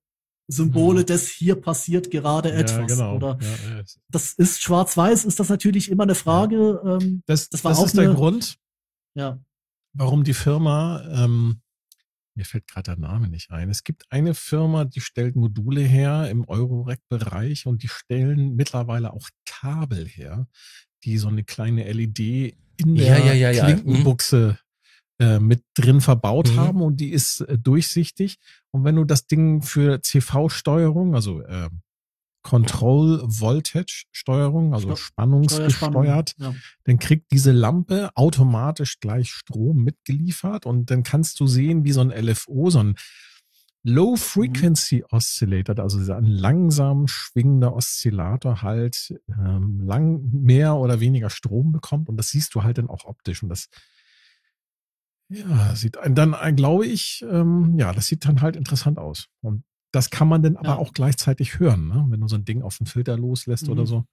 [0.49, 1.07] Symbole Mhm.
[1.07, 2.77] des hier passiert gerade etwas.
[2.79, 3.17] ja, genau.
[3.17, 3.85] Oder Ja, ja.
[4.09, 6.81] das ist schwarz-weiß, ist das natürlich immer eine Frage.
[6.85, 8.57] Ähm, Das, Das das, war auch ist der Grund,
[9.15, 9.41] ja.
[9.93, 11.61] warum die Firma, ähm,
[12.37, 13.71] mir fällt gerade der Name nicht ein.
[13.71, 19.29] Es gibt eine Firma, die stellt Module her im Eurorack-Bereich und die stellen mittlerweile auch
[19.47, 20.47] Kabel her,
[21.05, 23.65] die so eine kleine LED in der ja, ja, ja.
[23.65, 24.59] Klinkenbuchse
[25.19, 26.57] äh, mit drin verbaut Mhm.
[26.57, 28.39] haben und die ist äh, durchsichtig.
[28.71, 31.71] Und wenn du das Ding für CV-Steuerung, also äh,
[32.43, 36.55] Control Voltage Steuerung, also Steu- spannungsgesteuert, Ja.
[36.85, 42.03] dann kriegt diese Lampe automatisch gleich Strom mitgeliefert und dann kannst du sehen, wie so
[42.03, 42.95] ein LFO, so ein
[43.83, 51.31] Low Frequency Oscillator, also dieser ein langsam schwingender Oszillator halt ähm, lang mehr oder weniger
[51.31, 53.69] Strom bekommt und das siehst du halt dann auch optisch und das
[55.29, 59.27] ja, sieht dann, ein, glaube ich, ähm, ja, das sieht dann halt interessant aus.
[59.43, 60.77] Und das kann man dann aber Ja.
[60.77, 62.05] auch gleichzeitig hören, ne?
[62.09, 63.87] wenn du so ein Ding auf den Filter loslässt oder Mhm.
[63.87, 64.05] so.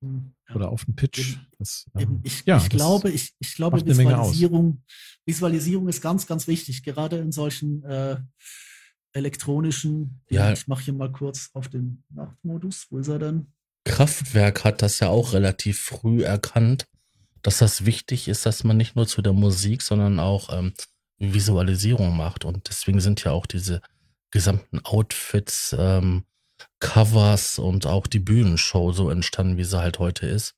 [0.00, 0.54] Ja.
[0.54, 1.38] Oder auf den Pitch.
[1.58, 3.84] Das, ähm, ich, ja, ich das glaube, ich, ich glaube.
[3.84, 4.82] Visualisierung,
[5.26, 8.16] Visualisierung ist ganz, ganz wichtig, gerade in solchen äh,
[9.12, 10.20] elektronischen.
[10.30, 10.52] Ja.
[10.52, 12.86] Ich mache hier mal kurz auf den Nachtmodus.
[12.90, 13.52] Wo ist er denn?
[13.84, 16.86] Kraftwerk hat das ja auch relativ früh erkannt,
[17.42, 20.72] dass das wichtig ist, dass man nicht nur zu der Musik, sondern auch ähm,
[21.18, 22.44] Visualisierung macht.
[22.44, 23.80] Und deswegen sind ja auch diese
[24.30, 26.24] gesamten Outfits, ähm,
[26.80, 30.54] Covers und auch die Bühnenshow so entstanden, wie sie halt heute ist.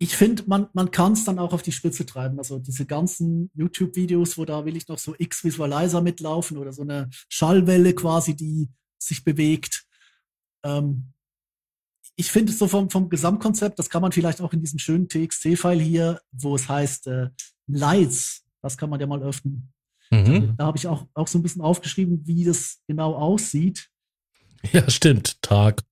[0.00, 2.38] Ich finde, man, man kann es dann auch auf die Spitze treiben.
[2.38, 7.10] Also diese ganzen YouTube-Videos, wo da will ich noch so X-Visualizer mitlaufen oder so eine
[7.28, 9.86] Schallwelle quasi, die sich bewegt.
[10.62, 11.12] Ähm,
[12.20, 15.08] ich finde es so vom, vom Gesamtkonzept, das kann man vielleicht auch in diesem schönen
[15.08, 17.30] TXT-File hier, wo es heißt äh,
[17.68, 19.72] Lights, das kann man ja mal öffnen.
[20.10, 20.54] Mhm.
[20.56, 23.88] Da habe ich auch, auch so ein bisschen aufgeschrieben, wie das genau aussieht.
[24.72, 25.40] Ja, stimmt.
[25.40, 25.84] Tag,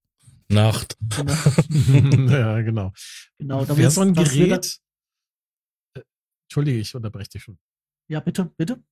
[0.49, 0.97] Nacht.
[1.17, 1.33] Genau,
[2.33, 2.93] ja, genau.
[3.39, 4.79] genau da Wäre so ein das wird- Gerät,
[5.95, 6.01] äh,
[6.49, 7.59] Entschuldige, ich unterbreche dich schon.
[8.09, 8.83] Ja, bitte, bitte.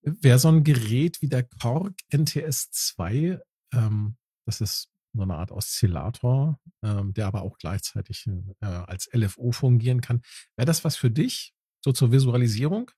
[0.00, 3.38] Wäre so ein Gerät wie der Korg NTS2,
[3.74, 4.16] ähm,
[4.46, 8.26] das ist so eine Art Oszillator, ähm, der aber auch gleichzeitig
[8.60, 10.22] äh, als LFO fungieren kann.
[10.56, 11.54] Wäre das was für dich,
[11.84, 12.90] so zur Visualisierung?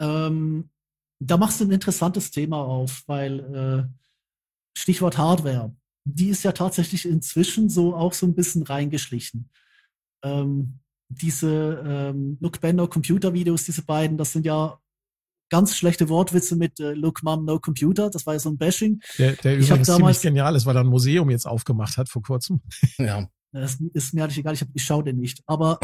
[0.00, 0.70] Ähm,
[1.20, 5.74] da machst du ein interessantes Thema auf, weil äh, Stichwort Hardware,
[6.04, 9.50] die ist ja tatsächlich inzwischen so auch so ein bisschen reingeschlichen.
[10.24, 14.80] Ähm, diese ähm, Look Bender Computer Videos, diese beiden, das sind ja
[15.52, 19.00] ganz schlechte Wortwitze mit äh, Look Mom No Computer, das war ja so ein Bashing.
[19.18, 22.08] Der, der Ich übrigens damals- ziemlich genial ist, weil er ein Museum jetzt aufgemacht hat
[22.08, 22.62] vor kurzem.
[22.98, 23.28] Ja.
[23.54, 25.42] Das ist mir eigentlich egal, ich, hab- ich schaue den nicht.
[25.46, 25.78] Aber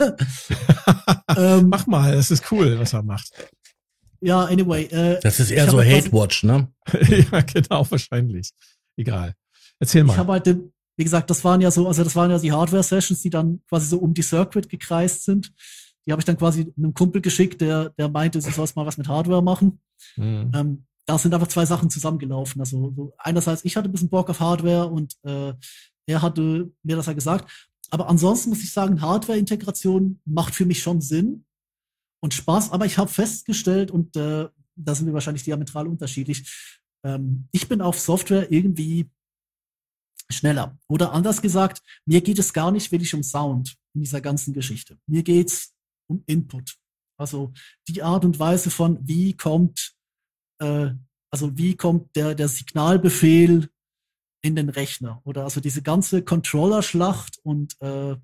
[1.36, 3.30] ähm, Mach mal, das ist cool, was er macht.
[4.20, 4.84] ja, anyway.
[4.86, 6.68] Äh, Das ist Ich eher so etwas- Hate Watch, ne?
[7.32, 8.50] ja, genau, wahrscheinlich.
[8.96, 9.34] Egal.
[9.78, 10.16] Erzähl Ich mal.
[10.16, 13.20] habe halt, den, wie gesagt, das waren ja so, also das waren ja die Hardware-Sessions,
[13.20, 15.52] die dann quasi so um die Circuit gekreist sind.
[16.06, 18.98] Die habe ich dann quasi einem Kumpel geschickt, der, der meinte, du sollst mal was
[18.98, 19.80] mit Hardware machen.
[20.16, 20.52] Mhm.
[20.54, 22.60] Ähm, da sind einfach zwei Sachen zusammengelaufen.
[22.60, 25.52] Also so einerseits, ich hatte ein bisschen Bock auf Hardware und äh,
[26.06, 27.70] er hatte mir das ja gesagt.
[27.90, 31.44] Aber ansonsten muss ich sagen, Hardware-Integration macht für mich schon Sinn
[32.20, 32.72] und Spaß.
[32.72, 37.80] Aber ich habe festgestellt, und äh, da sind wir wahrscheinlich diametral unterschiedlich, ähm, ich bin
[37.80, 39.10] auf Software irgendwie
[40.30, 40.78] schneller.
[40.88, 44.98] Oder anders gesagt, mir geht es gar nicht wirklich um Sound in dieser ganzen Geschichte.
[45.06, 45.73] Mir geht's
[46.06, 46.76] um Input.
[47.16, 47.52] Also
[47.88, 49.94] die Art und Weise von, wie kommt,
[50.60, 50.90] äh,
[51.30, 53.68] also wie kommt der, der Signalbefehl
[54.42, 55.20] in den Rechner.
[55.24, 58.16] Oder also diese ganze Controller-Schlacht und äh,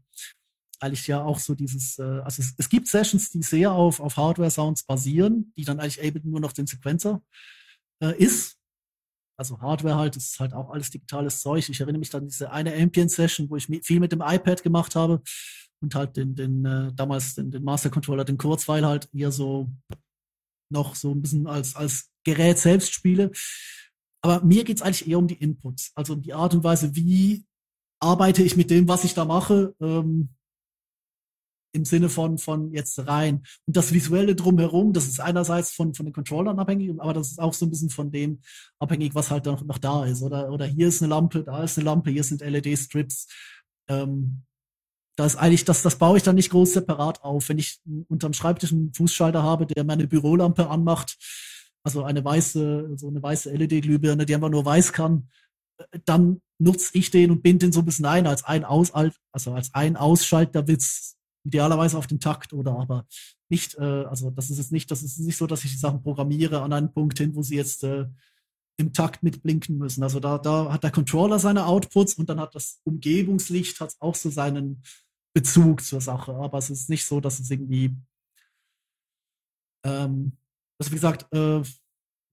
[0.81, 4.16] eigentlich ja auch so dieses, äh, also es, es gibt Sessions, die sehr auf, auf
[4.16, 7.23] Hardware-Sounds basieren, die dann eigentlich eben nur noch den Sequencer
[8.02, 8.60] äh, ist.
[9.41, 11.67] Also Hardware halt, das ist halt auch alles digitales Zeug.
[11.67, 15.23] Ich erinnere mich an diese eine Ambient-Session, wo ich viel mit dem iPad gemacht habe
[15.81, 19.71] und halt den, den äh, damals den, den Master Controller, den Kurzweil halt eher so
[20.71, 23.31] noch so ein bisschen als, als Gerät selbst spiele.
[24.23, 27.47] Aber mir geht's eigentlich eher um die Inputs, also um die Art und Weise, wie
[27.99, 30.29] arbeite ich mit dem, was ich da mache, ähm,
[31.73, 33.43] im Sinne von, von jetzt rein.
[33.67, 37.41] Und das Visuelle drumherum, das ist einerseits von, von den Controllern abhängig, aber das ist
[37.41, 38.41] auch so ein bisschen von dem
[38.79, 40.23] abhängig, was halt noch, noch da ist.
[40.23, 43.29] Oder, oder hier ist eine Lampe, da ist eine Lampe, hier sind LED-Strips.
[43.89, 44.43] Ähm,
[45.17, 47.49] da ist eigentlich, das, das baue ich dann nicht groß separat auf.
[47.49, 51.19] Wenn ich unterm Schreibtisch einen Fußschalter habe, der meine Bürolampe anmacht,
[51.83, 55.29] also eine weiße, so eine weiße LED-Glühbirne, die einfach nur weiß kann,
[56.05, 59.53] dann nutze ich den und binde den so ein bisschen ein als ein Aus, also
[59.53, 63.07] als ein Ausschalterwitz, idealerweise auf den Takt oder aber
[63.49, 66.03] nicht, äh, also das ist jetzt nicht, das ist nicht so, dass ich die Sachen
[66.03, 68.07] programmiere an einen Punkt hin, wo sie jetzt äh,
[68.77, 70.03] im Takt mitblinken müssen.
[70.03, 74.15] Also da, da hat der Controller seine Outputs und dann hat das Umgebungslicht hat auch
[74.15, 74.83] so seinen
[75.35, 76.35] Bezug zur Sache.
[76.35, 77.97] Aber es ist nicht so, dass es irgendwie
[79.85, 80.33] ähm,
[80.81, 81.62] also wie gesagt, äh,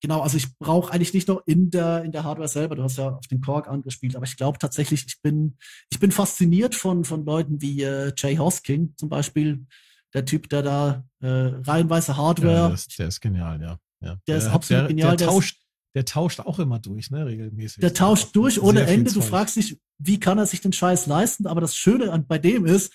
[0.01, 2.97] genau, also ich brauche eigentlich nicht nur in der, in der Hardware selber, du hast
[2.97, 5.57] ja auf den Korg angespielt, aber ich glaube tatsächlich, ich bin,
[5.89, 9.65] ich bin fasziniert von, von Leuten wie äh, Jay Hosking zum Beispiel,
[10.13, 12.53] der Typ, der da äh, reihenweise Hardware.
[12.53, 13.79] Ja, das, der ist genial, ja.
[14.01, 14.15] ja.
[14.15, 15.17] Der, der ist absolut der, genial.
[15.17, 15.61] Der tauscht,
[15.95, 17.81] der tauscht auch immer durch, ne, regelmäßig.
[17.81, 19.11] Der tauscht durch ohne Ende.
[19.11, 21.47] Du fragst dich, wie kann er sich den Scheiß leisten?
[21.47, 22.93] Aber das Schöne an, bei dem ist,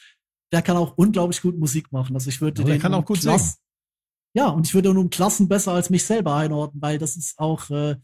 [0.53, 2.15] der kann auch unglaublich gut Musik machen.
[2.15, 2.67] Also ich würde den.
[2.67, 3.62] Der kann auch gut Klass, singen.
[4.35, 7.69] Ja, und ich würde um Klassen besser als mich selber einordnen, weil das ist auch,
[7.71, 7.97] äh,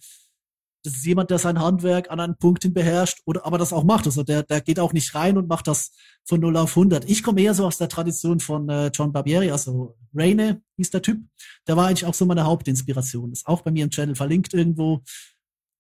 [0.85, 3.85] das ist jemand, der sein Handwerk an einen Punkt hin beherrscht, oder aber das auch
[3.85, 4.07] macht.
[4.07, 5.93] Also der, der geht auch nicht rein und macht das
[6.25, 7.09] von 0 auf 100.
[7.09, 11.03] Ich komme eher so aus der Tradition von äh, John Barbieri, also Raine hieß der
[11.03, 11.21] Typ.
[11.67, 13.33] Der war eigentlich auch so meine Hauptinspiration.
[13.33, 15.03] Ist auch bei mir im Channel verlinkt irgendwo.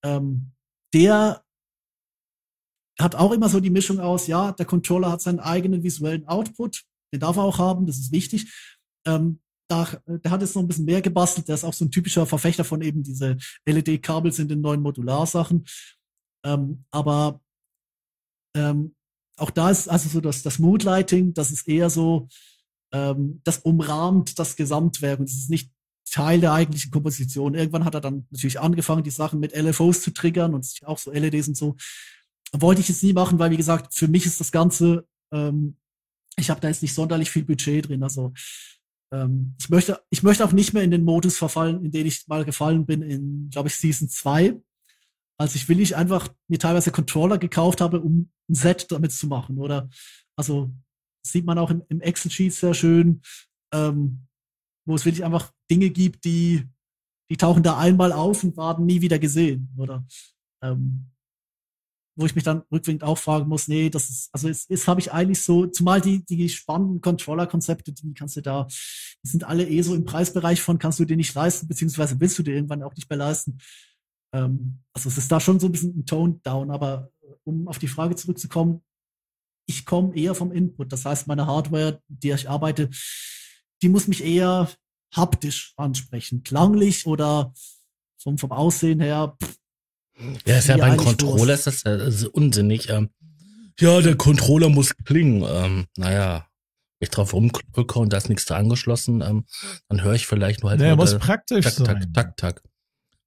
[0.02, 0.52] Ähm,
[0.94, 1.42] der
[2.98, 6.84] hat auch immer so die Mischung aus, ja, der Controller hat seinen eigenen visuellen Output,
[7.12, 8.52] den darf er auch haben, das ist wichtig.
[9.06, 11.48] Ähm, da, der hat jetzt noch ein bisschen mehr gebastelt.
[11.48, 13.36] Der ist auch so ein typischer Verfechter von eben diese
[13.66, 15.66] LED-Kabel sind in neuen Modularsachen.
[16.44, 17.40] Ähm, aber
[18.56, 18.94] ähm,
[19.36, 22.28] auch da ist also so das, das Moodlighting, das ist eher so,
[22.92, 25.70] ähm, das umrahmt das Gesamtwerk und es ist nicht
[26.10, 27.54] Teil der eigentlichen Komposition.
[27.54, 31.12] Irgendwann hat er dann natürlich angefangen, die Sachen mit LFOs zu triggern und auch so
[31.12, 31.76] LEDs und so.
[32.52, 35.76] Wollte ich jetzt nie machen, weil wie gesagt, für mich ist das Ganze, ähm,
[36.36, 38.02] ich habe da jetzt nicht sonderlich viel Budget drin.
[38.02, 38.32] Also
[39.12, 42.26] ähm, ich möchte, ich möchte auch nicht mehr in den Modus verfallen, in den ich
[42.28, 44.60] mal gefallen bin in, glaube ich, Season 2.
[45.40, 49.28] Als ich will ich einfach mir teilweise Controller gekauft habe, um ein Set damit zu
[49.28, 49.88] machen, oder?
[50.36, 50.70] Also,
[51.24, 53.22] sieht man auch im, im Excel-Sheet sehr schön,
[53.72, 54.26] ähm,
[54.86, 56.66] wo es wirklich einfach Dinge gibt, die,
[57.30, 60.06] die tauchen da einmal auf und werden nie wieder gesehen, oder?
[60.62, 61.10] Ähm,
[62.18, 65.00] wo ich mich dann rückwirkend auch fragen muss, nee, das ist, also es, es habe
[65.00, 68.66] ich eigentlich so, zumal die, die spannenden Controller-Konzepte, die kannst du da,
[69.22, 72.36] die sind alle eh so im Preisbereich von, kannst du dir nicht leisten, beziehungsweise willst
[72.36, 73.58] du dir irgendwann auch nicht mehr leisten.
[74.34, 77.68] Ähm, also es ist da schon so ein bisschen ein Tone down, aber äh, um
[77.68, 78.82] auf die Frage zurückzukommen,
[79.66, 80.92] ich komme eher vom Input.
[80.92, 82.90] Das heißt, meine Hardware, die ich arbeite,
[83.80, 84.68] die muss mich eher
[85.14, 86.42] haptisch ansprechen.
[86.42, 87.52] Klanglich oder
[88.20, 89.56] vom, vom Aussehen her, pff,
[90.46, 92.88] ja, ist ja beim Controller ist das, ja, das ist unsinnig.
[92.88, 93.10] Ähm,
[93.78, 95.44] ja, der Controller muss klingen.
[95.48, 96.46] Ähm, naja,
[97.00, 99.44] ich drauf rumdrücke und da ist nichts da angeschlossen, ähm,
[99.88, 100.80] dann höre ich vielleicht nur halt.
[100.80, 102.12] Der muss praktisch tak, sein.
[102.12, 102.62] Tak, tak, tak.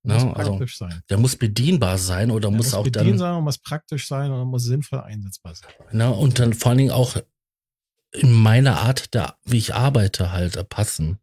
[0.03, 1.01] Der muss Ne, also, praktisch sein.
[1.09, 4.31] der muss bedienbar sein oder Der muss, auch bedienen dann, sein und muss praktisch sein
[4.31, 5.69] und muss sinnvoll einsetzbar sein.
[5.91, 7.17] ne, und dann vor allen Dingen auch
[8.13, 11.19] in meiner Art, der, wie ich arbeite, halt äh, passen.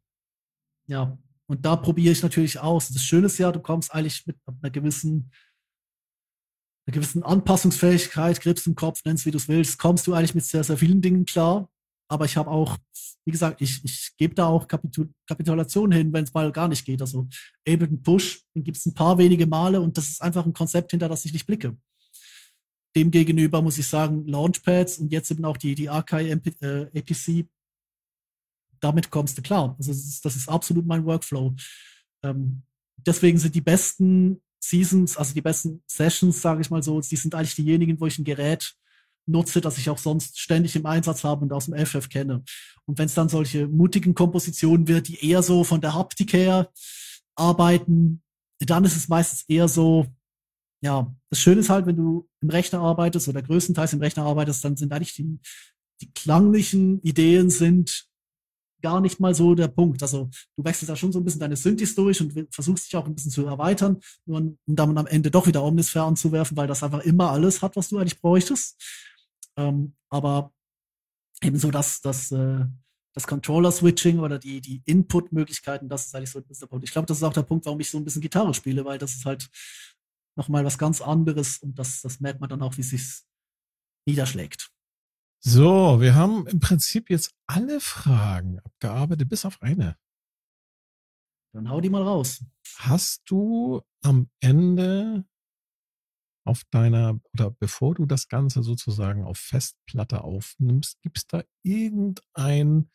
[0.86, 2.88] Ja, und da probiere ich natürlich aus.
[2.88, 5.30] Das Schöne ist ja, du kommst eigentlich mit einer gewissen,
[6.88, 10.44] einer gewissen Anpassungsfähigkeit, Grips im Kopf, nennst wie du es willst, kommst du eigentlich mit
[10.44, 11.68] sehr, sehr vielen Dingen klar.
[12.10, 12.78] Aber ich habe auch,
[13.26, 16.86] wie gesagt, ich, ich gebe da auch Kapitul Kapitulation hin, wenn es mal gar nicht
[16.86, 17.02] geht.
[17.02, 17.28] Also
[17.68, 20.92] Ableton Push, den gibt es ein paar wenige Male und das ist einfach ein Konzept,
[20.92, 21.76] hinter das ich nicht blicke.
[22.96, 27.46] Demgegenüber muss ich sagen, Launchpads und jetzt eben auch die, die Archive äh, APC,
[28.80, 29.74] damit kommst du klar.
[29.76, 31.54] Also das ist, das ist absolut mein Workflow.
[32.22, 32.62] Ähm,
[32.96, 37.34] deswegen sind die besten Seasons, also die besten Sessions, sage ich mal so, die sind
[37.34, 38.74] eigentlich diejenigen, wo ich ein Gerät
[39.26, 42.42] nutze, das ich auch sonst ständig im Einsatz habe und aus dem FF kenne.
[42.86, 46.70] Und wenn es dann solche mutigen Kompositionen wird, die eher so von der Haptik her
[47.36, 48.22] arbeiten,
[48.58, 50.06] dann ist es meistens eher so,
[50.82, 54.64] ja, das Schöne ist halt, wenn du im Rechner arbeitest oder größtenteils im Rechner arbeitest,
[54.64, 55.38] dann sind eigentlich die,
[56.00, 58.07] die klanglichen Ideen sind
[58.82, 60.02] gar nicht mal so der Punkt.
[60.02, 63.06] Also du wechselst da schon so ein bisschen deine Synthes durch und versuchst dich auch
[63.06, 67.00] ein bisschen zu erweitern, um dann am Ende doch wieder Omnisphere anzuwerfen, weil das einfach
[67.00, 68.76] immer alles hat, was du eigentlich bräuchtest.
[69.56, 70.52] Ähm, aber
[71.42, 72.64] ebenso das, das, äh,
[73.14, 76.84] das Controller-Switching oder die, die Input-Möglichkeiten, das ist eigentlich so ein bisschen der Punkt.
[76.84, 78.98] Ich glaube, das ist auch der Punkt, warum ich so ein bisschen Gitarre spiele, weil
[78.98, 79.48] das ist halt
[80.36, 83.22] nochmal was ganz anderes und das, das merkt man dann auch, wie es sich
[84.06, 84.70] niederschlägt.
[85.40, 89.96] So, wir haben im Prinzip jetzt alle Fragen abgearbeitet, bis auf eine.
[91.54, 92.44] Dann hau die mal raus.
[92.76, 95.24] Hast du am Ende
[96.44, 102.90] auf deiner, oder bevor du das Ganze sozusagen auf Festplatte aufnimmst, gibt es da irgendein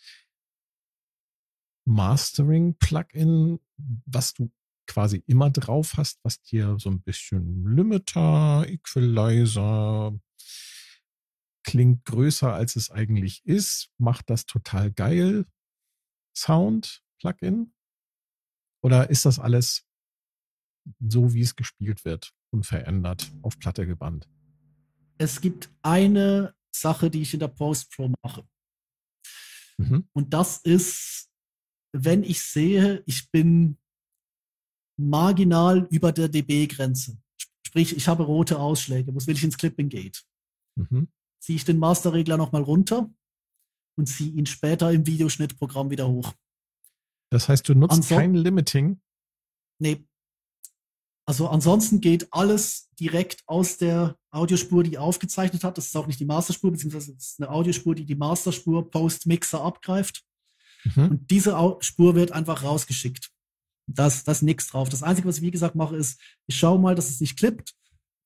[1.85, 3.59] Mastering-Plugin,
[4.05, 4.51] was du
[4.87, 10.13] quasi immer drauf hast, was dir so ein bisschen Limiter, Equalizer,
[11.63, 15.45] klingt größer als es eigentlich ist, macht das total geil
[16.35, 17.73] Sound Plugin?
[18.83, 19.85] Oder ist das alles
[20.99, 24.27] so, wie es gespielt wird, unverändert auf Platte gebannt?
[25.17, 28.47] Es gibt eine Sache, die ich in der Post Pro mache.
[29.77, 30.09] Mhm.
[30.13, 31.29] Und das ist,
[31.93, 33.77] wenn ich sehe, ich bin
[34.99, 37.17] marginal über der dB-Grenze.
[37.65, 40.23] Sprich, ich habe rote Ausschläge, was will ich ins Clipping geht.
[40.75, 41.07] Mhm
[41.43, 43.13] ziehe ich den Masterregler nochmal runter
[43.97, 46.33] und ziehe ihn später im Videoschnittprogramm wieder hoch.
[47.31, 49.01] Das heißt, du nutzt Anson kein Limiting?
[49.77, 50.05] Nee.
[51.25, 55.77] Also ansonsten geht alles direkt aus der Audiospur, die aufgezeichnet hat.
[55.77, 59.61] Das ist auch nicht die Masterspur, beziehungsweise das ist eine Audiospur, die die Masterspur Post-Mixer
[59.61, 60.23] abgreift.
[60.95, 61.09] Mhm.
[61.09, 63.31] Und diese Spur wird einfach rausgeschickt.
[63.87, 64.87] Das, das ist nichts drauf.
[64.87, 67.73] Das Einzige, was ich wie gesagt mache, ist, ich schaue mal, dass es nicht klippt.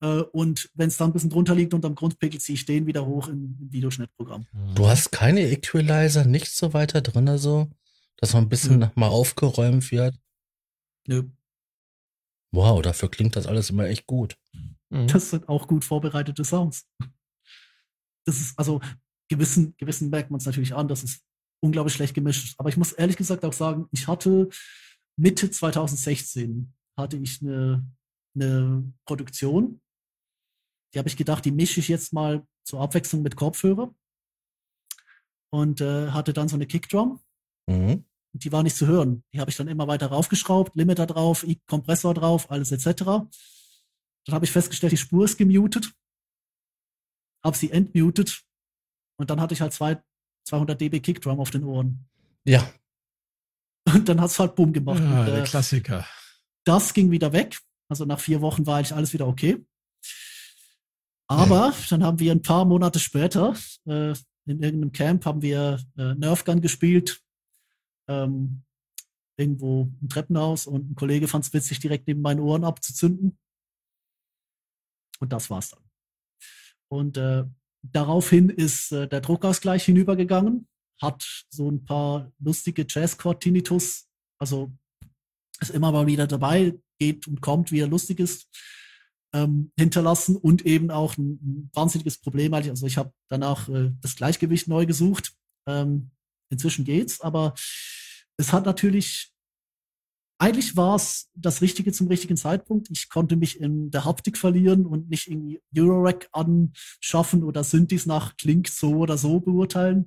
[0.00, 3.06] Äh, und wenn es dann ein bisschen drunter liegt unterm Grundpegel, ziehe ich den wieder
[3.06, 4.46] hoch im, im Videoschnittprogramm.
[4.74, 7.68] Du hast keine Equalizer, nichts so weiter drin, so,
[8.16, 8.88] dass noch ein bisschen Nö.
[8.94, 10.18] mal aufgeräumt wird?
[11.06, 11.24] Nö.
[12.52, 14.36] Wow, dafür klingt das alles immer echt gut.
[14.90, 15.06] Mhm.
[15.08, 16.86] Das sind auch gut vorbereitete Sounds.
[18.24, 18.80] Das ist, also,
[19.28, 21.22] gewissen, gewissen merkt man es natürlich an, das ist
[21.60, 22.54] unglaublich schlecht gemischt.
[22.58, 24.48] Aber ich muss ehrlich gesagt auch sagen, ich hatte
[25.16, 27.84] Mitte 2016 hatte ich eine,
[28.34, 29.80] eine Produktion,
[30.92, 33.94] die habe ich gedacht, die mische ich jetzt mal zur Abwechslung mit Kopfhörer.
[35.50, 37.20] Und äh, hatte dann so eine Kickdrum.
[37.66, 38.04] Mhm.
[38.34, 39.24] Die war nicht zu hören.
[39.32, 43.04] Die habe ich dann immer weiter raufgeschraubt, Limiter drauf, Kompressor drauf, alles etc.
[43.04, 45.92] Dann habe ich festgestellt, die Spur ist gemutet.
[47.42, 48.42] Habe sie entmutet.
[49.18, 50.02] Und dann hatte ich halt zwei,
[50.46, 52.06] 200 dB Kickdrum auf den Ohren.
[52.44, 52.70] Ja.
[53.94, 55.00] Und dann hat es halt Boom gemacht.
[55.00, 56.06] Ja, und, der äh, Klassiker.
[56.64, 57.58] Das ging wieder weg.
[57.88, 59.64] Also nach vier Wochen war eigentlich alles wieder okay.
[61.30, 63.54] Aber dann haben wir ein paar Monate später
[63.86, 64.14] äh,
[64.48, 67.22] in irgendeinem Camp haben wir äh, Nerfgun gespielt.
[68.08, 68.64] Ähm,
[69.36, 73.38] irgendwo im Treppenhaus und ein Kollege fand es witzig, direkt neben meinen Ohren abzuzünden.
[75.20, 75.82] Und das war's dann.
[76.90, 77.44] Und äh,
[77.82, 80.66] daraufhin ist äh, der Druckausgleich hinübergegangen,
[81.00, 84.08] hat so ein paar lustige Jazzchord-Tinnitus,
[84.40, 84.72] also
[85.60, 88.48] ist immer mal wieder dabei, geht und kommt, wie er lustig ist
[89.32, 92.54] ähm, hinterlassen und eben auch ein, ein wahnsinniges Problem.
[92.54, 95.32] Also ich habe danach äh, das Gleichgewicht neu gesucht.
[95.66, 96.10] Ähm,
[96.50, 97.54] inzwischen geht's, aber
[98.38, 99.32] es hat natürlich
[100.40, 102.88] eigentlich war es das Richtige zum richtigen Zeitpunkt.
[102.90, 108.36] Ich konnte mich in der Haptik verlieren und nicht irgendwie Eurorack anschaffen oder Synthes nach
[108.36, 110.06] klingt so oder so beurteilen.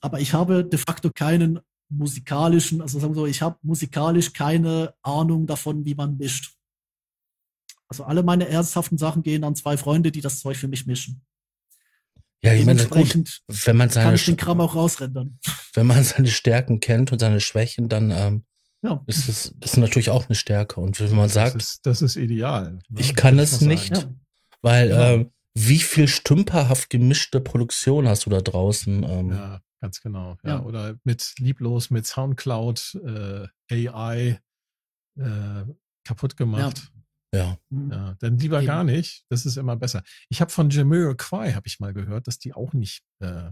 [0.00, 4.94] Aber ich habe de facto keinen musikalischen, also sagen wir so, ich habe musikalisch keine
[5.02, 6.57] Ahnung davon, wie man mischt.
[7.88, 11.22] Also alle meine ernsthaften Sachen gehen an zwei Freunde, die das Zeug für mich mischen.
[12.42, 15.38] Ja, ich meine, gut, wenn man seine kann ich den Kram auch rausrendern.
[15.74, 18.44] Wenn man seine Stärken kennt und seine Schwächen, dann ähm,
[18.82, 19.02] ja.
[19.06, 20.80] ist es ist natürlich auch eine Stärke.
[20.80, 22.74] Und wenn man sagt, das ist, das ist ideal.
[22.88, 23.00] Ne?
[23.00, 24.04] Ich kann es nicht, ja.
[24.62, 25.10] weil ja.
[25.10, 29.02] ähm, wie viel stümperhaft gemischte Produktion hast du da draußen?
[29.02, 30.36] Ähm, ja, ganz genau.
[30.44, 30.62] Ja.
[30.62, 32.98] Oder mit lieblos mit Soundcloud
[33.68, 34.40] äh, AI
[35.16, 35.64] äh,
[36.04, 36.90] kaputt gemacht.
[37.34, 37.58] Ja.
[37.70, 37.90] Mhm.
[37.90, 38.14] ja.
[38.20, 38.66] Dann lieber Eben.
[38.66, 39.24] gar nicht.
[39.28, 40.02] Das ist immer besser.
[40.28, 43.50] Ich habe von Jamiroquai, habe ich mal gehört, dass die auch nicht, äh,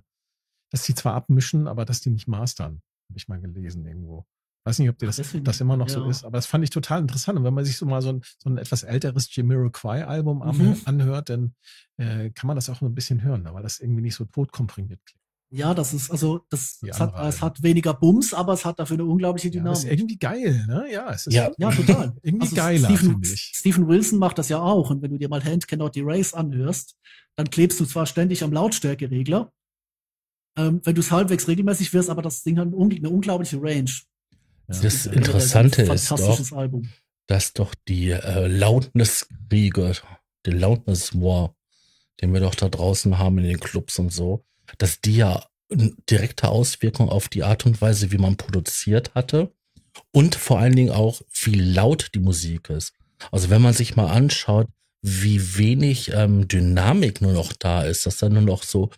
[0.70, 2.82] dass die zwar abmischen, aber dass die nicht mastern.
[3.08, 4.26] Habe ich mal gelesen irgendwo.
[4.64, 6.10] Weiß nicht, ob dir das, das immer noch so ja.
[6.10, 7.38] ist, aber das fand ich total interessant.
[7.38, 10.80] Und wenn man sich so mal so ein, so ein etwas älteres Jamiroquai-Album an, Mhm.
[10.86, 11.54] anhört, dann
[11.98, 15.22] äh, kann man das auch ein bisschen hören, weil das irgendwie nicht so totkomprimiert klingt.
[15.50, 18.94] Ja, das ist, also, das, es hat, es hat weniger Bums, aber es hat dafür
[18.96, 19.98] eine unglaubliche Ja, das ist Dynamik.
[20.00, 20.86] irgendwie geil, ne?
[20.92, 21.50] Ja, es ist Ja.
[21.56, 22.14] Ja, total.
[22.22, 23.24] irgendwie Also geiler, Stephen.
[23.24, 24.90] Stephen Wilson macht das ja auch.
[24.90, 26.96] Und wenn du dir mal Hand Cannot Erase anhörst,
[27.36, 29.52] dann klebst du zwar ständig am Lautstärkeregler,
[30.58, 33.90] ähm, wenn du es halbwegs regelmäßig wirst, aber das Ding hat eine, eine unglaubliche Range.
[34.68, 34.80] Ja.
[34.80, 36.88] Das Ja, Interessante ein ist doch, fantastisches Album.
[37.28, 39.92] dass doch die äh, Loudness-Kriege,
[40.44, 41.54] die Loudness-War,
[42.20, 44.44] den wir doch da draußen haben in den Clubs und so,
[44.78, 49.52] dass die ja eine direkte Auswirkung auf die Art und Weise, wie man produziert hatte
[50.12, 52.92] und vor allen Dingen auch, wie laut die Musik ist.
[53.32, 54.68] Also wenn man sich mal anschaut,
[55.02, 58.90] wie wenig ähm, Dynamik nur noch da ist, dass da nur noch so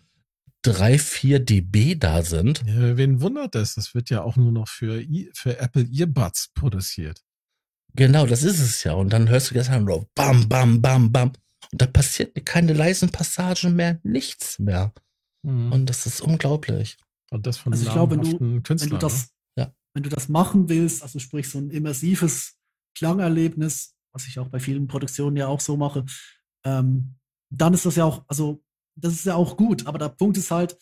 [0.61, 2.63] drei, vier dB da sind.
[2.65, 3.75] Ja, wen wundert das?
[3.75, 7.21] Das wird ja auch nur noch für, I für Apple Earbuds produziert.
[7.95, 8.93] Genau, das ist es ja.
[8.93, 11.31] Und dann hörst du gestern nur bam, bam, bam, bam.
[11.71, 14.93] Und da passiert keine leisen Passagen mehr, nichts mehr.
[15.43, 15.71] Mhm.
[15.71, 16.97] Und das ist unglaublich.
[17.31, 19.73] Und das von Also ich glaube, wenn du- namhaften Wenn du das, Ja.
[19.93, 22.57] wenn du das machen willst, also sprich so ein immersives
[22.97, 26.05] Klangerlebnis, was ich auch bei vielen Produktionen ja auch so mache,
[26.65, 27.15] ähm,
[27.51, 28.63] dann ist das ja auch, also
[28.95, 29.87] das ist ja auch gut.
[29.87, 30.77] Aber der Punkt ist halt,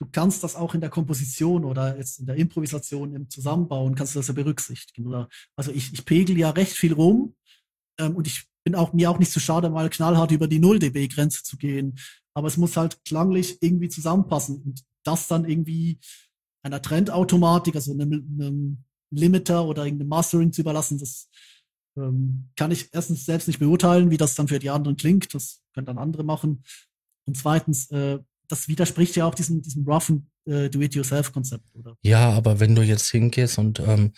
[0.00, 4.14] du kannst das auch in der Komposition oder jetzt in der Improvisation im Zusammenbauen, kannst
[4.14, 5.06] du das ja berücksichtigen.
[5.06, 7.34] Oder, also ich, ich pegel ja recht viel rum
[7.98, 10.78] ähm, und ich bin auch mir auch nicht zu schade, mal knallhart über die 0
[10.78, 11.98] dB-Grenze zu gehen.
[12.34, 15.98] Aber es muss halt klanglich irgendwie zusammenpassen und das dann irgendwie
[16.62, 21.28] einer Trendautomatik, also einem, einem Limiter oder irgendeinem Mastering zu überlassen, das
[21.96, 25.34] ähm, kann ich erstens selbst nicht beurteilen, wie das dann für die anderen klingt.
[25.34, 26.64] Das können dann andere machen.
[27.26, 28.18] Und zweitens, äh,
[28.48, 31.96] das widerspricht ja auch diesem, diesem roughen äh, Do-it-yourself-Konzept, oder?
[32.02, 34.12] Ja, aber wenn du jetzt hingehst und ähm,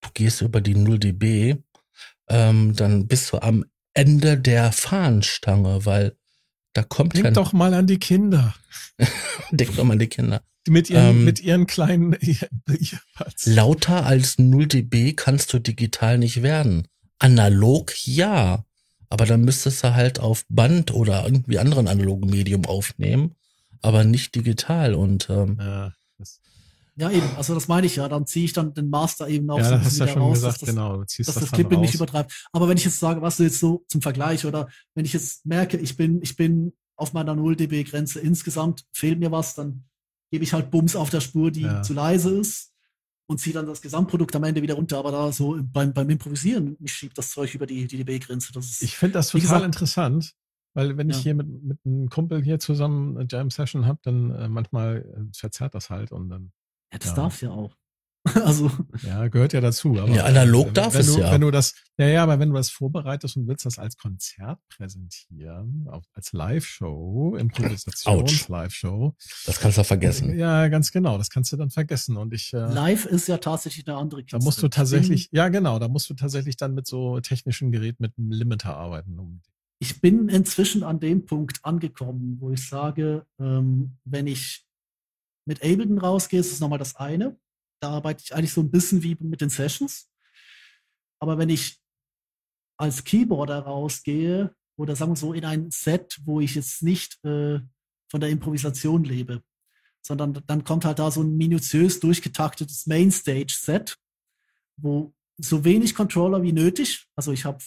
[0.00, 1.56] du gehst über die 0 dB,
[2.28, 3.64] ähm, dann bist du am
[3.96, 6.16] Ende der Fahnenstange, weil
[6.72, 8.54] da kommt ja, Denk doch mal an die Kinder.
[9.50, 10.42] denk doch mal an die Kinder.
[10.68, 13.46] Mit ihren, Ähm, mit ihren kleinen Earbuds.
[13.46, 16.86] Lauter als 0 dB kannst du digital nicht werden.
[17.18, 18.64] Analog ja.
[19.08, 23.36] Aber dann müsstest du halt auf Band oder irgendwie anderen analogen Medium aufnehmen,
[23.80, 24.94] aber nicht digital.
[24.94, 25.92] Und ähm, Ja,
[26.98, 27.28] Ja, eben.
[27.36, 28.08] Also das meine ich ja.
[28.08, 30.22] Dann ziehe ich dann den Master eben auch ja so ein bisschen ja wieder schon
[30.22, 30.96] raus, gesagt, dass das, genau.
[31.02, 31.82] Dass das, das Clipping raus.
[31.86, 32.48] nicht übertreibt.
[32.52, 35.44] Aber wenn ich jetzt sage, was du jetzt so zum Vergleich oder wenn ich jetzt
[35.44, 39.84] merke, ich bin, ich bin auf meiner 0 dB Grenze insgesamt, fehlt mir was, dann
[40.30, 41.82] gebe ich halt Bums auf der Spur, die Ja.
[41.82, 42.72] zu leise ist
[43.28, 44.96] und ziehe dann das Gesamtprodukt am Ende wieder runter.
[44.98, 48.52] Aber da so beim, beim Improvisieren, mich schiebt das Zeug über die, die dB-Grenze.
[48.54, 50.32] Das ist, Ich finde das total gesagt- interessant,
[50.72, 51.22] weil wenn ich Ja.
[51.24, 55.74] hier mit, mit einem Kumpel hier zusammen eine Jam-Session habe, dann äh, manchmal äh, verzerrt
[55.74, 56.52] das halt und dann,
[56.92, 57.14] ja, das ja.
[57.14, 57.76] darf ja auch.
[58.44, 58.70] also,
[59.02, 59.98] ja, gehört ja dazu.
[60.00, 61.30] Aber Ja, analog äh, darf wenn es du, ja.
[61.30, 64.58] Wenn du das, ja, ja, aber wenn du das vorbereitest und willst das als Konzert
[64.68, 69.14] präsentieren, als Live-Show, Improvisations-Live-Show.
[69.46, 70.36] das kannst du vergessen.
[70.36, 73.86] Ja, ganz genau, das kannst du dann vergessen und ich, äh, live ist ja tatsächlich
[73.86, 74.70] eine andere da musst du Kiste.
[74.70, 78.76] Tatsächlich, ja genau, da musst du tatsächlich dann mit so technischen Geräten mit einem Limiter
[78.76, 79.18] arbeiten.
[79.18, 79.40] Um,
[79.78, 84.65] ich bin inzwischen an dem Punkt angekommen, wo ich sage, ähm, wenn ich
[85.46, 87.38] mit Ableton rausgehe, ist nochmal das eine.
[87.80, 90.10] Da arbeite ich eigentlich so ein bisschen wie mit den Sessions.
[91.18, 91.80] Aber wenn ich
[92.78, 97.60] als Keyboarder rausgehe oder sagen wir so in ein Set, wo ich jetzt nicht äh,
[98.10, 99.42] von der Improvisation lebe,
[100.06, 103.96] sondern dann kommt halt da so ein minutiös durchgetaktetes Mainstage-Set,
[104.76, 107.58] wo so wenig Controller wie nötig, also ich habe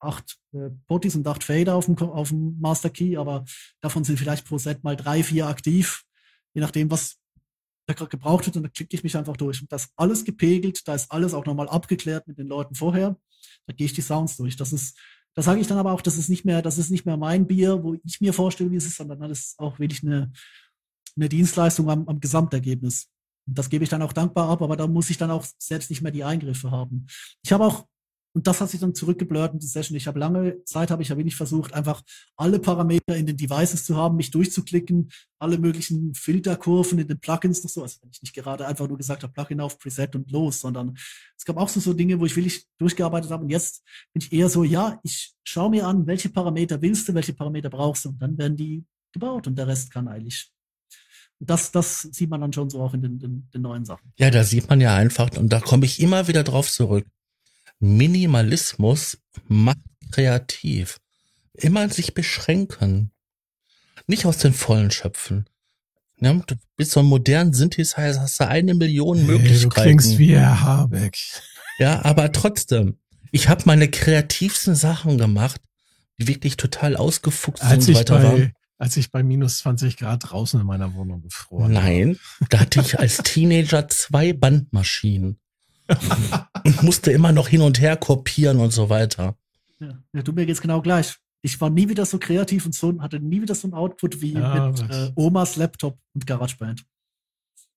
[0.00, 3.44] acht äh, Potties und acht Fader auf dem, auf dem Master Key, aber
[3.80, 6.04] davon sind vielleicht pro Set mal drei, vier aktiv,
[6.54, 7.18] je nachdem, was
[7.86, 8.56] da gerade gebraucht wird.
[8.56, 9.60] Und da klicke ich mich einfach durch.
[9.60, 13.16] Und das alles gepegelt, da ist alles auch nochmal abgeklärt mit den Leuten vorher.
[13.66, 14.56] Da gehe ich die Sounds durch.
[14.56, 14.98] Das ist,
[15.34, 17.46] da sage ich dann aber auch, das ist nicht mehr, das ist nicht mehr mein
[17.46, 20.32] Bier, wo ich mir vorstelle, wie es ist, sondern das ist auch wirklich eine,
[21.16, 23.10] eine Dienstleistung am, am Gesamtergebnis.
[23.46, 25.90] Und das gebe ich dann auch dankbar ab, aber da muss ich dann auch selbst
[25.90, 27.06] nicht mehr die Eingriffe haben.
[27.42, 27.86] Ich habe auch,
[28.34, 31.08] und das hat sich dann zurückgeblurrt in die Session, ich habe lange Zeit, habe ich
[31.08, 32.02] ja wirklich versucht, einfach
[32.36, 37.62] alle Parameter in den Devices zu haben, mich durchzuklicken, alle möglichen Filterkurven in den Plugins
[37.62, 40.32] noch so, also wenn ich nicht gerade einfach nur gesagt habe, Plugin auf Preset und
[40.32, 40.96] los, sondern
[41.38, 43.44] es gab auch so, so Dinge, wo ich wirklich durchgearbeitet habe.
[43.44, 47.14] Und jetzt bin ich eher so, ja, ich schaue mir an, welche Parameter willst du,
[47.14, 48.08] welche Parameter brauchst du?
[48.08, 50.50] Und dann werden die gebaut und der Rest kann eigentlich.
[51.38, 54.12] Das, das sieht man dann schon so auch in den, den, den neuen Sachen.
[54.18, 57.06] Ja, da sieht man ja einfach, und da komme ich immer wieder drauf zurück.
[57.80, 59.18] Minimalismus
[59.48, 59.78] macht
[60.10, 60.98] kreativ.
[61.54, 63.10] Immer sich beschränken.
[64.06, 65.46] Nicht aus den Vollen schöpfen.
[66.20, 69.62] Ja, du bist so ein modernen Synthesizer, hast du eine Million Möglichkeiten.
[69.62, 71.18] du klingst wie Herr Habeck.
[71.78, 72.98] Ja, aber trotzdem,
[73.32, 75.60] ich habe meine kreativsten Sachen gemacht,
[76.18, 78.52] die wirklich total ausgefuchst Als und weiter waren.
[78.78, 82.18] als ich bei minus 20 Grad draußen in meiner Wohnung gefroren Nein,
[82.50, 85.40] da hatte ich als Teenager zwei Bandmaschinen
[86.64, 89.36] und musste immer noch hin und her kopieren und so weiter.
[89.80, 91.16] Ja, ja, du mir geht's genau gleich.
[91.42, 94.32] Ich war nie wieder so kreativ und so hatte nie wieder so ein Output wie
[94.32, 96.86] Ja, mit äh, Omas Laptop und GarageBand.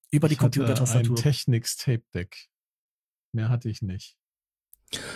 [0.10, 1.18] Über die Ich hatte Computertastatur.
[1.18, 2.48] Ein Technics Tape Deck.
[3.34, 4.16] Mehr hatte ich nicht.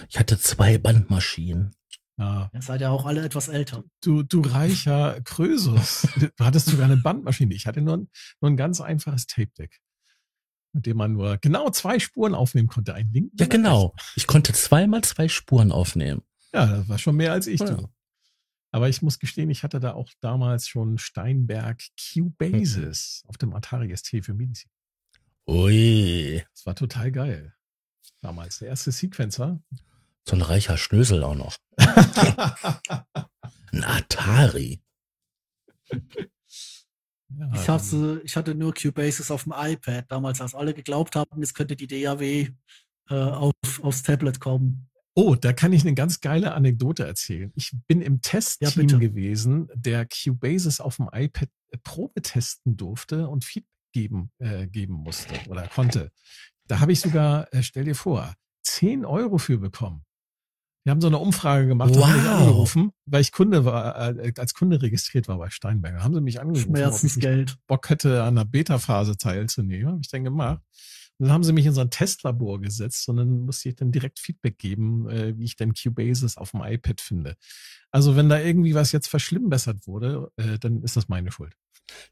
[0.10, 1.74] Ich hatte zwei Bandmaschinen.
[2.18, 2.50] Ja.
[2.54, 3.84] Ihr seid ja auch alle etwas älter.
[4.02, 6.08] Du, du reicher Krösus.
[6.38, 7.54] Du hattest sogar eine Bandmaschine.
[7.56, 8.10] Ich hatte nur ein,
[8.42, 9.80] nur ein ganz einfaches Tape Deck.
[10.74, 12.94] Mit dem man nur genau zwei Spuren aufnehmen konnte.
[12.94, 13.32] Ein Link.
[13.40, 13.94] Ja, genau.
[14.16, 16.22] Ich konnte zweimal zwei Spuren aufnehmen.
[16.54, 17.60] Ja, das war schon mehr als ich.
[17.60, 17.78] Ja.
[18.74, 23.96] Aber ich muss gestehen, ich hatte da auch damals schon Steinberg Cubasis auf dem Atari
[23.96, 24.64] ST für MIDI.
[25.48, 27.54] Ui, Das war total geil.
[28.22, 29.62] Damals der erste Sequencer.
[30.26, 31.58] so ein reicher Schnösel auch noch.
[33.74, 34.82] Ein Atari.
[37.40, 41.42] Ja, Ich hatte, ich hatte nur Cubasis auf dem iPad damals, als alle geglaubt haben,
[41.42, 42.50] es könnte die DAW
[43.10, 44.90] äh, auf, aufs Tablet kommen.
[45.14, 47.52] Oh, da kann ich eine ganz geile Anekdote erzählen.
[47.56, 49.00] Ich bin im Testteam bitte.
[49.00, 54.94] gewesen, der Cubasis auf dem iPad äh, Probe testen durfte und Feedback geben, äh, geben
[54.94, 56.12] musste oder konnte.
[56.68, 58.34] Da habe ich sogar, äh, stell dir vor,
[58.64, 60.06] 10 Euro für bekommen.
[60.84, 62.40] Wir haben so eine Umfrage gemacht, da haben mich Wow.
[62.40, 66.04] angerufen, weil ich Kunde war, äh, als Kunde registriert war bei Steinberger.
[66.04, 67.24] Haben sie mich angerufen, ob ich.
[67.68, 69.88] Bock hätte, an der Beta-Phase teilzunehmen.
[69.92, 70.62] Habe ich dann gemacht.
[71.20, 73.92] Und dann haben sie mich in so ein Testlabor gesetzt und dann musste ich dann
[73.92, 77.36] direkt Feedback geben, äh, wie ich denn Cubasis auf dem iPad finde.
[77.92, 81.54] Also wenn da irgendwie was jetzt verschlimmbessert wurde, äh, dann ist das meine Schuld.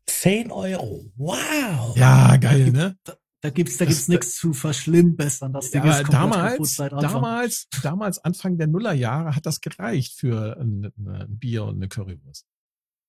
[0.06, 1.12] 10 Euro.
[1.16, 1.98] Wow.
[1.98, 2.98] Ja, geil, ne?
[3.42, 5.54] Da gibt's, da Das- gibt's nichts zu verschlimmbessern.
[5.54, 10.92] Das Ding Ja, ist damals, damals, damals Anfang der Nullerjahre hat das gereicht für ein,
[10.98, 12.46] ein Bier und eine Currywurst.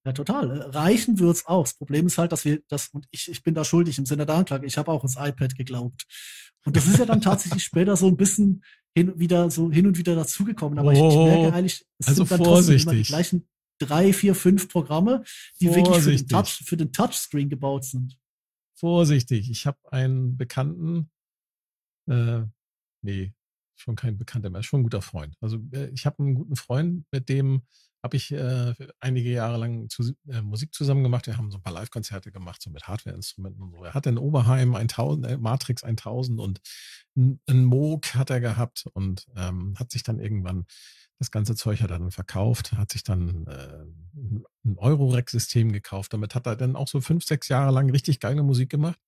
[0.07, 0.51] Ja, total.
[0.70, 1.65] Reichen wird's auch.
[1.65, 4.24] Das Problem ist halt, dass wir das, und ich, ich bin da schuldig im Sinne
[4.24, 6.07] der Anklage, ich habe auch ins iPad geglaubt.
[6.65, 8.62] Und das ist ja dann tatsächlich später so ein bisschen
[8.94, 10.78] hin, wieder, so hin und wieder dazugekommen.
[10.78, 13.09] Aber ich, ich Oh, merke eigentlich, es also sind dann trotzdem immer die vorsichtig.
[13.09, 13.48] gleichen
[13.78, 15.23] drei, vier, fünf Programme,
[15.61, 16.28] die wirklich für den, Vorsichtig.
[16.28, 18.16] Touch, für den Touchscreen gebaut sind.
[18.81, 21.11] Vorsichtig, ich habe einen Bekannten,
[22.09, 22.40] äh,
[23.02, 23.35] nee,
[23.77, 25.36] schon kein Bekannter mehr, schon ein guter Freund.
[25.40, 27.62] Also äh, ich habe einen guten Freund, mit dem
[28.02, 31.27] habe ich äh, einige Jahre lang zu, äh, Musik zusammen gemacht.
[31.27, 33.85] Wir haben so ein paar Live-Konzerte gemacht, so mit Hardware-Instrumenten und so.
[33.85, 36.61] Er hatte in Oberheim 1000, äh, Matrix 1000 und
[37.16, 40.65] ein Moog hat er gehabt und ähm, hat sich dann irgendwann
[41.20, 43.84] das ganze Zeug hat er dann verkauft, hat sich dann äh,
[44.16, 44.44] ein-
[44.76, 46.12] Eurorack-System gekauft.
[46.12, 48.98] Damit hat er dann auch so fünf, sechs Jahre lang richtig geile Musik gemacht.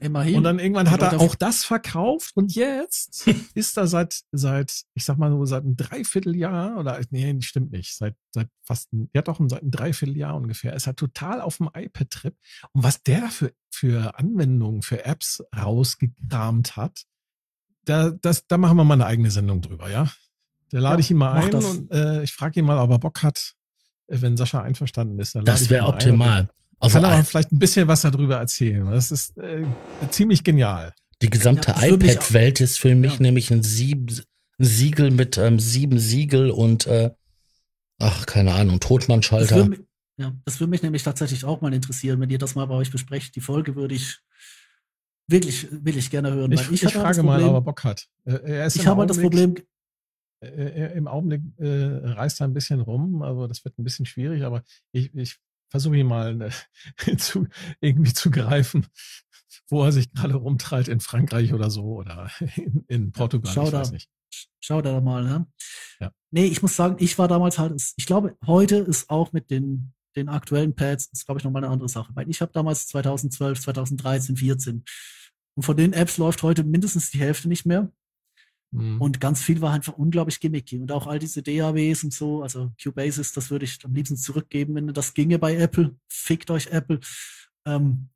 [0.00, 0.36] Immerhin.
[0.36, 5.04] Und dann irgendwann hat er auch das verkauft und jetzt ist er seit, seit, ich
[5.04, 9.22] sag mal so, seit einem Dreivierteljahr oder, nee, stimmt nicht, seit, seit fast, ein, ja
[9.22, 12.34] doch, seit einem Dreivierteljahr ungefähr, ist er total auf dem iPad-Trip.
[12.72, 17.04] Und was der für, für Anwendungen, für Apps rausgekramt hat,
[17.84, 20.10] da, das, da machen wir mal eine eigene Sendung drüber, ja?
[20.72, 21.64] Da lade Ja, ich ihn mal ein das.
[21.64, 23.52] und äh, ich frage ihn mal, ob er Bock hat,
[24.08, 25.36] äh, wenn Sascha einverstanden ist.
[25.44, 26.48] Das ich wäre mal optimal.
[26.80, 28.90] Also kann aber ein- vielleicht ein bisschen was darüber erzählen.
[28.90, 29.64] Das ist äh,
[30.10, 30.92] ziemlich genial.
[31.20, 33.20] die gesamte Ja, das würde iPad-Welt ist für mich Ja.
[33.20, 34.10] nämlich ein, Sieb,
[34.58, 37.10] ein Siegel mit ähm, sieben Siegel und äh,
[38.00, 39.54] ach, keine Ahnung, Das Totmannschalter.
[39.56, 39.80] würde mich,
[40.16, 42.90] ja, das würde mich nämlich tatsächlich auch mal interessieren, wenn ihr das mal bei euch
[42.90, 43.36] besprecht.
[43.36, 44.18] Die Folge würde ich
[45.28, 46.50] wirklich, wirklich gerne hören.
[46.52, 48.06] Ich, weil ich, das frage mal, Problem- ob er Bock hat.
[48.24, 49.54] Äh, Er ist Ich habe halt das Problem,
[50.42, 54.42] äh, Im Augenblick äh, reist er ein bisschen rum, also das wird ein bisschen schwierig,
[54.44, 54.62] aber
[54.92, 55.38] ich, ich
[55.70, 56.52] versuche ihn mal
[57.06, 57.46] äh, zu,
[57.80, 58.86] irgendwie zu greifen,
[59.68, 63.70] wo er sich gerade rumtreibt in Frankreich oder so oder in, in Portugal, schau ich
[63.70, 63.80] da.
[63.80, 64.10] weiß nicht.
[64.60, 65.46] Schau da mal, ne?
[66.00, 66.10] Ja.
[66.30, 69.92] Nee, ich muss sagen, ich war damals halt, ich glaube, heute ist auch mit den,
[70.16, 73.60] den aktuellen Pads, ist glaube ich nochmal eine andere Sache, weil ich habe damals 2012,
[73.60, 74.84] 2013, 14
[75.54, 77.92] und von den Apps läuft heute mindestens die Hälfte nicht mehr
[78.74, 79.00] Hm.
[79.00, 82.72] und ganz viel war einfach unglaublich gimmicky und auch all diese DAWs und so, also
[82.82, 85.94] Cubasis, das würde ich am liebsten zurückgeben, wenn das ginge bei Apple.
[86.08, 87.00] Fickt euch Apple.
[87.66, 88.08] Ähm,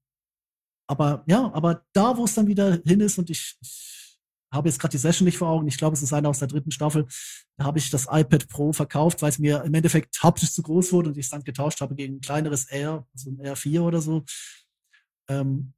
[0.89, 4.19] aber ja, aber da, wo es dann wieder hin ist und ich, ich
[4.51, 6.49] habe jetzt gerade die Session nicht vor Augen, ich glaube, es ist eine aus der
[6.49, 7.07] dritten Staffel,
[7.59, 10.93] da habe ich das iPad Pro verkauft, weil es mir im Endeffekt haptisch zu groß
[10.93, 14.01] wurde und ich es dann getauscht habe gegen ein kleineres Air, also ein R4 oder
[14.01, 14.25] so.
[15.29, 15.75] Ähm,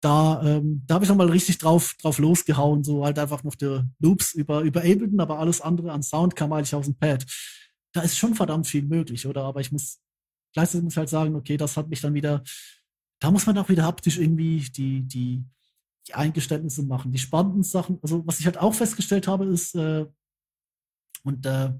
[0.00, 3.80] da, ähm, da habe ich nochmal richtig drauf, drauf losgehauen, so halt einfach noch die
[3.98, 7.26] Loops über, über Ableton, aber alles andere an Sound kam eigentlich aus dem Pad.
[7.92, 9.44] Da ist schon verdammt viel möglich, oder?
[9.44, 10.00] Aber ich muss,
[10.54, 12.42] gleichzeitig muss ich halt sagen, okay, das hat mich dann wieder
[13.20, 15.44] da muss man auch wieder haptisch irgendwie die, die,
[16.08, 17.12] die Eingeständnisse machen.
[17.12, 20.06] Die spannenden Sachen, also was ich halt auch festgestellt habe, ist, äh,
[21.22, 21.72] und äh,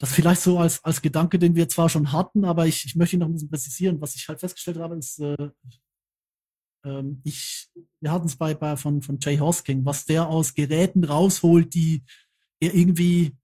[0.00, 3.16] das vielleicht so als, als Gedanke, den wir zwar schon hatten, aber ich, ich möchte
[3.16, 4.00] ihn noch ein bisschen präzisieren.
[4.00, 5.50] Was ich halt festgestellt habe, ist, äh,
[6.84, 7.68] ähm, ich,
[8.00, 12.04] wir hatten es bei, bei von, von Jay Hosking, was der aus Geräten rausholt, die
[12.60, 13.36] er irgendwie,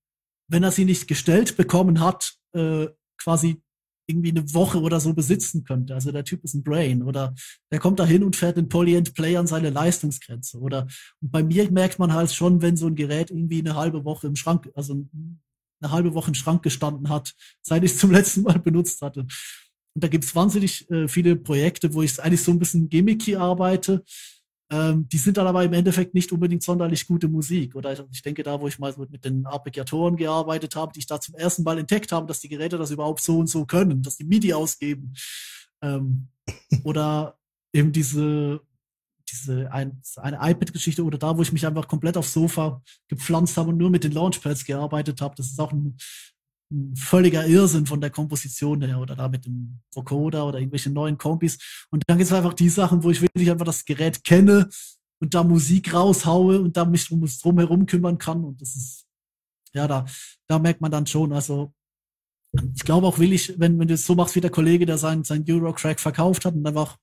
[0.48, 2.88] wenn er sie nicht gestellt bekommen hat, äh,
[3.18, 3.62] quasi
[4.06, 5.94] irgendwie eine Woche oder so besitzen könnte.
[5.94, 7.34] Also der Typ ist ein Brain oder
[7.72, 10.58] der kommt da hin und fährt den Polyend Play an seine Leistungsgrenze.
[10.58, 10.86] Oder
[11.20, 14.26] und bei mir merkt man halt schon, wenn so ein Gerät irgendwie eine halbe Woche
[14.26, 15.06] im Schrank, also
[15.80, 19.26] eine halbe Woche im Schrank gestanden hat, seit ich es zum letzten Mal benutzt hatte.
[19.94, 24.04] Und da gibt's wahnsinnig äh, viele Projekte, wo ich eigentlich so ein bisschen gimmicky arbeite,
[24.70, 27.76] ähm, die sind dann aber im Endeffekt nicht unbedingt sonderlich gute Musik.
[27.76, 31.20] Oder ich denke da, wo ich mal mit den Arpeggiatoren gearbeitet habe, die ich da
[31.20, 34.16] zum ersten Mal entdeckt habe, dass die Geräte das überhaupt so und so können, dass
[34.16, 35.14] die MIDI ausgeben.
[35.82, 36.28] Ähm,
[36.84, 37.38] oder
[37.72, 38.60] eben diese,
[39.30, 43.68] diese ein, eine iPad-Geschichte oder da, wo ich mich einfach komplett aufs Sofa gepflanzt habe
[43.68, 45.34] und nur mit den Launchpads gearbeitet habe.
[45.36, 45.96] Das ist auch ein
[46.96, 51.86] völliger Irrsinn von der Komposition her oder da mit dem Vocoder oder irgendwelche neuen Kombis.
[51.90, 54.68] Und dann gibt es einfach die Sachen, wo ich wirklich einfach das Gerät kenne
[55.20, 58.44] und da Musik raushaue und da mich drum, drum herum kümmern kann.
[58.44, 59.06] Und das ist,
[59.72, 60.04] ja, da,
[60.46, 61.72] da merkt man dann schon, also
[62.74, 65.24] ich glaube auch willig, wenn, wenn du es so machst wie der Kollege, der sein,
[65.24, 66.96] sein Eurocrack verkauft hat und einfach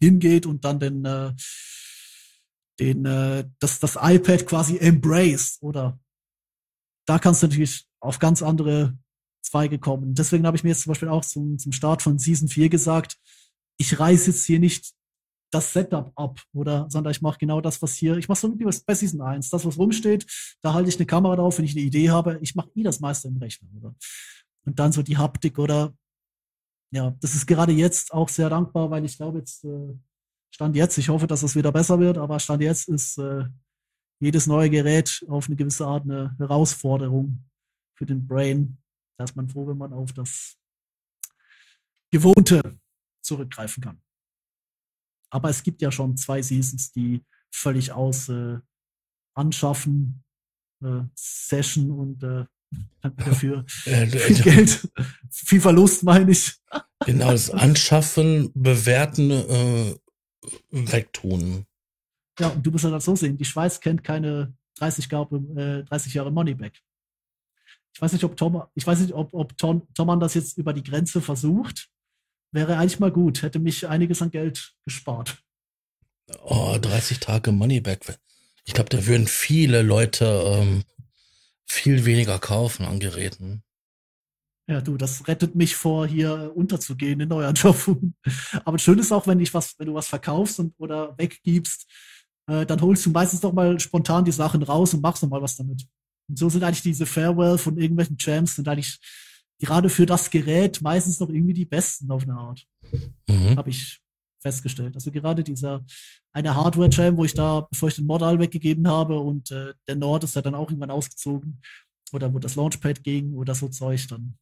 [0.00, 1.32] hingeht und dann den, äh,
[2.78, 5.98] den, äh, das, das iPad quasi embraced, oder?
[7.06, 8.96] Da kannst du natürlich auf ganz andere
[9.42, 10.14] Zweige kommen.
[10.14, 13.16] Deswegen habe ich mir jetzt zum Beispiel auch zum, zum Start von Season 4 gesagt,
[13.78, 14.92] ich reiße jetzt hier nicht
[15.50, 18.64] das Setup ab, oder, sondern ich mache genau das, was hier, ich mache so wie
[18.64, 19.48] bei Season 1.
[19.48, 20.26] Das, was rumsteht,
[20.60, 22.38] da halte ich eine Kamera drauf, wenn ich eine Idee habe.
[22.42, 23.94] Ich mache eh das meiste im Rechner, oder?
[24.66, 25.94] Und dann so die Haptik, oder,
[26.92, 29.94] ja, das ist gerade jetzt auch sehr dankbar, weil ich glaube jetzt, äh,
[30.54, 33.44] Stand jetzt, ich hoffe, dass es wieder besser wird, aber Stand jetzt ist äh,
[34.20, 37.47] jedes neue Gerät auf eine gewisse Art eine Herausforderung
[37.98, 38.78] für den Brain.
[39.18, 40.56] Da ist man froh, wenn man auf das
[42.10, 42.78] Gewohnte
[43.20, 44.00] zurückgreifen kann.
[45.30, 48.58] Aber es gibt ja schon zwei Seasons, die völlig aus äh,
[49.34, 50.24] Anschaffen,
[50.82, 52.46] äh, Session und äh,
[53.16, 54.88] dafür viel Geld,
[55.30, 56.60] viel Verlust, meine ich.
[57.04, 59.96] Genau, das Anschaffen, Bewerten, äh,
[60.70, 61.66] Wegtun.
[62.38, 63.36] Ja, und du musst das so sehen.
[63.36, 66.80] Die Schweiz kennt keine 30, Jahre, äh, 30 Jahre Moneyback.
[67.98, 70.72] Ich weiß nicht, ob Tom, ich weiß nicht, ob, ob Tom, Tom das jetzt über
[70.72, 71.88] die Grenze versucht.
[72.52, 75.42] Wäre eigentlich mal gut, hätte mich einiges an Geld gespart.
[76.44, 78.20] Oh, 30 Tage Moneyback.
[78.64, 80.84] Ich glaube, da würden viele Leute ähm,
[81.66, 83.64] viel weniger kaufen an Geräten.
[84.68, 87.84] Ja, du, das rettet mich vor, hier unterzugehen in euren Job.
[88.64, 91.90] Aber schön ist auch, wenn ich was, wenn du was verkaufst und oder weggibst,
[92.46, 95.42] äh, dann holst du meistens doch mal spontan die Sachen raus und machst noch mal
[95.42, 95.84] was damit.
[96.28, 98.98] Und so sind eigentlich diese Farewell von irgendwelchen Jams sind eigentlich
[99.58, 102.64] gerade für das Gerät meistens noch irgendwie die besten auf eine Art.
[103.26, 103.56] Mhm.
[103.56, 104.00] Habe ich
[104.40, 104.94] festgestellt.
[104.94, 105.84] Also gerade dieser
[106.32, 110.24] eine Hardware-Jam, wo ich da, bevor ich den Modal weggegeben habe und äh, der Nord
[110.24, 111.60] ist ja dann auch irgendwann ausgezogen
[112.12, 114.38] oder wo das Launchpad ging oder so Zeug, dann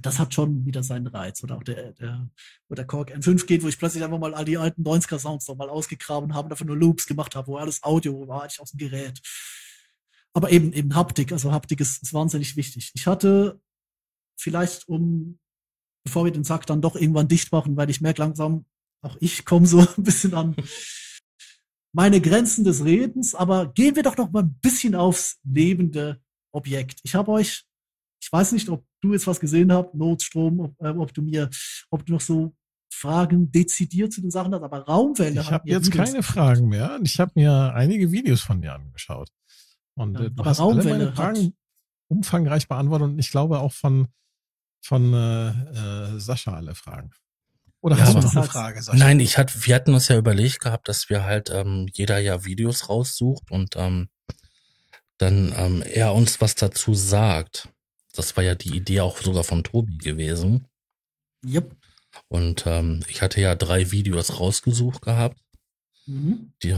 [0.00, 1.42] das hat schon wieder seinen Reiz.
[1.42, 2.28] Oder auch der, der
[2.68, 5.48] wo der Korg M5 geht, wo ich plötzlich einfach mal all die alten 90er Sounds
[5.48, 8.70] nochmal ausgegraben habe und dafür nur Loops gemacht habe, wo alles Audio war, eigentlich aus
[8.70, 9.20] dem Gerät.
[10.38, 12.92] Aber eben, eben Haptik, also Haptik ist, ist wahnsinnig wichtig.
[12.94, 13.60] Ich hatte
[14.38, 15.40] vielleicht um,
[16.04, 18.64] bevor wir den Sack dann doch irgendwann dicht machen, weil ich merke langsam,
[19.02, 20.54] auch ich komme so ein bisschen an
[21.92, 27.00] meine Grenzen des Redens, aber gehen wir doch noch mal ein bisschen aufs lebende Objekt.
[27.02, 27.64] Ich habe euch,
[28.22, 31.50] ich weiß nicht, ob du jetzt was gesehen hast, Notstrom, ob, äh, ob du mir,
[31.90, 32.54] ob du noch so
[32.94, 35.40] Fragen dezidiert zu den Sachen hast, aber Raumwelle.
[35.40, 37.00] Ich habe jetzt keine Fragen mehr.
[37.02, 39.30] Ich habe mir einige Videos von dir angeschaut.
[39.98, 41.54] Und ja, äh, du hast alle meine Fragen
[42.08, 44.08] umfangreich beantwortet und ich glaube auch von,
[44.80, 47.10] von äh, äh, Sascha alle Fragen.
[47.80, 48.98] Oder ja, hast du noch eine Frage, Sascha?
[48.98, 52.44] Nein, ich hatte, wir hatten uns ja überlegt gehabt, dass wir halt ähm, jeder ja
[52.44, 54.08] Videos raussucht und ähm,
[55.18, 57.68] dann ähm, er uns was dazu sagt.
[58.14, 60.66] Das war ja die Idee auch sogar von Tobi gewesen.
[61.44, 61.76] Yep.
[62.28, 65.38] Und ähm, ich hatte ja drei Videos rausgesucht gehabt.
[66.06, 66.52] Mhm.
[66.62, 66.76] Die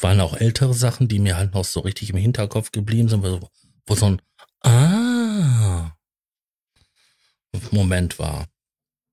[0.00, 3.48] waren auch ältere Sachen, die mir halt noch so richtig im Hinterkopf geblieben sind, wo,
[3.86, 4.22] wo so ein
[4.60, 5.96] Ah
[7.72, 8.46] Moment war.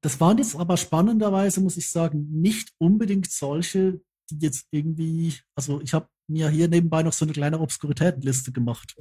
[0.01, 5.81] Das waren jetzt aber spannenderweise, muss ich sagen, nicht unbedingt solche, die jetzt irgendwie, also
[5.81, 8.95] ich habe mir hier nebenbei noch so eine kleine Obskuritätenliste gemacht.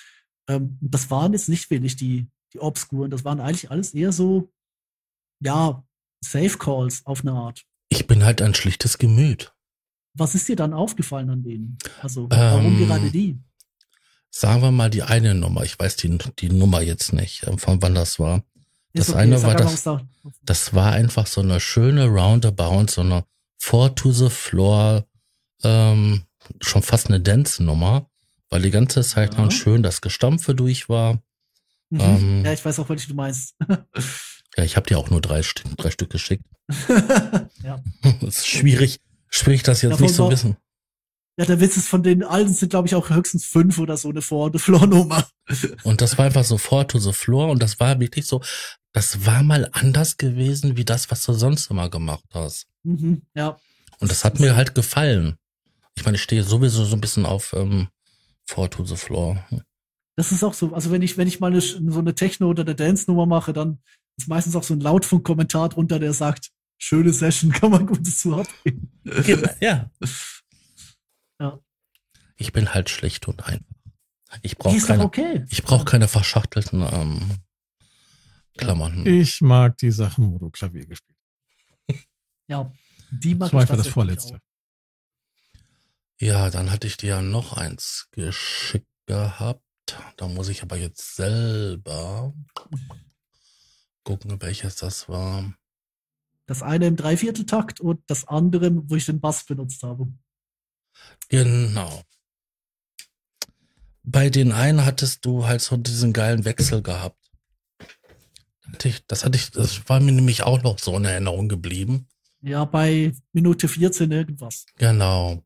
[0.48, 3.10] ähm, das waren jetzt nicht wenig, die, die Obskuren.
[3.10, 4.50] Das waren eigentlich alles eher so,
[5.40, 5.84] ja,
[6.24, 7.64] Safe Calls auf eine Art.
[7.90, 9.54] Ich bin halt ein schlichtes Gemüt.
[10.16, 11.78] Was ist dir dann aufgefallen an denen?
[12.02, 13.38] Also, warum Ähm, gerade die?
[14.30, 15.62] Sagen wir mal die eine Nummer.
[15.64, 18.42] Ich weiß die, die Nummer jetzt nicht, äh, von wann das war.
[18.92, 20.00] Das eine sag war das- da-
[20.42, 23.24] Das war einfach so eine schöne Roundabout, so eine
[23.58, 25.06] Four to the Floor,
[25.62, 26.22] ähm,
[26.62, 28.08] schon fast eine Dance-Nummer,
[28.50, 29.40] weil die ganze Zeit Ja.
[29.40, 31.14] lang schön das Gestampfe durch war.
[31.90, 32.00] Mhm.
[32.00, 33.54] ähm, ja, ich weiß auch, welche du meinst.
[34.56, 35.42] Ja, ich habe dir auch nur drei,
[35.76, 36.44] drei Stück geschickt.
[37.62, 37.82] ja.
[38.22, 40.56] Es ist schwierig, schwierig das jetzt Davon nicht war- wissen.
[41.38, 44.08] ja, der Witz ist, von den alten sind, glaube ich, auch höchstens fünf oder so
[44.10, 45.26] eine Vor- und Floor-Nummer.
[45.84, 48.42] Und das war einfach so Four to the Floor und das war wirklich so,
[48.92, 52.66] das war mal anders gewesen, wie das, was du sonst immer gemacht hast.
[52.82, 53.56] Mhm, ja.
[54.00, 55.36] Und das hat mir halt gefallen.
[55.94, 57.88] Ich meine, ich stehe sowieso so ein bisschen auf ähm,
[58.46, 59.44] Four to the Floor.
[60.16, 62.62] Das ist auch so, also wenn ich, wenn ich mal eine, so eine Techno- oder
[62.62, 63.78] eine Dance-Nummer mache, dann
[64.16, 68.36] ist meistens auch so ein Lautfunk-Kommentar drunter, der sagt, schöne Session, kann man Gutes zu
[68.36, 68.90] abgeben.
[69.60, 69.90] Ja.
[71.38, 71.60] Ja.
[72.36, 73.76] Ich bin halt schlicht und einfach.
[74.40, 75.44] Ich brauche keine, okay.
[75.50, 77.30] ich brauche keine verschachtelten ähm,
[78.56, 79.06] Klammern.
[79.06, 81.18] Ich mag die Sachen, wo du Klavier gespielt
[82.48, 82.72] Ja,
[83.10, 83.52] die mag hast.
[83.52, 84.34] Das war ich einfach das tatsächlich Vorletzte.
[84.36, 84.40] auch.
[86.18, 89.62] Ja, dann hatte ich dir ja noch eins geschickt gehabt.
[90.16, 92.34] Da muss ich aber jetzt selber
[94.04, 95.52] gucken, welches das war.
[96.46, 100.06] Das eine im Dreivierteltakt und das andere, wo ich den Bass benutzt habe.
[101.28, 102.02] Genau.
[104.04, 107.18] Bei den einen hattest du halt so diesen geilen Wechsel gehabt.
[109.08, 112.06] Das hatte ich, das war mir nämlich auch noch so in Erinnerung geblieben.
[112.42, 114.66] Ja, bei Minute 14 irgendwas.
[114.76, 115.42] Genau.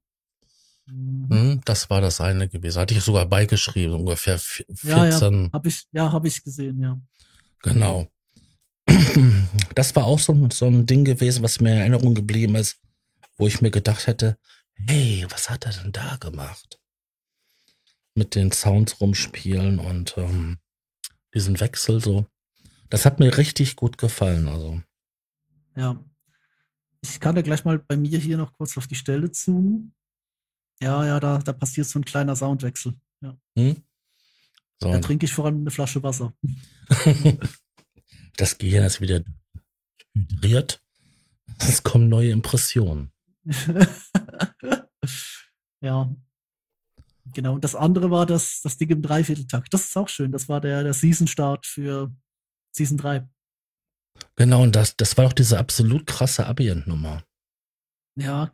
[0.86, 1.26] Mhm.
[1.30, 2.80] Hm, das war das eine gewesen.
[2.80, 5.10] Hatte ich sogar beigeschrieben, ungefähr vi- Ja, ja.
[5.18, 5.50] 14.
[5.52, 7.00] Hab ich, ja, habe ich gesehen, ja.
[7.62, 8.08] Genau.
[9.74, 12.80] Das war auch so, ein- so ein Ding gewesen, was mir in Erinnerung geblieben ist,
[13.36, 14.36] wo ich mir gedacht hätte,
[14.86, 16.78] hey, was hat er denn da gemacht?
[18.14, 20.58] Mit den Sounds rumspielen und ähm,
[21.34, 22.26] diesen Wechsel so.
[22.90, 24.48] Das hat mir richtig gut gefallen.
[24.48, 24.80] Also,
[25.76, 26.02] Ja.
[27.02, 29.94] Ich kann da gleich mal bei mir hier noch kurz auf die Stelle zoomen.
[30.82, 32.94] Ja, ja, da, da passiert so ein kleiner Soundwechsel.
[33.22, 33.36] Ja.
[33.56, 33.76] hm?
[34.82, 36.34] so Da trinke ich vor allem eine Flasche Wasser.
[38.36, 39.22] das Gehirn ist wieder
[40.14, 40.82] hydriert.
[41.58, 43.12] Es kommen neue Impressionen.
[45.80, 46.14] ja.
[47.32, 47.54] Genau.
[47.54, 49.72] Und das andere war das, das Ding im Dreivierteltakt.
[49.72, 50.32] Das ist auch schön.
[50.32, 52.12] Das war der, der Season-Start für
[52.72, 53.28] Season 3.
[54.36, 57.22] Genau, und das, das war doch diese absolut krasse Ambient-Nummer.
[58.16, 58.52] Ja.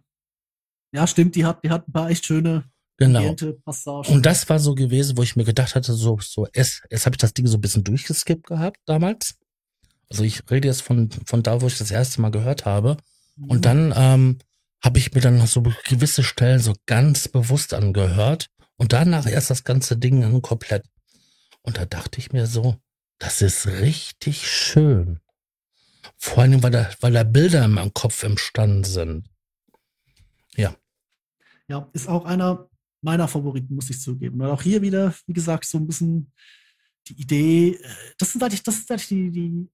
[0.93, 1.35] Ja, stimmt.
[1.37, 3.35] Die hat, die hat ein paar echt schöne Genau.
[3.65, 4.15] Passagen.
[4.15, 7.15] Und das war so gewesen, wo ich mir gedacht hatte, so, so, es, es habe
[7.15, 9.39] ich das Ding so ein bisschen durchgeskippt gehabt damals.
[10.11, 12.97] Also ich rede jetzt von, von da, wo ich das erste Mal gehört habe.
[13.37, 13.51] Mhm.
[13.51, 14.39] Und dann ähm,
[14.83, 18.49] habe ich mir dann noch so gewisse Stellen so ganz bewusst angehört.
[18.77, 20.85] Und danach erst das ganze Ding dann komplett.
[21.63, 22.77] Und da dachte ich mir so,
[23.19, 25.21] das ist richtig schön.
[26.19, 29.29] Vor allem, weil da, weil da Bilder in meinem Kopf entstanden sind.
[31.69, 32.69] Ja, ist auch einer
[33.03, 34.41] meiner Favoriten, muss ich zugeben.
[34.41, 36.33] Und auch hier wieder, wie gesagt, so ein bisschen
[37.09, 39.69] die Idee, äh, das sind eigentlich, das ist eigentlich die, die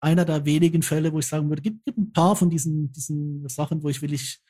[0.00, 3.48] einer der wenigen Fälle, wo ich sagen würde, gibt, gibt ein paar von diesen, diesen
[3.48, 4.40] Sachen, wo ich will ich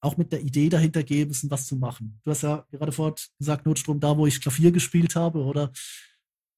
[0.00, 2.20] auch mit der Idee dahinter gehe, ein was zu machen.
[2.24, 5.72] Du hast ja gerade vorhin gesagt, Notstrom, da wo ich Klavier gespielt habe, oder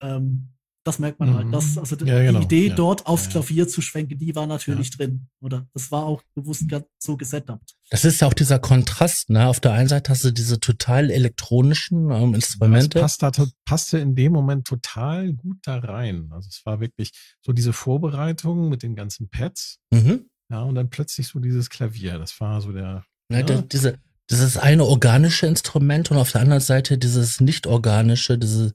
[0.00, 0.48] ähm,
[0.84, 1.46] das merkt man halt.
[1.46, 1.52] Mhm.
[1.52, 2.40] Das, also die Ja, genau.
[2.42, 2.74] Idee, Ja.
[2.74, 3.32] dort aufs Ja, ja.
[3.32, 5.28] Klavier zu schwenken, die war natürlich drin.
[5.40, 7.74] Oder das war auch bewusst ganz so gesetupt.
[7.90, 9.46] Das ist ja auch dieser Kontrast, ne?
[9.48, 13.00] Auf der einen Seite hast du diese total elektronischen ähm, Das Instrumente.
[13.00, 16.28] passt da, to- passte in dem Moment total gut da rein.
[16.32, 17.12] Also es war wirklich
[17.42, 20.26] so diese Vorbereitung mit den ganzen Pads, Mhm.
[20.50, 22.18] ja, und dann plötzlich so dieses Klavier.
[22.18, 23.42] Das war so der, Ne, Ja.
[23.46, 23.98] da- diese,
[24.30, 28.74] dieses eine organische Instrument und auf der anderen Seite dieses nicht organische, diese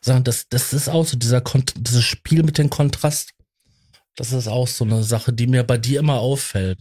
[0.00, 3.32] Sachen, das, das ist auch so dieser Kont dieses Spiel mit dem Kontrast.
[4.16, 6.78] Das ist auch so eine Sache, die mir bei dir immer auffällt.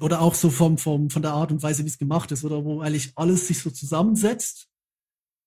[0.00, 2.64] Oder auch so vom, vom, von der Art und Weise, wie es gemacht ist, oder
[2.64, 4.68] wo eigentlich alles sich so zusammensetzt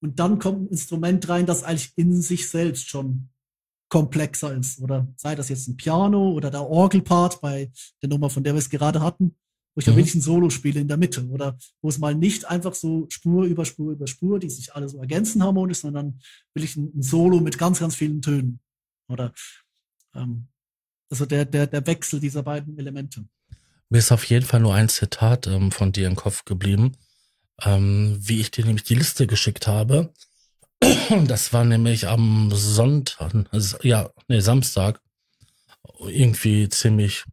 [0.01, 3.29] und dann kommt ein Instrument rein, das eigentlich in sich selbst schon
[3.89, 4.79] komplexer ist.
[4.79, 7.71] Oder sei das jetzt ein Piano oder der Orgelpart bei
[8.01, 9.35] der Nummer, von der wir es gerade hatten,
[9.77, 9.95] wo ich Mhm.
[9.95, 11.27] wirklich ein Solo spiele in der Mitte.
[11.27, 14.89] Oder wo es mal nicht einfach so Spur über Spur über Spur, die sich alle
[14.89, 16.19] so ergänzen harmonisch, sondern
[16.55, 18.59] will ich ein, ein Solo mit ganz, ganz vielen Tönen.
[19.07, 19.33] Oder
[20.15, 20.47] ähm,
[21.11, 23.23] also der, der, der Wechsel dieser beiden Elemente.
[23.89, 26.93] Mir ist auf jeden Fall nur ein Zitat ähm, von dir im Kopf geblieben,
[27.61, 30.11] ähm, wie ich dir nämlich die Liste geschickt habe.
[31.27, 33.31] Das war nämlich am Sonntag,
[33.83, 34.99] ja, nee, Samstag,
[35.99, 37.23] irgendwie ziemlich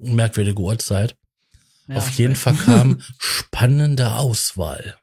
[0.00, 1.16] merkwürdige Uhrzeit.
[1.92, 4.98] Ja, Auf jeden Fall kam spannende Auswahl.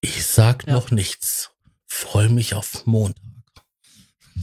[0.00, 0.74] Ich sag Ja.
[0.74, 1.50] noch nichts.
[1.86, 3.22] Freue mich auf Montag.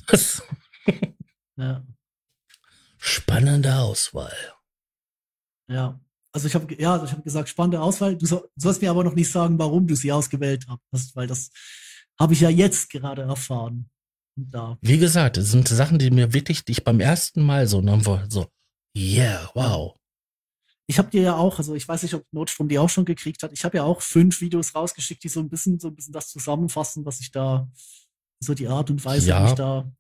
[0.08, 0.42] Das
[1.58, 1.86] Ja,
[2.98, 4.36] spannende Auswahl.
[5.70, 6.00] ja.
[6.34, 8.18] Also ich habe ja, also ich habe gesagt, spannende Auswahl.
[8.18, 11.28] Du, soll, du sollst mir aber noch nicht sagen, warum du sie ausgewählt hast, weil
[11.28, 11.50] das
[12.20, 13.90] habe ich ja jetzt gerade erfahren.
[14.36, 14.78] Da.
[14.82, 18.30] Wie gesagt, es sind Sachen, die mir wirklich, die ich beim ersten Mal so, war
[18.30, 18.52] so,
[18.98, 19.98] yeah, wow.
[20.88, 23.41] Ich habe dir ja auch, also ich weiß nicht, ob Notstrom die auch schon gekriegt
[23.44, 23.52] hat.
[23.53, 26.30] Ich habe ja auch fünf Videos rausgeschickt, die so ein bisschen, so ein bisschen das
[26.30, 27.68] zusammenfassen, was ich da,
[28.40, 29.44] so die Art und Weise, Ja.
[29.44, 29.91] wie ich da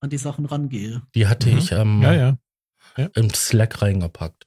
[0.00, 1.02] an die Sachen rangehe.
[1.14, 1.58] Die hatte Mhm.
[1.58, 2.38] ich ähm, Ja, ja.
[3.14, 4.46] im Slack reingepackt.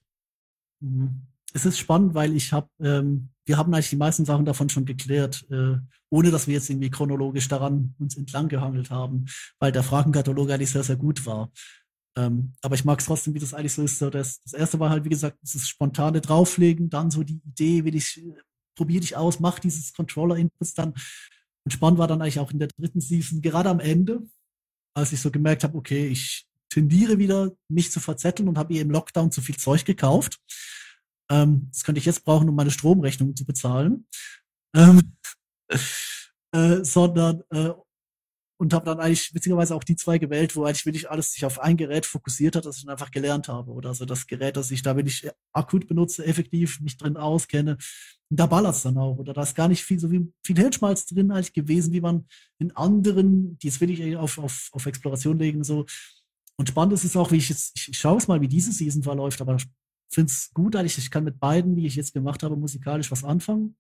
[0.80, 1.27] Mhm.
[1.53, 4.85] Es ist spannend, weil ich habe, ähm, wir haben eigentlich die meisten Sachen davon schon
[4.85, 5.76] geklärt, äh,
[6.09, 9.26] ohne dass wir jetzt irgendwie chronologisch daran uns entlang gehangelt haben,
[9.59, 11.51] weil der Fragenkatalog eigentlich sehr, sehr gut war.
[12.17, 13.99] Ähm, aber ich mag es trotzdem, wie das eigentlich so ist.
[13.99, 17.85] So das, das erste war halt, wie gesagt, dieses spontane Drauflegen, dann so die Idee,
[17.85, 18.21] will ich,
[18.75, 20.93] probier dich aus, mach dieses Controller-Inputs dann.
[21.63, 24.23] Und spannend war dann eigentlich auch in der dritten Season, gerade am Ende,
[24.95, 28.81] als ich so gemerkt habe, okay, ich tendiere wieder, mich zu verzetteln und habe ihr
[28.81, 30.39] im Lockdown zu viel Zeug gekauft.
[31.29, 34.07] Ähm, das könnte ich jetzt brauchen, um meine Stromrechnung zu bezahlen.
[34.75, 35.15] Ähm,
[36.53, 37.71] äh, sondern äh,
[38.61, 41.59] und habe dann eigentlich witzigerweise auch die zwei gewählt, wo eigentlich wirklich alles sich auf
[41.59, 43.71] ein Gerät fokussiert hat, das ich dann einfach gelernt habe.
[43.71, 47.79] Oder also das Gerät, das ich da wirklich akut benutze, effektiv mich drin auskenne.
[48.29, 49.17] Und da ballert's dann auch.
[49.17, 52.27] Oder da ist gar nicht viel, so wie viel Hirnschmalz drin eigentlich gewesen, wie man
[52.59, 55.88] in anderen, die jetzt wirklich auf, auf, auf Exploration legen, so.
[56.55, 58.71] Und spannend ist es auch, wie ich jetzt, ich, ich schaue es mal, wie diese
[58.71, 59.65] Season verläuft, aber ich
[60.13, 63.23] finde es gut, eigentlich, ich kann mit beiden, die ich jetzt gemacht habe, musikalisch was
[63.23, 63.75] anfangen.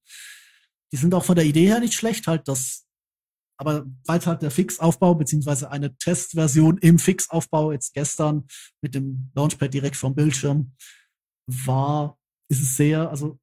[0.91, 2.87] Die sind auch von der Idee her nicht schlecht, halt das,
[3.61, 8.47] aber weil es halt der Fixaufbau, beziehungsweise eine Testversion im Fixaufbau jetzt gestern
[8.81, 10.73] mit dem Launchpad direkt vom Bildschirm
[11.45, 12.17] war,
[12.49, 13.39] ist es sehr, also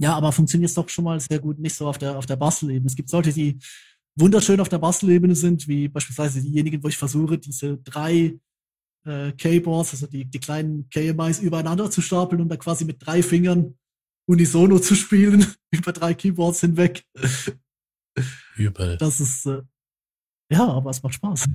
[0.00, 2.36] ja, aber funktioniert es doch schon mal sehr gut, nicht so auf der, auf der
[2.36, 2.86] Bastelebene.
[2.86, 3.58] Es gibt Leute, die
[4.18, 8.36] wunderschön auf der Bastelebene sind, wie beispielsweise diejenigen, wo ich versuche, diese drei
[9.06, 13.22] äh, Keyboards, also die, die kleinen KMIs übereinander zu stapeln und da quasi mit drei
[13.22, 13.78] Fingern
[14.26, 17.04] unisono zu spielen, über drei Keyboards hinweg.
[18.56, 18.96] Übel.
[18.98, 19.62] Das ist, äh,
[20.50, 21.46] ja, aber es macht Spaß.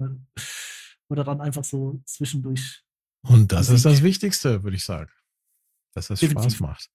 [1.08, 2.82] Oder dann einfach so zwischendurch.
[3.22, 3.90] Und das ist Musik.
[3.92, 5.10] das Wichtigste, würde ich sagen.
[5.94, 6.56] Dass es Definitiv.
[6.56, 6.90] Spaß macht.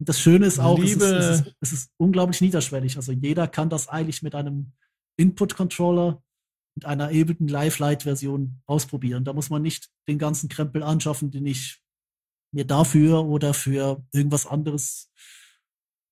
[0.00, 2.96] Und das Schöne ist auch, es ist, es, ist, es ist unglaublich niederschwellig.
[2.96, 4.72] Also jeder kann das eigentlich mit einem
[5.18, 6.22] Input-Controller
[6.74, 9.24] mit einer Ableton Live-Lite-Version ausprobieren.
[9.24, 11.82] Da muss man nicht den ganzen Krempel anschaffen, den ich
[12.50, 15.12] mir dafür oder für irgendwas anderes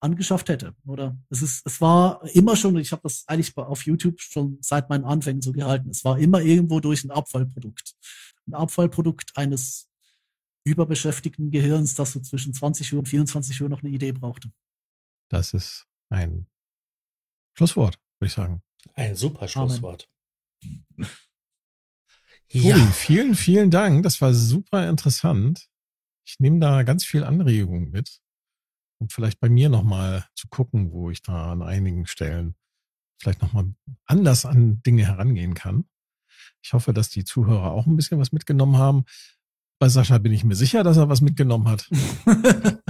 [0.00, 0.74] angeschafft hätte.
[0.86, 4.88] Oder es ist, es war immer schon, ich habe das eigentlich auf YouTube schon seit
[4.88, 5.90] meinen Anfängen so gehalten.
[5.90, 7.94] Es war immer irgendwo durch ein Abfallprodukt.
[8.46, 9.88] Ein Abfallprodukt eines
[10.64, 14.50] überbeschäftigten Gehirns, das so zwischen 20 Uhr und 24 Uhr noch eine Idee brauchte.
[15.28, 16.46] Das ist ein
[17.54, 18.62] Schlusswort, würde ich sagen.
[18.94, 20.08] Ein super Schlusswort.
[22.50, 24.02] Ja, vielen, vielen Dank.
[24.04, 25.68] Das war super interessant.
[26.24, 28.20] Ich nehme da ganz viel Anregung mit,
[28.98, 32.54] um vielleicht bei mir nochmal zu gucken, wo ich da an einigen Stellen
[33.20, 33.72] vielleicht nochmal
[34.04, 35.88] anders an Dinge herangehen kann.
[36.62, 39.04] Ich hoffe, dass die Zuhörer auch ein bisschen was mitgenommen haben.
[39.78, 41.88] Bei Sascha bin ich mir sicher, dass er was mitgenommen hat.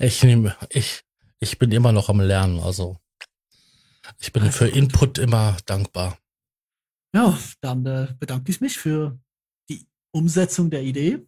[0.00, 1.02] ich nehme, ich,
[1.38, 2.98] ich bin immer noch am Lernen, also
[4.18, 4.76] ich bin Also für gut.
[4.76, 6.18] Input immer dankbar.
[7.14, 9.18] Ja, dann äh, bedanke ich mich für
[9.68, 11.26] die Umsetzung der Idee,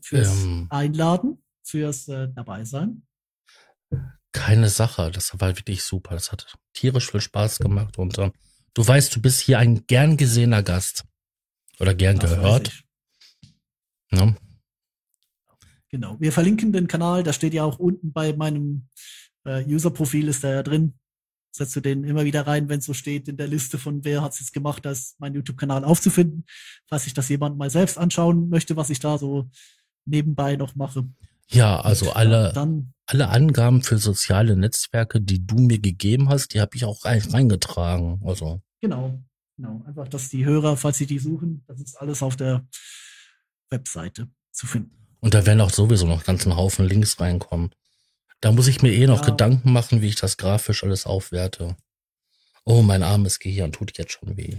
[0.00, 0.66] fürs Ähm.
[0.70, 3.06] Einladen, fürs äh, Dabeisein.
[4.32, 6.14] Keine Sache, das war wirklich super.
[6.14, 8.32] Das hat tierisch viel Spaß gemacht und ähm,
[8.74, 11.04] du weißt, du bist hier ein gern gesehener Gast
[11.78, 12.82] oder gern Das gehört.
[14.10, 14.36] Ne?
[15.90, 16.16] Genau.
[16.18, 18.88] Wir verlinken den Kanal, da steht ja auch unten bei meinem
[19.44, 20.94] äh, User-Profil ist da ja drin.
[21.54, 24.22] Setzt du den immer wieder rein, wenn es so steht in der Liste von wer
[24.22, 26.46] hat es jetzt gemacht, da ist mein YouTube-Kanal aufzufinden.
[26.88, 29.50] Falls sich das jemand mal selbst anschauen möchte, was ich da so
[30.06, 31.06] nebenbei noch mache.
[31.52, 36.28] Ja, also Und, alle, ja, Dann, alle Angaben für soziale Netzwerke, die du mir gegeben
[36.28, 38.20] hast, die habe ich auch rein- reingetragen.
[38.24, 39.22] Also genau.
[39.56, 39.82] Genau.
[39.86, 42.66] Einfach, dass die Hörer, falls sie die suchen, das ist alles auf der
[43.70, 44.90] Webseite zu finden.
[45.20, 47.70] Und da werden auch sowieso noch ganz ein Haufen Links reinkommen.
[48.40, 49.26] Da muss ich mir eh noch Ja.
[49.30, 51.76] Gedanken machen, wie ich das grafisch alles aufwerte.
[52.64, 54.56] Oh, mein armes Gehirn tut jetzt schon weh.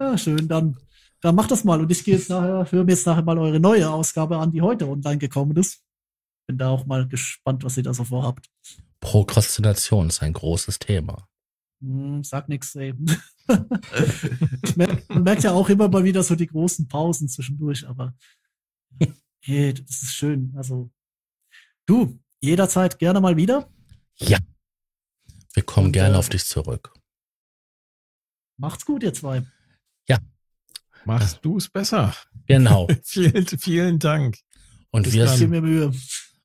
[0.00, 0.76] ja, schön, dann,
[1.22, 1.80] dann macht das mal.
[1.80, 4.60] Und ich gehe jetzt nachher, höre mir jetzt nachher mal eure neue Ausgabe an, die
[4.60, 5.82] heute online gekommen ist.
[6.46, 8.50] Bin da auch mal gespannt, was ihr da so vorhabt.
[9.00, 11.28] Prokrastination ist ein großes Thema.
[11.80, 12.94] Hm, sag nix, ey.
[14.76, 18.14] merk, man merkt ja auch immer mal wieder so die großen Pausen zwischendurch, aber
[19.40, 20.52] hey, das ist schön.
[20.56, 20.90] Also,
[21.86, 23.70] du, jederzeit gerne mal wieder.
[24.16, 24.38] Ja.
[25.54, 26.94] Wir kommen Und, gerne äh, auf dich zurück.
[28.56, 29.44] Macht's gut, ihr zwei.
[31.04, 32.14] Machst du es besser.
[32.46, 32.88] Genau.
[33.04, 34.38] vielen, vielen Dank.
[34.90, 35.38] Und Bis wir, dann.
[35.38, 35.92] Gib mir Mühe.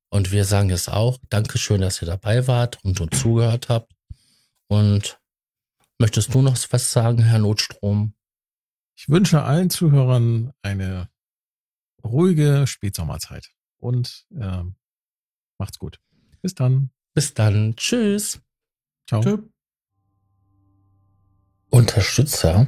[0.09, 1.17] und wir sagen es auch.
[1.29, 3.93] Dankeschön, dass ihr dabei wart und uns zugehört habt.
[4.67, 5.19] Und
[5.99, 8.13] möchtest du noch was sagen, Herr Notstrom?
[8.95, 11.09] Ich wünsche allen Zuhörern eine
[12.03, 14.75] ruhige Spätsommerzeit und ähm,
[15.57, 15.99] macht's gut.
[16.41, 16.89] Bis dann.
[17.13, 17.75] Bis dann.
[17.75, 18.41] Tschüss.
[19.07, 19.21] Ciao.
[19.21, 19.37] Tschö.
[21.69, 22.67] Unterstützer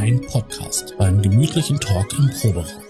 [0.00, 2.89] Ein Podcast beim gemütlichen Talk im Proberaum.